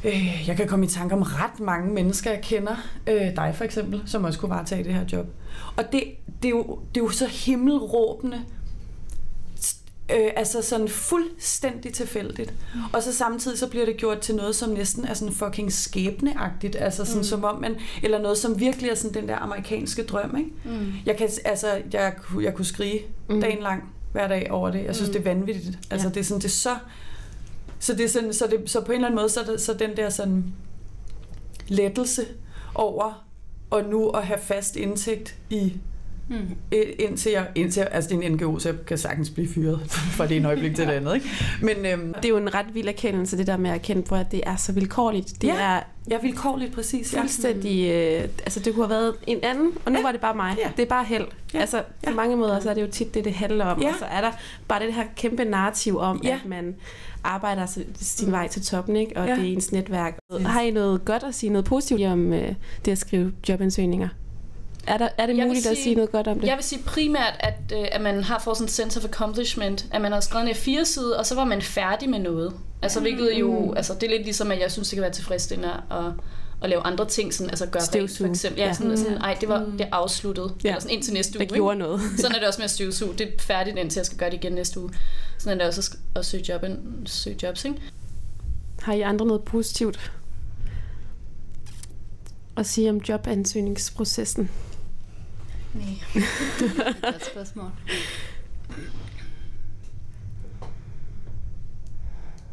øh, 0.05 0.49
jeg 0.49 0.57
kan 0.57 0.69
komme 0.69 0.85
i 0.87 0.89
tanke 0.89 1.15
om 1.15 1.23
ret 1.23 1.61
mange 1.61 1.95
mennesker, 1.95 2.31
jeg 2.31 2.41
kender, 2.43 2.77
øh, 3.07 3.37
dig 3.37 3.53
for 3.55 3.65
eksempel, 3.65 4.03
som 4.07 4.25
også 4.25 4.39
kunne 4.39 4.51
varetage 4.51 4.85
det 4.85 4.95
her 4.95 5.05
job. 5.13 5.27
Og 5.77 5.85
det, 5.93 6.03
det, 6.43 6.49
er, 6.49 6.51
jo, 6.51 6.79
det 6.95 7.01
er 7.01 7.05
jo 7.05 7.11
så 7.11 7.27
himmelråbende, 7.27 8.41
øh, 10.13 10.31
altså 10.37 10.63
sådan 10.63 10.89
fuldstændig 10.89 11.93
tilfældigt. 11.93 12.55
Og 12.93 13.03
så 13.03 13.13
samtidig 13.15 13.59
så 13.59 13.67
bliver 13.69 13.87
det 13.87 13.97
gjort 13.97 14.19
til 14.21 14.35
noget, 14.35 14.57
som 14.57 14.71
næsten 14.71 15.05
er 15.05 15.15
sådan 15.15 15.35
fucking 15.35 15.73
skæbneagtigt, 15.73 16.77
altså 16.79 17.05
sådan 17.05 17.19
mm. 17.19 17.25
som 17.25 17.45
om 17.45 17.61
man, 17.61 17.77
eller 18.03 18.19
noget, 18.19 18.39
som 18.39 18.61
virkelig 18.61 18.91
er 18.91 18.95
sådan 18.95 19.15
den 19.23 19.29
der 19.29 19.37
amerikanske 19.37 20.03
drøm, 20.05 20.37
ikke? 20.37 20.51
Mm. 20.65 20.93
Jeg 21.07 21.17
kan, 21.17 21.29
altså, 21.45 21.83
jeg, 21.93 22.15
kunne- 22.23 22.45
jeg 22.45 22.55
kunne 22.55 22.65
skrige 22.65 23.01
Mm. 23.29 23.35
mm. 23.35 23.41
dagen 23.41 23.63
lang, 23.63 23.85
hver 24.13 24.29
dag 24.29 24.51
over 24.51 24.71
det. 24.71 24.85
Jeg 24.85 24.95
synes, 24.97 25.09
Mm. 25.09 25.17
mm. 25.17 25.23
det 25.23 25.31
er 25.31 25.35
vanvittigt. 25.35 25.79
Altså, 25.91 26.09
Ja. 26.09 26.15
det 26.15 26.21
er 26.21 26.25
sådan, 26.25 26.41
det 26.41 26.47
er 26.49 26.51
så... 26.51 26.77
Så, 27.79 27.95
det 27.95 28.05
er 28.05 28.09
sådan, 28.09 28.33
så, 28.33 28.47
det, 28.47 28.71
så 28.71 28.81
på 28.81 28.93
en 28.93 28.97
eller 28.97 29.09
anden 29.09 29.17
måde, 29.21 29.29
så, 29.29 29.41
er 29.41 29.45
det, 29.45 29.61
så 29.61 29.75
den 29.75 29.97
der 29.97 30.11
sådan 30.11 30.45
lettelse 31.69 32.25
over 32.75 33.25
og 33.71 33.85
nu 33.85 34.09
at 34.11 34.27
have 34.27 34.39
fast 34.41 34.77
indtægt 34.77 35.37
i 35.51 35.73
Mm. 36.29 36.37
indtil 36.99 37.33
jeg, 37.33 37.47
indtil 37.55 37.81
jeg, 37.81 37.89
altså 37.93 38.11
det 38.11 38.19
er 38.25 38.29
en 38.29 38.33
NGO, 38.33 38.59
så 38.59 38.69
jeg 38.69 38.79
kan 38.87 38.99
sagtens 38.99 39.31
blive 39.31 39.49
fyret 39.49 39.81
fra 40.17 40.27
det 40.27 40.37
ene 40.37 40.49
øjeblik 40.49 40.77
til 40.77 40.87
det 40.87 40.93
andet, 40.93 41.15
ikke? 41.15 41.29
Men 41.63 41.87
øhm, 41.87 42.15
Det 42.15 42.25
er 42.25 42.29
jo 42.29 42.37
en 42.37 42.55
ret 42.55 42.67
vild 42.75 42.89
erkendelse, 42.89 43.37
det 43.39 43.47
der 43.47 43.57
med 43.57 43.71
at 43.71 43.77
erkende 43.77 44.03
på, 44.03 44.15
at 44.15 44.33
det 44.33 44.41
er 44.47 44.57
så 44.57 44.73
vilkårligt. 44.73 45.43
Det 45.43 45.49
Ja. 45.49 45.55
er 45.57 45.81
er 46.11 46.21
vilkårligt 46.23 46.73
præcis, 46.75 47.15
ja. 47.15 47.21
fuldstændig... 47.21 47.91
Øh, 47.91 48.23
altså, 48.23 48.61
det 48.61 48.75
kunne 48.75 48.87
have 48.87 48.91
været 48.91 49.15
en 49.27 49.39
anden, 49.43 49.71
og 49.85 49.93
nu 49.93 49.99
Ja. 49.99 50.03
var 50.05 50.13
det 50.13 50.21
bare 50.21 50.35
mig. 50.35 50.55
Ja. 50.59 50.69
Det 50.77 50.83
er 50.83 50.87
bare 50.87 51.05
held. 51.05 51.25
Ja. 51.55 51.59
Altså, 51.61 51.79
på 52.05 52.11
Ja. 52.11 52.15
mange 52.15 52.37
måder, 52.37 52.61
så 52.61 52.71
er 52.71 52.75
det 52.75 52.83
jo 52.83 52.87
tit 52.91 53.15
det, 53.15 53.25
det 53.25 53.33
handler 53.35 53.65
om. 53.65 53.83
Ja. 53.83 53.89
Og 53.89 53.95
så 53.99 54.05
er 54.05 54.21
der 54.21 54.31
bare 54.69 54.87
det 54.87 54.95
her 54.95 55.05
kæmpe 55.17 55.45
narrativ 55.45 55.99
om, 55.99 56.21
Ja. 56.25 56.35
at 56.35 56.49
man 56.49 56.75
arbejder 57.25 57.67
sig- 57.67 57.87
sin 57.95 58.33
vej 58.33 58.49
til 58.49 58.63
toppen, 58.63 58.97
ikke? 58.97 59.17
og 59.17 59.27
Ja. 59.29 59.35
det 59.35 59.41
er 59.49 59.53
ens 59.53 59.73
netværk. 59.73 60.19
Yes. 60.41 60.47
Har 60.47 60.61
I 60.61 60.71
noget 60.71 61.05
godt 61.05 61.23
at 61.23 61.35
sige, 61.35 61.51
noget 61.51 61.65
positivt 61.65 62.03
om 62.03 62.33
øh, 62.33 62.53
det 62.85 62.93
at 62.93 62.99
skrive 62.99 63.33
jobansøgninger? 63.49 64.09
Er, 64.87 64.99
der, 64.99 65.09
er 65.19 65.27
det 65.27 65.37
Jeg 65.37 65.47
muligt 65.47 65.67
at 65.67 65.73
sige- 65.77 65.83
sige 65.85 65.95
noget 65.95 66.13
godt 66.13 66.27
om 66.29 66.41
det? 66.41 66.47
Jeg 66.49 66.57
vil 66.57 66.65
sige 66.65 66.83
primært, 66.83 67.37
at, 67.41 67.55
øh, 67.73 67.85
at 67.93 68.01
man 68.01 68.25
har 68.25 68.39
fået 68.39 68.57
sådan 68.57 68.65
en 68.65 68.69
sense 68.73 68.99
of 69.01 69.05
accomplishment, 69.05 69.87
at 69.93 70.01
man 70.01 70.13
har 70.13 70.21
skrevet 70.21 70.49
en 70.49 70.55
fire 70.55 70.85
side, 70.85 71.19
og 71.19 71.27
så 71.27 71.35
var 71.35 71.45
man 71.45 71.63
færdig 71.63 72.11
med 72.11 72.19
noget. 72.19 72.53
Altså, 72.83 73.01
hvilket 73.01 73.33
jo, 73.41 73.73
altså, 73.75 73.95
det 73.95 74.03
er 74.03 74.11
lidt 74.11 74.23
ligesom, 74.25 74.51
at 74.51 74.61
jeg 74.61 74.73
synes, 74.73 74.89
det 74.89 74.97
kan 74.97 75.03
være 75.03 75.13
tilfredsstillende 75.13 75.73
at, 75.91 76.05
at 76.63 76.71
lave 76.71 76.83
andre 76.83 77.07
ting, 77.09 77.35
sådan, 77.35 77.51
altså 77.51 77.67
gøre 77.67 77.83
rent, 77.95 78.17
for 78.17 78.27
eksempel. 78.27 78.61
Ja, 78.63 78.73
sådan, 78.73 78.97
sådan, 78.99 79.13
Mm. 79.15 79.21
ej, 79.21 79.37
det 79.41 79.49
var 79.49 79.59
det 79.59 79.81
er 79.81 79.89
afsluttet. 79.93 80.53
Ja. 80.65 80.69
Eller 80.69 80.81
sådan 80.81 80.95
indtil 80.95 81.15
næste 81.15 81.39
der 81.39 81.45
uge. 81.45 81.55
gjorde 81.55 81.79
noget. 81.79 82.01
Ikke? 82.05 82.17
Sådan 82.23 82.35
er 82.35 82.39
det 82.39 82.49
også 82.49 82.59
med 82.61 82.65
at 82.65 82.71
støvsuge. 82.79 83.15
Det 83.19 83.27
er 83.29 83.31
færdigt, 83.39 83.79
indtil 83.79 83.99
jeg 83.99 84.07
skal 84.07 84.19
gøre 84.19 84.31
det 84.31 84.37
igen 84.37 84.53
næste 84.53 84.81
uge. 84.81 84.91
Sådan 85.39 85.61
er 85.61 85.65
det 85.69 85.79
også 85.79 85.97
at 86.15 86.27
søge, 86.27 86.45
job, 86.49 86.65
søge 87.07 87.37
jobs, 87.43 87.65
ikke? 87.65 87.77
Har 88.83 88.93
I 88.95 89.01
andre 89.01 89.27
noget 89.27 89.43
positivt 89.45 90.13
at 92.57 92.67
sige 92.67 92.91
om 92.91 92.97
jobansøgningsprocessen? 93.09 94.51
Nej. 95.79 96.23
Godt 97.13 97.25
spørgsmål. 97.27 97.71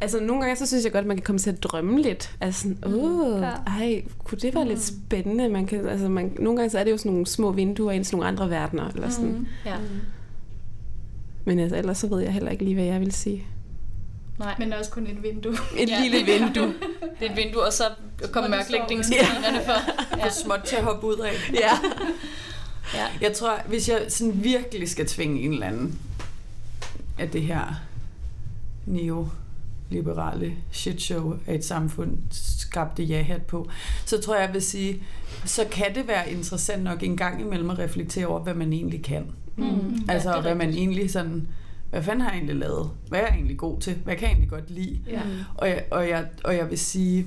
Altså, 0.02 0.20
nogle 0.20 0.42
gange 0.44 0.56
så 0.56 0.66
synes 0.66 0.84
jeg 0.84 0.92
godt, 0.92 1.02
at 1.02 1.08
man 1.08 1.18
kan 1.18 1.24
komme 1.24 1.40
til 1.40 1.50
at 1.50 1.64
drømme 1.64 2.02
lidt. 2.02 2.36
Altså 2.42 2.62
sådan, 2.62 2.78
åh, 2.96 3.42
Ja. 3.42 3.50
ej, 3.68 4.04
kunne 4.24 4.40
det 4.40 4.56
være 4.56 4.68
lidt 4.68 4.82
spændende? 4.84 5.50
Man 5.50 5.66
kan, 5.66 5.88
altså, 5.88 6.10
man, 6.10 6.36
nogle 6.40 6.58
gange 6.58 6.70
så 6.70 6.80
er 6.80 6.84
det 6.84 6.92
jo 6.92 6.98
sådan 6.98 7.12
nogle 7.12 7.28
små 7.28 7.52
vinduer 7.52 7.92
ind 7.92 8.06
til 8.06 8.16
nogle 8.16 8.28
andre 8.28 8.50
verdener. 8.50 8.90
Eller 8.96 9.10
sådan. 9.10 9.30
Mm. 9.32 9.48
Ja. 9.66 9.76
Men 11.46 11.60
altså, 11.60 11.78
ellers 11.78 11.98
så 11.98 12.08
ved 12.08 12.20
jeg 12.22 12.34
heller 12.34 12.52
ikke 12.52 12.64
lige, 12.64 12.76
hvad 12.76 12.84
jeg 12.86 13.00
vil 13.00 13.12
sige. 13.12 13.46
Nej. 14.40 14.56
Men 14.60 14.74
også 14.74 14.92
kun 14.92 15.08
et 15.08 15.24
vindue. 15.24 15.54
Et 15.80 15.90
Ja. 15.90 16.02
lille 16.02 16.18
vindue. 16.26 16.74
Det 17.20 17.28
er 17.28 17.32
et 17.32 17.38
vindue, 17.38 17.64
og 17.64 17.74
så 17.74 17.84
kommer 18.32 18.56
det 18.58 18.66
står 18.66 18.78
mørklægningsgardinerne 18.78 19.66
for. 19.66 19.92
For 20.22 20.30
småt 20.30 20.60
til 20.66 20.76
at 20.76 20.84
hoppe 20.84 21.08
ud 21.08 21.18
af. 21.18 21.32
ja. 21.54 21.72
Ja. 22.94 23.06
Jeg 23.22 23.34
tror, 23.34 23.60
hvis 23.68 23.90
jeg 23.90 24.06
sådan 24.10 24.44
virkelig 24.44 24.90
skal 24.90 25.08
tvinge 25.08 25.42
en 25.42 25.54
eller 25.54 25.68
anden 25.68 26.00
af 27.20 27.30
det 27.30 27.42
her 27.42 27.82
neoliberale 28.86 30.54
shitshow 30.72 31.36
af 31.48 31.56
et 31.56 31.66
samfund 31.66 32.18
skabte 32.32 33.04
ja-hat 33.04 33.42
på, 33.42 33.70
så 34.06 34.22
tror 34.22 34.36
jeg, 34.36 34.46
jeg 34.46 34.54
vil 34.54 34.62
sige, 34.62 35.04
så 35.46 35.66
kan 35.72 35.96
det 35.96 36.08
være 36.08 36.32
interessant 36.32 36.84
nok 36.84 37.04
en 37.04 37.18
gang 37.18 37.42
imellem 37.42 37.70
at 37.70 37.80
reflektere 37.80 38.28
over, 38.28 38.40
hvad 38.40 38.54
man 38.54 38.74
egentlig 38.74 39.04
kan. 39.04 39.26
Mm. 39.56 40.06
Altså, 40.08 40.30
det 40.30 40.38
er 40.38 40.42
hvad 40.42 40.56
man 40.56 40.70
egentlig 40.70 41.12
sådan, 41.12 41.48
hvad 41.90 42.04
fanden 42.04 42.22
har 42.22 42.30
jeg 42.30 42.38
egentlig 42.38 42.56
lavet? 42.56 42.90
Hvad 43.08 43.20
er 43.20 43.24
jeg 43.24 43.34
egentlig 43.36 43.58
god 43.58 43.80
til? 43.80 43.96
Hvad 44.04 44.16
kan 44.16 44.24
jeg 44.24 44.32
egentlig 44.32 44.50
godt 44.50 44.72
lide? 44.72 45.00
Ja. 45.08 45.22
Og 45.56 45.68
jeg, 45.68 45.84
og, 45.92 46.10
jeg, 46.10 46.26
og 46.44 46.56
jeg 46.56 46.70
vil 46.70 46.80
sige, 46.80 47.26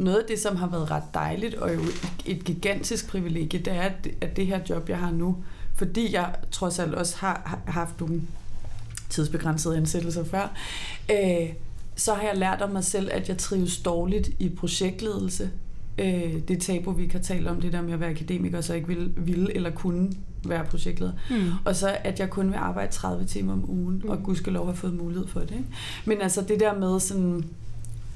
noget 0.00 0.18
af 0.18 0.24
det, 0.28 0.38
som 0.38 0.56
har 0.56 0.66
været 0.66 0.90
ret 0.90 1.14
dejligt, 1.14 1.54
og 1.54 1.74
jo 1.74 1.80
et 2.26 2.44
gigantisk 2.44 3.08
privilegie, 3.08 3.60
det 3.60 3.72
er, 3.72 3.90
at 4.20 4.36
det, 4.36 4.46
her 4.46 4.60
job, 4.70 4.88
jeg 4.88 4.98
har 4.98 5.10
nu, 5.10 5.36
fordi 5.74 6.14
jeg 6.14 6.34
trods 6.50 6.78
alt 6.78 6.94
også 6.94 7.16
har, 7.18 7.60
haft 7.66 8.00
nogle 8.00 8.22
tidsbegrænsede 9.10 9.76
ansættelser 9.76 10.24
før, 10.24 10.52
øh, 11.10 11.48
så 11.96 12.14
har 12.14 12.22
jeg 12.22 12.36
lært 12.36 12.62
om 12.62 12.70
mig 12.70 12.84
selv, 12.84 13.08
at 13.12 13.28
jeg 13.28 13.38
trives 13.38 13.78
dårligt 13.78 14.30
i 14.38 14.48
projektledelse. 14.48 15.50
Øh, 15.98 16.34
det 16.48 16.60
tabu, 16.60 16.92
vi 16.92 17.06
kan 17.06 17.22
tale 17.22 17.50
om, 17.50 17.60
det 17.60 17.72
der 17.72 17.82
med 17.82 17.92
at 17.92 18.00
være 18.00 18.10
akademiker, 18.10 18.60
så 18.60 18.74
ikke 18.74 18.88
ville, 18.88 19.12
ville 19.16 19.54
eller 19.56 19.70
kunne 19.70 20.12
være 20.44 20.64
projektleder. 20.64 21.12
Mm. 21.30 21.50
Og 21.64 21.76
så 21.76 21.96
at 22.04 22.20
jeg 22.20 22.30
kun 22.30 22.48
vil 22.50 22.56
arbejde 22.56 22.92
30 22.92 23.24
timer 23.24 23.52
om 23.52 23.70
ugen, 23.70 24.02
og 24.08 24.16
Mm. 24.16 24.22
gudskelov 24.24 24.66
har 24.66 24.74
fået 24.74 24.94
mulighed 24.94 25.26
for 25.28 25.40
det. 25.40 25.50
Ikke? 25.50 25.64
Men 26.04 26.20
altså 26.20 26.42
det 26.42 26.60
der 26.60 26.78
med 26.78 27.00
sådan, 27.00 27.44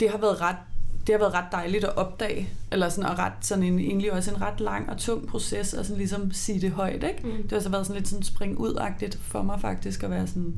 det 0.01 0.11
har 0.11 0.19
været 0.19 0.41
ret 0.41 0.57
det 1.07 1.15
har 1.15 1.19
været 1.19 1.35
ret 1.35 1.53
dejligt 1.53 1.85
at 1.85 1.97
opdage, 1.97 2.49
eller 2.73 2.89
sådan, 2.89 3.11
og 3.11 3.19
ret, 3.19 3.33
sådan 3.41 3.65
en, 3.65 3.79
egentlig 3.79 4.13
også 4.13 4.31
en 4.31 4.43
ret 4.43 4.61
lang 4.61 4.91
og 4.91 4.99
tung 4.99 5.27
proces, 5.29 5.75
og 5.75 5.85
sådan 5.85 5.99
ligesom 5.99 6.33
sige 6.33 6.61
det 6.61 6.71
højt, 6.71 7.05
ikke? 7.05 7.21
Mm. 7.25 7.43
Det 7.43 7.53
har 7.53 7.61
så 7.61 7.69
været 7.69 7.87
sådan 7.87 8.01
lidt 8.01 8.09
sådan 8.09 8.23
spring 8.23 8.59
ud 8.59 8.81
for 9.21 9.43
mig 9.43 9.61
faktisk, 9.61 10.03
at 10.03 10.11
være 10.11 10.27
sådan, 10.27 10.55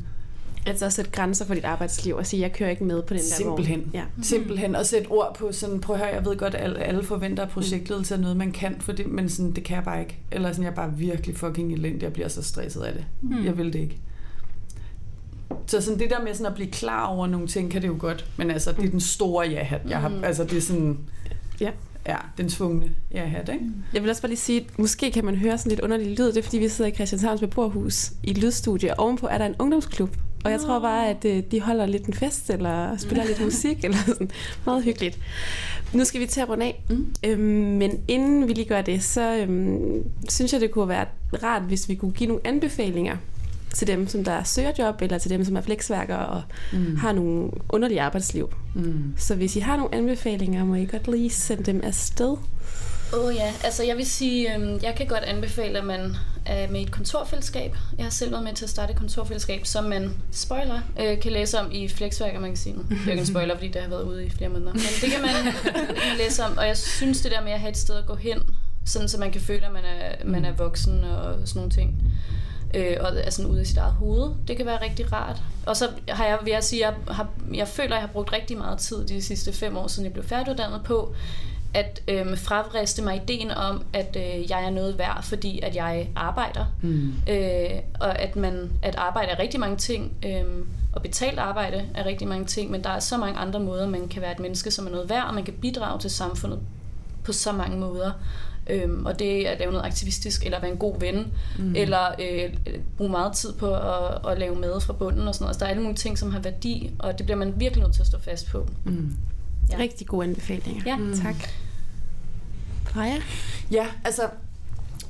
Altså 0.66 0.86
at 0.86 0.92
sætte 0.92 1.10
grænser 1.10 1.44
for 1.44 1.54
dit 1.54 1.64
arbejdsliv 1.64 2.14
og 2.16 2.26
sige, 2.26 2.40
jeg 2.42 2.52
kører 2.52 2.70
ikke 2.70 2.84
med 2.84 3.02
på 3.02 3.14
den 3.14 3.20
der 3.20 3.34
Simpelthen. 3.36 3.80
vogn. 3.80 3.90
Ja. 3.94 4.02
Simpelthen 4.22 4.76
at 4.76 4.86
sætte 4.86 5.08
ord 5.08 5.36
på 5.38 5.52
sådan, 5.52 5.80
prøv 5.80 5.96
at 5.96 6.02
høre, 6.02 6.14
jeg 6.14 6.24
ved 6.24 6.36
godt, 6.36 6.54
at 6.54 6.64
alle, 6.64 6.78
alle 6.78 7.02
forventer, 7.02 7.42
at 7.42 7.48
projektledelse 7.48 8.14
er 8.14 8.18
noget, 8.18 8.36
man 8.36 8.52
kan, 8.52 8.76
for 8.80 8.92
det, 8.92 9.06
men 9.06 9.28
sådan, 9.28 9.52
det 9.52 9.64
kan 9.64 9.76
jeg 9.76 9.84
bare 9.84 10.00
ikke. 10.00 10.18
Eller 10.32 10.52
sådan, 10.52 10.64
jeg 10.64 10.70
er 10.70 10.74
bare 10.74 10.92
virkelig 10.96 11.36
fucking 11.36 11.72
elendig, 11.72 12.02
jeg 12.02 12.12
bliver 12.12 12.28
så 12.28 12.42
stresset 12.42 12.82
af 12.82 12.92
det. 12.92 13.04
Mm. 13.22 13.44
Jeg 13.44 13.58
vil 13.58 13.72
det 13.72 13.78
ikke. 13.78 13.98
Så 15.66 15.80
sådan 15.80 15.98
det 16.00 16.10
der 16.10 16.22
med 16.24 16.34
sådan 16.34 16.46
at 16.46 16.54
blive 16.54 16.70
klar 16.70 17.06
over 17.06 17.26
nogle 17.26 17.46
ting, 17.46 17.70
kan 17.70 17.82
det 17.82 17.88
jo 17.88 17.96
godt, 17.98 18.24
men 18.36 18.50
altså, 18.50 18.72
det 18.72 18.84
er 18.84 18.90
den 18.90 19.00
store 19.00 19.46
ja-hat. 19.48 19.80
Jeg 19.88 19.98
har, 19.98 20.08
Mm. 20.08 20.24
altså, 20.24 20.44
det 20.44 20.56
er 20.56 20.60
sådan, 20.60 20.98
Ja. 21.60 21.70
ja, 22.08 22.16
den 22.38 22.48
tvungne 22.48 22.90
ja-hat, 23.14 23.48
ikke? 23.52 23.64
Jeg 23.94 24.02
vil 24.02 24.10
også 24.10 24.22
bare 24.22 24.30
lige 24.30 24.38
sige, 24.38 24.60
at 24.60 24.78
måske 24.78 25.10
kan 25.10 25.24
man 25.24 25.36
høre 25.36 25.58
sådan 25.58 25.70
lidt 25.70 25.80
underlig 25.80 26.06
lyd. 26.18 26.26
Det 26.26 26.36
er, 26.36 26.42
fordi 26.42 26.58
vi 26.58 26.68
sidder 26.68 26.90
i 26.90 26.94
Christianshavns 26.94 27.40
beboerhus 27.40 28.10
i 28.22 28.30
et 28.30 28.38
lydstudie. 28.38 28.94
og 28.94 29.04
Ovenpå 29.04 29.26
er 29.26 29.38
der 29.38 29.46
en 29.46 29.54
ungdomsklub. 29.58 30.16
Og 30.44 30.50
jeg 30.50 30.60
tror 30.60 30.80
bare, 30.80 31.08
at 31.08 31.24
øh, 31.24 31.42
de 31.50 31.60
holder 31.60 31.86
lidt 31.86 32.04
en 32.06 32.14
fest, 32.14 32.50
eller 32.50 32.96
spiller 32.96 33.24
lidt 33.24 33.40
musik, 33.44 33.84
eller 33.84 33.96
sådan. 34.06 34.30
Meget 34.66 34.84
hyggeligt. 34.84 35.18
Nu 35.92 36.04
skal 36.04 36.20
vi 36.20 36.26
til 36.26 36.40
at 36.40 36.48
runde 36.48 36.64
af. 36.66 36.82
Mm. 36.90 37.06
Øhm, 37.24 37.40
men 37.78 38.00
inden 38.08 38.48
vi 38.48 38.52
lige 38.52 38.68
gør 38.68 38.82
det, 38.82 39.02
så 39.02 39.36
øhm, 39.36 40.04
synes 40.28 40.52
jeg, 40.52 40.60
det 40.60 40.70
kunne 40.70 40.88
være 40.88 41.06
rart, 41.42 41.62
hvis 41.62 41.88
vi 41.88 41.94
kunne 41.94 42.12
give 42.12 42.28
nogle 42.28 42.46
anbefalinger 42.46 43.16
til 43.76 43.86
dem, 43.86 44.08
som 44.08 44.24
der 44.24 44.42
søger 44.44 44.72
job, 44.78 45.02
eller 45.02 45.18
til 45.18 45.30
dem, 45.30 45.44
som 45.44 45.56
er 45.56 45.60
flexværkere 45.60 46.26
og 46.26 46.42
Mm. 46.72 46.96
har 46.96 47.12
nogle 47.12 47.50
underlige 47.68 48.02
arbejdsliv. 48.02 48.54
Mm. 48.74 49.14
Så 49.16 49.34
hvis 49.34 49.56
I 49.56 49.60
har 49.60 49.76
nogle 49.76 49.94
anbefalinger, 49.94 50.64
må 50.64 50.74
I 50.74 50.84
godt 50.84 51.08
lige 51.08 51.30
sende 51.30 51.62
dem 51.62 51.80
afsted. 51.84 52.36
Åh 53.12 53.24
oh, 53.24 53.34
ja, 53.34 53.52
altså 53.64 53.82
jeg 53.84 53.96
vil 53.96 54.06
sige, 54.06 54.54
øhm, 54.54 54.78
jeg 54.82 54.94
kan 54.96 55.06
godt 55.06 55.24
anbefale, 55.24 55.78
at 55.78 55.84
man 55.84 56.16
er 56.46 56.70
med 56.70 56.80
et 56.82 56.90
kontorfællesskab. 56.90 57.76
Jeg 57.98 58.04
har 58.04 58.10
selv 58.10 58.30
været 58.32 58.44
med 58.44 58.52
til 58.54 58.64
at 58.64 58.70
starte 58.70 58.92
et 58.92 58.98
kontorfællesskab, 58.98 59.66
som 59.66 59.84
man, 59.84 60.10
spoiler, 60.32 60.80
øh, 61.00 61.20
kan 61.20 61.32
læse 61.32 61.60
om 61.60 61.72
i 61.72 61.88
Flexværker-magasinet. 61.88 62.86
Det 62.90 62.96
er 62.98 63.04
jo 63.04 63.10
ikke 63.10 63.20
en 63.20 63.26
spoiler, 63.26 63.54
fordi 63.54 63.68
det 63.68 63.82
har 63.82 63.88
været 63.88 64.02
ude 64.02 64.26
i 64.26 64.30
flere 64.30 64.50
måneder. 64.50 64.72
Men 64.72 64.82
det 65.02 65.10
kan, 65.10 65.20
man, 65.22 65.54
det 65.64 65.72
kan 65.74 65.84
man 66.08 66.18
læse 66.18 66.44
om, 66.44 66.56
og 66.58 66.66
jeg 66.66 66.76
synes 66.76 67.20
det 67.20 67.30
der 67.32 67.42
med 67.44 67.52
at 67.52 67.60
have 67.60 67.70
et 67.70 67.76
sted 67.76 67.94
at 67.94 68.06
gå 68.06 68.14
hen, 68.14 68.38
sådan 68.84 69.08
så 69.08 69.18
man 69.20 69.30
kan 69.32 69.40
føle, 69.40 69.66
at 69.66 69.72
man 69.72 69.82
er, 69.84 70.24
man 70.28 70.44
er 70.44 70.52
voksen 70.52 71.04
og 71.04 71.34
sådan 71.48 71.58
nogle 71.58 71.70
ting. 71.70 72.02
Øh, 72.76 72.96
og 73.00 73.12
er 73.16 73.30
sådan 73.30 73.50
ude 73.50 73.60
af 73.60 73.66
sit 73.66 73.76
eget 73.76 73.92
hoved. 73.92 74.30
Det 74.48 74.56
kan 74.56 74.66
være 74.66 74.82
rigtig 74.82 75.12
rart. 75.12 75.42
Og 75.66 75.76
så 75.76 75.88
har 76.08 76.26
jeg, 76.26 76.38
vil 76.42 76.50
jeg 76.50 76.64
sige, 76.64 76.86
jeg, 76.86 76.94
har, 77.08 77.28
jeg 77.54 77.68
føler, 77.68 77.88
at 77.88 77.94
jeg 77.94 78.00
har 78.00 78.12
brugt 78.12 78.32
rigtig 78.32 78.58
meget 78.58 78.78
tid 78.78 79.06
de 79.06 79.22
sidste 79.22 79.52
fem 79.52 79.76
år, 79.76 79.86
siden 79.86 80.04
jeg 80.04 80.12
blev 80.12 80.24
færdiguddannet 80.24 80.80
på, 80.84 81.14
at 81.74 82.02
øh, 82.08 82.38
fravriste 82.38 83.02
mig 83.02 83.16
ideen 83.16 83.50
om, 83.50 83.84
at 83.92 84.16
øh, 84.16 84.50
jeg 84.50 84.64
er 84.64 84.70
noget 84.70 84.98
værd, 84.98 85.22
fordi 85.22 85.60
at 85.62 85.76
jeg 85.76 86.08
arbejder. 86.16 86.64
Mm. 86.82 87.12
Øh, 87.28 87.70
og 88.00 88.18
at 88.18 88.36
man 88.36 88.70
at 88.82 88.94
arbejde 88.96 89.30
er 89.30 89.38
rigtig 89.38 89.60
mange 89.60 89.76
ting, 89.76 90.12
øh, 90.26 90.44
og 90.92 91.02
betalt 91.02 91.38
arbejde 91.38 91.84
er 91.94 92.06
rigtig 92.06 92.28
mange 92.28 92.46
ting, 92.46 92.70
men 92.70 92.84
der 92.84 92.90
er 92.90 92.98
så 92.98 93.16
mange 93.16 93.38
andre 93.38 93.60
måder, 93.60 93.88
man 93.88 94.08
kan 94.08 94.22
være 94.22 94.32
et 94.32 94.40
menneske, 94.40 94.70
som 94.70 94.86
er 94.86 94.90
noget 94.90 95.10
værd, 95.10 95.24
og 95.28 95.34
man 95.34 95.44
kan 95.44 95.54
bidrage 95.54 96.00
til 96.00 96.10
samfundet 96.10 96.60
på 97.26 97.32
så 97.32 97.52
mange 97.52 97.78
måder. 97.78 98.12
Øhm, 98.70 99.06
og 99.06 99.18
det 99.18 99.48
er 99.48 99.50
at 99.50 99.58
lave 99.58 99.72
noget 99.72 99.86
aktivistisk, 99.86 100.44
eller 100.44 100.60
være 100.60 100.70
en 100.70 100.76
god 100.76 101.00
ven, 101.00 101.32
mm. 101.58 101.74
eller 101.76 102.14
øh, 102.20 102.54
bruge 102.96 103.10
meget 103.10 103.32
tid 103.32 103.52
på 103.52 103.74
at, 103.74 104.32
at 104.32 104.38
lave 104.38 104.56
mad 104.56 104.80
fra 104.80 104.92
bunden 104.92 105.28
og 105.28 105.34
sådan 105.34 105.44
noget. 105.44 105.50
Altså, 105.50 105.60
der 105.60 105.66
er 105.66 105.70
alle 105.70 105.82
mulige 105.82 105.96
ting, 105.96 106.18
som 106.18 106.30
har 106.30 106.40
værdi, 106.40 106.90
og 106.98 107.18
det 107.18 107.26
bliver 107.26 107.38
man 107.38 107.54
virkelig 107.56 107.82
nødt 107.82 107.94
til 107.94 108.00
at 108.00 108.06
stå 108.06 108.18
fast 108.20 108.50
på. 108.50 108.68
Mm. 108.84 109.16
Ja. 109.70 109.78
Rigtig 109.78 110.06
gode 110.06 110.26
anbefalinger. 110.26 110.82
Ja. 110.86 110.96
Mm. 110.96 111.16
Tak. 111.16 111.34
Freja? 112.84 113.16
Ja, 113.70 113.86
altså, 114.04 114.22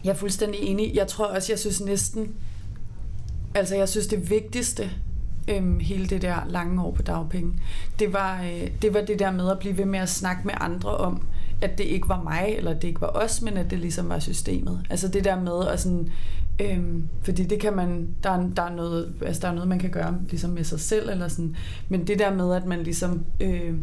jeg 0.04 0.10
er 0.10 0.14
fuldstændig 0.14 0.60
enig. 0.60 0.94
Jeg 0.94 1.06
tror 1.06 1.26
også, 1.26 1.52
jeg 1.52 1.58
synes 1.58 1.80
næsten, 1.80 2.34
altså 3.54 3.76
jeg 3.76 3.88
synes 3.88 4.06
det 4.06 4.30
vigtigste, 4.30 4.90
øhm, 5.48 5.80
hele 5.80 6.06
det 6.06 6.22
der 6.22 6.36
lange 6.48 6.82
år 6.82 6.90
på 6.90 7.02
dagpenge, 7.02 7.52
det 7.98 8.12
var, 8.12 8.42
øh, 8.42 8.70
det 8.82 8.94
var 8.94 9.00
det 9.00 9.18
der 9.18 9.30
med 9.30 9.50
at 9.50 9.58
blive 9.58 9.78
ved 9.78 9.84
med 9.84 9.98
at 9.98 10.08
snakke 10.08 10.42
med 10.44 10.54
andre 10.60 10.96
om, 10.96 11.22
at 11.60 11.78
det 11.78 11.84
ikke 11.84 12.08
var 12.08 12.22
mig, 12.22 12.54
eller 12.56 12.74
det 12.74 12.88
ikke 12.88 13.00
var 13.00 13.10
os, 13.14 13.42
men 13.42 13.56
at 13.56 13.70
det 13.70 13.78
ligesom 13.78 14.08
var 14.08 14.18
systemet. 14.18 14.86
Altså 14.90 15.08
det 15.08 15.24
der 15.24 15.40
med 15.40 15.66
at 15.68 15.80
sådan, 15.80 16.08
øhm, 16.60 17.08
fordi 17.22 17.44
det 17.44 17.60
kan 17.60 17.76
man, 17.76 18.08
der 18.22 18.30
er, 18.30 18.48
der 18.56 18.62
er 18.62 18.74
noget, 18.74 19.12
altså 19.22 19.42
der 19.42 19.48
er 19.48 19.52
noget, 19.52 19.68
man 19.68 19.78
kan 19.78 19.90
gøre 19.90 20.18
ligesom 20.30 20.50
med 20.50 20.64
sig 20.64 20.80
selv, 20.80 21.10
eller 21.10 21.28
sådan, 21.28 21.56
men 21.88 22.06
det 22.06 22.18
der 22.18 22.34
med, 22.34 22.54
at 22.54 22.66
man 22.66 22.82
ligesom, 22.82 23.24
øh, 23.40 23.74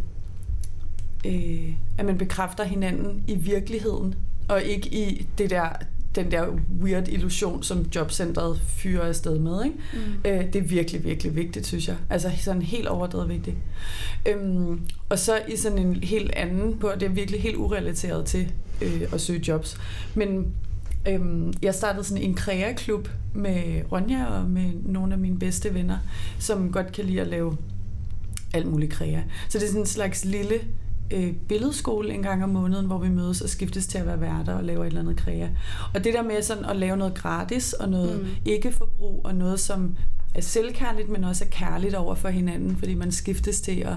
øh, 1.25 1.73
at 1.97 2.05
man 2.05 2.17
bekræfter 2.17 2.63
hinanden 2.63 3.23
i 3.27 3.35
virkeligheden, 3.35 4.15
og 4.47 4.61
ikke 4.61 4.93
i 4.93 5.27
det 5.37 5.49
der, 5.49 5.69
den 6.15 6.31
der 6.31 6.47
weird 6.81 7.07
illusion, 7.07 7.63
som 7.63 7.85
jobcentret 7.95 8.61
fyrer 8.67 9.07
afsted 9.07 9.39
med. 9.39 9.65
Ikke? 9.65 9.77
Mm. 9.93 9.99
Øh, 10.25 10.45
det 10.53 10.55
er 10.55 10.61
virkelig, 10.61 11.03
virkelig 11.03 11.35
vigtigt, 11.35 11.67
synes 11.67 11.87
jeg. 11.87 11.95
Altså 12.09 12.31
sådan 12.39 12.61
helt 12.61 12.87
overdrevet 12.87 13.29
vigtigt. 13.29 13.57
Øhm, 14.27 14.81
og 15.09 15.19
så 15.19 15.41
i 15.47 15.55
sådan 15.55 15.77
en 15.77 15.95
helt 15.95 16.31
anden, 16.35 16.77
på 16.77 16.91
det 16.99 17.03
er 17.03 17.09
virkelig 17.09 17.41
helt 17.41 17.55
urelateret 17.55 18.25
til 18.25 18.51
øh, 18.81 19.01
at 19.13 19.21
søge 19.21 19.43
jobs. 19.47 19.77
Men 20.15 20.53
øhm, 21.07 21.53
jeg 21.61 21.75
startede 21.75 22.03
sådan 22.03 22.23
en 22.23 22.33
kreaklub 22.33 23.09
med 23.33 23.81
Ronja 23.91 24.25
og 24.25 24.49
med 24.49 24.71
nogle 24.85 25.13
af 25.13 25.19
mine 25.19 25.39
bedste 25.39 25.73
venner, 25.73 25.97
som 26.39 26.71
godt 26.71 26.91
kan 26.91 27.05
lide 27.05 27.21
at 27.21 27.27
lave 27.27 27.57
alt 28.53 28.67
muligt 28.67 28.91
krea. 28.91 29.19
Så 29.49 29.57
det 29.57 29.63
er 29.63 29.67
sådan 29.67 29.81
en 29.81 29.87
slags 29.87 30.25
lille 30.25 30.61
øh, 31.11 31.33
billedskole 31.33 32.13
en 32.13 32.21
gang 32.21 32.43
om 32.43 32.49
måneden, 32.49 32.85
hvor 32.85 32.97
vi 32.97 33.09
mødes 33.09 33.41
og 33.41 33.49
skiftes 33.49 33.87
til 33.87 33.97
at 33.97 34.05
være 34.05 34.21
værter 34.21 34.53
og 34.53 34.63
laver 34.63 34.81
et 34.83 34.87
eller 34.87 35.01
andet 35.01 35.17
krea. 35.17 35.47
Og 35.93 36.03
det 36.03 36.13
der 36.13 36.23
med 36.23 36.41
sådan 36.41 36.65
at 36.65 36.75
lave 36.75 36.97
noget 36.97 37.13
gratis 37.13 37.73
og 37.73 37.89
noget 37.89 38.19
Mm. 38.21 38.27
ikke-forbrug 38.45 39.21
og 39.23 39.35
noget, 39.35 39.59
som 39.59 39.95
er 40.35 40.41
selvkærligt, 40.41 41.09
men 41.09 41.23
også 41.23 41.45
er 41.45 41.49
kærligt 41.49 41.95
over 41.95 42.15
for 42.15 42.29
hinanden, 42.29 42.75
fordi 42.77 42.93
man 42.93 43.11
skiftes 43.11 43.61
til 43.61 43.79
at 43.81 43.95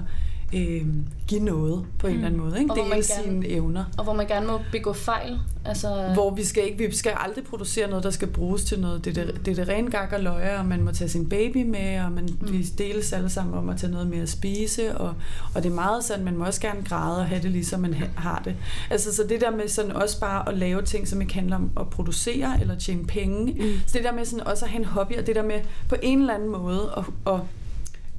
øh, 0.55 0.87
give 1.27 1.41
noget 1.41 1.85
på 1.99 2.07
en 2.07 2.13
Mm. 2.13 2.19
eller 2.19 2.27
anden 2.27 2.41
måde. 2.41 2.59
Ikke? 2.61 2.75
Dele 2.75 2.85
gerne- 2.91 3.03
sine 3.03 3.49
evner. 3.49 3.85
Og 3.99 4.05
hvor 4.05 4.13
man 4.13 4.27
gerne 4.27 4.47
må 4.47 4.61
begå 4.73 4.93
fejl. 4.93 5.39
Altså, 5.65 6.11
Hvor 6.15 6.35
vi 6.35 6.45
skal 6.45 6.65
ikke, 6.65 6.79
vi 6.89 6.97
skal 6.97 7.13
aldrig 7.17 7.45
producere 7.45 7.89
noget, 7.89 8.05
der 8.05 8.11
skal 8.11 8.29
bruges 8.29 8.65
til 8.65 8.81
noget. 8.81 9.05
Det 9.05 9.19
er 9.19 9.25
det, 9.25 9.47
det, 9.47 9.51
er 9.59 9.65
det 9.65 9.69
rene 9.75 9.91
gak 9.91 10.13
og 10.13 10.21
løjer, 10.23 10.59
og 10.59 10.67
man 10.67 10.83
må 10.83 10.93
tage 10.93 11.09
sin 11.09 11.29
baby 11.29 11.57
med, 11.65 12.01
og 12.01 12.13
man, 12.13 12.29
mm. 12.41 12.53
vi 12.53 12.63
deles 12.63 13.13
alle 13.13 13.29
sammen 13.31 13.55
om 13.59 13.69
at 13.69 13.77
tage 13.77 13.93
noget 13.93 14.07
med 14.07 14.19
at 14.19 14.29
spise, 14.29 14.99
og, 14.99 15.15
og 15.55 15.63
det 15.63 15.71
er 15.71 15.75
meget 15.75 16.05
sådan, 16.05 16.25
man 16.25 16.37
må 16.37 16.45
også 16.45 16.61
gerne 16.61 16.83
græde 16.85 17.19
og 17.19 17.27
have 17.27 17.43
det 17.43 17.51
ligesom 17.51 17.81
man 17.81 17.95
ha- 17.95 18.07
har 18.17 18.43
det. 18.45 18.55
Altså 18.91 19.15
så 19.15 19.23
det 19.29 19.41
der 19.41 19.51
med 19.51 19.69
sådan 19.69 19.93
også 19.93 20.21
bare 20.21 20.49
at 20.49 20.59
lave 20.59 20.83
ting, 20.83 21.09
som 21.09 21.21
ikke 21.21 21.35
handler 21.35 21.57
om 21.57 21.71
at 21.81 21.91
producere 21.91 22.61
eller 22.61 22.79
tjene 22.79 23.05
penge. 23.07 23.45
Mm. 23.53 23.73
Så 23.87 23.93
det 23.99 24.05
der 24.05 24.13
med 24.13 24.25
sådan 24.25 24.47
også 24.47 24.65
at 24.65 24.71
have 24.71 24.79
en 24.81 24.85
hobby, 24.85 25.13
og 25.19 25.27
det 25.27 25.37
der 25.37 25.43
med 25.43 25.61
på 25.89 25.97
en 26.03 26.21
eller 26.21 26.35
anden 26.35 26.51
måde 26.53 26.91
at, 26.97 27.33
at 27.35 27.41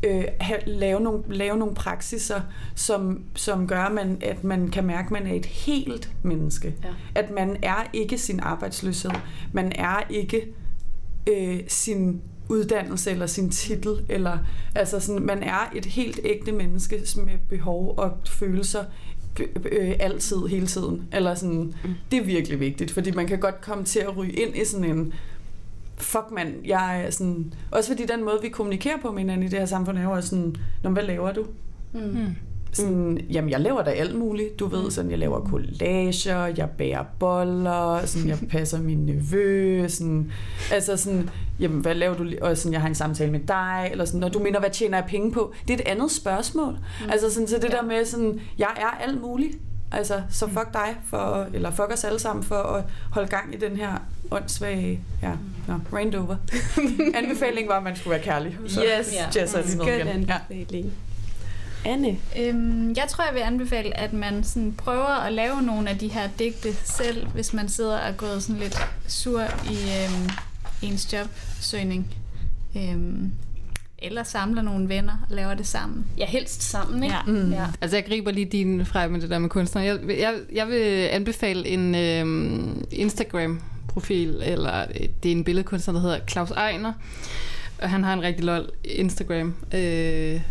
øh, 0.04 0.24
have, 0.40 0.60
lave, 0.66 1.00
nogle, 1.00 1.24
lave 1.30 1.58
nogle 1.58 1.76
praksiser, 1.76 2.42
som, 2.76 3.24
som 3.36 3.68
gør, 3.68 3.90
man, 3.90 4.18
at 4.22 4.44
man 4.44 4.68
kan 4.68 4.86
mærke, 4.86 5.06
at 5.06 5.12
man 5.12 5.28
er 5.28 5.34
et 5.34 5.46
helt 5.46 6.12
menneske. 6.24 6.76
Ja. 6.84 6.90
At 7.16 7.32
man 7.32 7.58
er 7.62 7.90
ikke 7.94 8.18
sin 8.18 8.40
arbejdsløshed. 8.40 9.12
Man 9.52 9.72
er 9.76 10.04
ikke 10.10 10.48
øh, 11.28 11.60
sin 11.68 12.22
uddannelse 12.50 13.12
eller 13.12 13.26
sin 13.26 13.50
titel. 13.50 13.90
Eller, 14.10 14.38
altså 14.76 15.00
sådan, 15.00 15.26
man 15.26 15.44
er 15.44 15.72
et 15.76 15.86
helt 15.86 16.20
ægte 16.24 16.52
menneske 16.52 17.02
med 17.16 17.38
behov 17.50 17.94
og 17.98 18.18
følelser 18.26 18.84
øh, 19.72 19.96
altid, 20.00 20.38
hele 20.50 20.68
tiden. 20.68 21.08
Eller 21.12 21.36
sådan, 21.36 21.74
mm. 21.84 21.94
Det 22.12 22.20
er 22.20 22.24
virkelig 22.24 22.60
vigtigt, 22.60 22.92
fordi 22.92 23.12
man 23.12 23.28
kan 23.28 23.40
godt 23.40 23.62
komme 23.62 23.84
til 23.84 24.00
at 24.00 24.18
ryge 24.18 24.32
ind 24.32 24.56
i 24.56 24.66
sådan 24.66 24.98
en 24.98 25.14
fuck 25.98 26.26
mand, 26.32 26.54
jeg 26.66 27.04
er 27.06 27.10
sådan... 27.10 27.54
Også 27.72 27.90
fordi 27.90 28.06
den 28.06 28.24
måde, 28.26 28.40
vi 28.42 28.50
kommunikerer 28.50 28.98
på 29.02 29.12
med 29.12 29.20
hinanden 29.20 29.44
i 29.44 29.50
det 29.50 29.60
her 29.60 29.66
samfund, 29.66 29.98
er 29.98 30.04
jo 30.04 30.12
også 30.12 30.30
sådan, 30.30 30.56
Nå, 30.84 30.90
hvad 30.90 31.04
laver 31.04 31.34
du? 31.34 31.46
mm. 31.94 32.00
Mm. 32.02 32.36
Sådan, 32.72 33.20
jamen, 33.30 33.50
jeg 33.50 33.60
laver 33.60 33.84
da 33.84 33.90
alt 33.92 34.16
muligt. 34.16 34.60
Du 34.60 34.68
ved, 34.68 34.92
sådan, 34.92 35.12
jeg 35.12 35.20
laver 35.20 35.46
collager, 35.50 36.46
jeg 36.58 36.70
bærer 36.78 37.04
boller, 37.20 38.06
sådan, 38.06 38.30
jeg 38.30 38.38
passer 38.52 38.82
min 38.82 38.98
nevø, 38.98 39.88
sådan, 39.88 40.32
altså 40.72 40.98
sådan, 40.98 41.30
jamen, 41.60 41.82
hvad 41.82 41.96
laver 41.96 42.18
du? 42.18 42.26
Og 42.42 42.58
sådan, 42.58 42.74
jeg 42.74 42.82
har 42.82 42.88
en 42.88 42.96
samtale 42.96 43.32
med 43.32 43.40
dig, 43.40 43.88
eller 43.92 44.06
sådan, 44.06 44.24
og 44.24 44.34
du 44.34 44.40
mener, 44.40 44.60
hvad 44.60 44.70
tjener 44.70 44.98
jeg 44.98 45.06
penge 45.10 45.32
på? 45.32 45.54
Det 45.68 45.74
er 45.74 45.78
et 45.78 45.88
andet 45.88 46.12
spørgsmål. 46.12 46.72
Mm. 46.74 47.10
Altså 47.10 47.34
sådan, 47.34 47.48
så 47.48 47.58
det 47.62 47.72
der 47.72 47.82
med 47.82 48.06
sådan, 48.06 48.40
jeg 48.58 48.70
er 48.76 49.04
alt 49.08 49.22
muligt. 49.22 49.58
Altså, 49.92 50.22
så 50.30 50.48
fuck 50.48 50.74
dig, 50.74 50.96
for, 51.10 51.48
eller 51.54 51.72
fuck 51.72 51.90
os 51.94 52.04
alle 52.04 52.20
sammen 52.20 52.44
for 52.46 52.56
at 52.56 52.84
holde 53.12 53.28
gang 53.28 53.54
i 53.54 53.58
den 53.58 53.76
her 53.78 53.92
åndssvage, 54.32 55.00
ja, 55.22 55.32
no, 55.68 55.74
rained 55.94 56.16
over. 56.16 56.36
Anbefalingen 57.24 57.70
var, 57.70 57.78
at 57.78 57.84
man 57.84 57.96
skulle 57.96 58.12
være 58.12 58.24
kærlig. 58.24 58.58
Så 58.68 58.84
Yes. 59.00 59.14
Ja. 59.14 59.26
jazzer 59.36 59.58
jeg 59.60 59.68
lige 59.68 59.78
Skøn 59.78 60.08
igen. 60.08 60.24
Ja. 60.24 60.38
anbefaling. 60.50 60.94
Anne? 61.86 62.18
Øhm, 62.40 62.90
jeg 62.98 63.06
tror, 63.10 63.24
jeg 63.26 63.34
vil 63.34 63.40
anbefale, 63.42 63.98
at 64.00 64.14
man 64.14 64.44
sådan 64.44 64.74
prøver 64.74 65.24
at 65.24 65.34
lave 65.34 65.62
nogle 65.62 65.90
af 65.90 65.98
de 65.98 66.08
her 66.08 66.30
digte 66.40 66.74
selv, 66.84 67.28
hvis 67.28 67.54
man 67.54 67.70
sidder 67.70 67.98
og 68.00 68.08
er 68.08 68.12
gået 68.12 68.44
sådan 68.44 68.62
lidt 68.62 68.88
sur 69.08 69.42
i 69.72 69.78
øhm, 70.04 70.30
ens 70.82 71.14
jobsøgning. 71.14 72.14
Øhm, 72.78 73.32
eller 74.00 74.24
samler 74.24 74.62
nogle 74.62 74.90
venner 74.90 75.26
og 75.30 75.36
laver 75.36 75.54
det 75.54 75.68
sammen. 75.68 76.06
Ja, 76.18 76.26
helst 76.26 76.64
sammen, 76.64 77.04
ikke? 77.04 77.16
Ja. 77.16 77.32
Mm. 77.32 77.52
Ja. 77.52 77.66
Altså, 77.82 77.98
jeg 77.98 78.06
griber 78.06 78.32
lige 78.32 78.46
din 78.46 78.86
fra 78.86 79.08
med 79.08 79.22
det 79.22 79.30
der 79.30 79.40
med 79.40 79.50
kunstner. 79.50 79.82
Jeg, 79.82 80.00
jeg, 80.08 80.36
jeg 80.54 80.68
vil 80.68 81.08
anbefale 81.12 81.68
en 81.68 81.96
øhm, 81.96 82.86
Instagram-profil, 82.92 84.42
eller 84.46 84.82
øh, 84.82 85.08
det 85.24 85.32
er 85.32 85.36
en 85.36 85.44
billedkunstner, 85.44 85.94
der 85.94 86.02
hedder 86.02 86.20
Claus 86.30 86.52
Ejner. 86.52 86.94
Og 87.82 87.90
han 87.90 88.04
har 88.04 88.14
en 88.14 88.22
rigtig 88.22 88.46
lol 88.46 88.70
Instagram, 88.84 89.56
øh, 89.74 90.42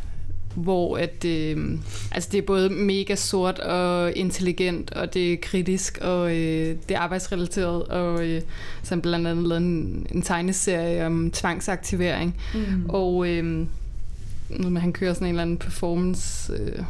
hvor 0.57 0.97
at, 0.97 1.25
øh, 1.25 1.79
altså 2.11 2.29
det 2.33 2.39
er 2.39 2.43
både 2.43 2.71
mega 2.71 3.15
sort 3.15 3.59
og 3.59 4.13
intelligent, 4.13 4.91
og 4.91 5.15
det 5.15 5.33
er 5.33 5.37
kritisk, 5.43 5.99
og 6.03 6.31
øh, 6.31 6.77
det 6.89 6.97
er 6.97 6.99
arbejdsrelateret, 6.99 7.83
og 7.83 8.27
øh, 8.27 8.43
så 8.83 8.97
blandt 9.01 9.27
andet 9.27 9.49
lavet 9.49 9.63
en, 9.63 10.07
en 10.11 10.23
tegneserie 10.23 11.07
om 11.07 11.31
tvangsaktivering. 11.31 12.37
Mm. 12.55 12.87
Og 12.89 13.29
øh, 13.29 13.67
han 14.77 14.93
kører 14.93 15.15
sådan 15.15 15.27
en 15.27 15.31
eller 15.31 15.43
anden 15.43 15.57
performance 15.57 16.53
øh, 16.53 16.83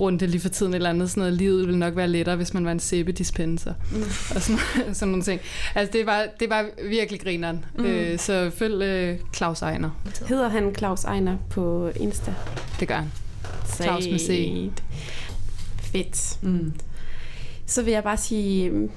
runde 0.00 0.26
lige 0.26 0.40
for 0.40 0.48
tiden, 0.48 0.74
eller 0.74 0.90
andet 0.90 1.10
sådan 1.10 1.20
noget. 1.20 1.34
Livet 1.34 1.66
ville 1.66 1.78
nok 1.78 1.96
være 1.96 2.08
lettere, 2.08 2.36
hvis 2.36 2.54
man 2.54 2.64
var 2.64 2.72
en 2.72 2.80
sæbedispenser. 2.80 3.74
Mm. 3.92 4.02
Og 4.34 4.42
sådan, 4.42 4.94
sådan 4.94 5.08
nogle 5.08 5.24
ting. 5.24 5.40
Altså, 5.74 5.92
det 5.98 6.06
var, 6.06 6.26
det 6.40 6.50
var 6.50 6.66
virkelig 6.88 7.20
grineren. 7.20 7.64
Mm. 7.78 7.84
Øh, 7.84 8.18
så 8.18 8.50
følg 8.54 8.82
øh, 8.82 9.18
Claus 9.36 9.62
Ejner. 9.62 9.90
Hedder 10.28 10.48
han 10.48 10.74
Claus 10.78 11.04
Ejner 11.04 11.36
på 11.50 11.90
Insta? 11.96 12.34
Det 12.80 12.88
gør 12.88 12.94
han. 12.94 13.12
Claus 13.82 14.06
med 14.10 14.18
C. 14.18 14.56
Fedt. 15.82 16.38
Mm. 16.42 16.72
Så 17.66 17.82
vil 17.82 17.92
jeg 17.92 18.02
bare 18.02 18.16
sige 18.16 18.70
mm, 18.70 18.90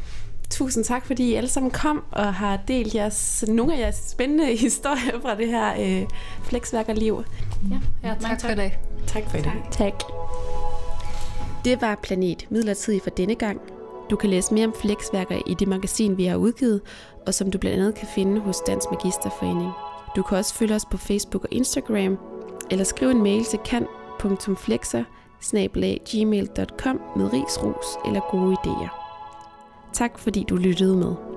tusind 0.50 0.84
tak, 0.84 1.06
fordi 1.06 1.24
I 1.32 1.34
alle 1.36 1.50
sammen 1.50 1.72
kom 1.72 2.04
og 2.12 2.34
har 2.34 2.60
delt 2.68 2.96
jeres, 2.96 3.44
nogle 3.48 3.76
af 3.76 3.80
jeres 3.80 3.96
spændende 4.12 4.56
historier 4.68 5.22
fra 5.22 5.36
det 5.36 5.48
her 5.48 5.74
øh, 5.80 6.08
flexværkerliv. 6.44 7.24
Ja, 7.72 7.76
Ja, 8.10 8.16
tak, 8.22 8.30
tak. 8.30 8.42
for 8.42 8.50
i 8.50 8.56
dag. 8.56 8.78
Tak 9.08 9.24
for 9.30 9.38
i 9.38 9.42
dag. 9.42 9.54
Tak. 9.72 10.23
Det 11.66 11.82
var 11.82 12.00
Planet 12.04 12.48
midlertidig 12.50 13.02
for 13.02 13.10
denne 13.10 13.36
gang. 13.36 13.62
Du 14.10 14.16
kan 14.16 14.30
læse 14.30 14.54
mere 14.54 14.68
om 14.68 14.74
flexværker 14.74 15.42
i 15.48 15.54
det 15.54 15.68
magasin, 15.68 16.18
vi 16.18 16.26
har 16.26 16.36
udgivet, 16.36 16.82
og 17.28 17.34
som 17.34 17.52
du 17.52 17.58
blandt 17.58 17.80
andet 17.80 17.96
kan 17.96 18.08
finde 18.16 18.42
hos 18.42 18.62
Dansk 18.68 18.88
Magisterforening. 18.92 19.72
Du 20.16 20.24
kan 20.24 20.38
også 20.38 20.54
følge 20.54 20.76
os 20.76 20.86
på 20.86 20.98
Facebook 20.98 21.44
og 21.44 21.50
Instagram, 21.52 22.18
eller 22.72 22.84
skrive 22.86 23.12
en 23.12 23.24
mail 23.24 23.44
til 23.44 23.60
kan.flexer 23.66 25.04
med 27.18 27.34
ris, 27.34 27.64
ros 27.64 28.08
eller 28.08 28.22
gode 28.32 28.56
idéer. 28.56 28.90
Tak 29.94 30.20
fordi 30.20 30.46
du 30.50 30.56
lyttede 30.56 30.96
med. 30.96 31.33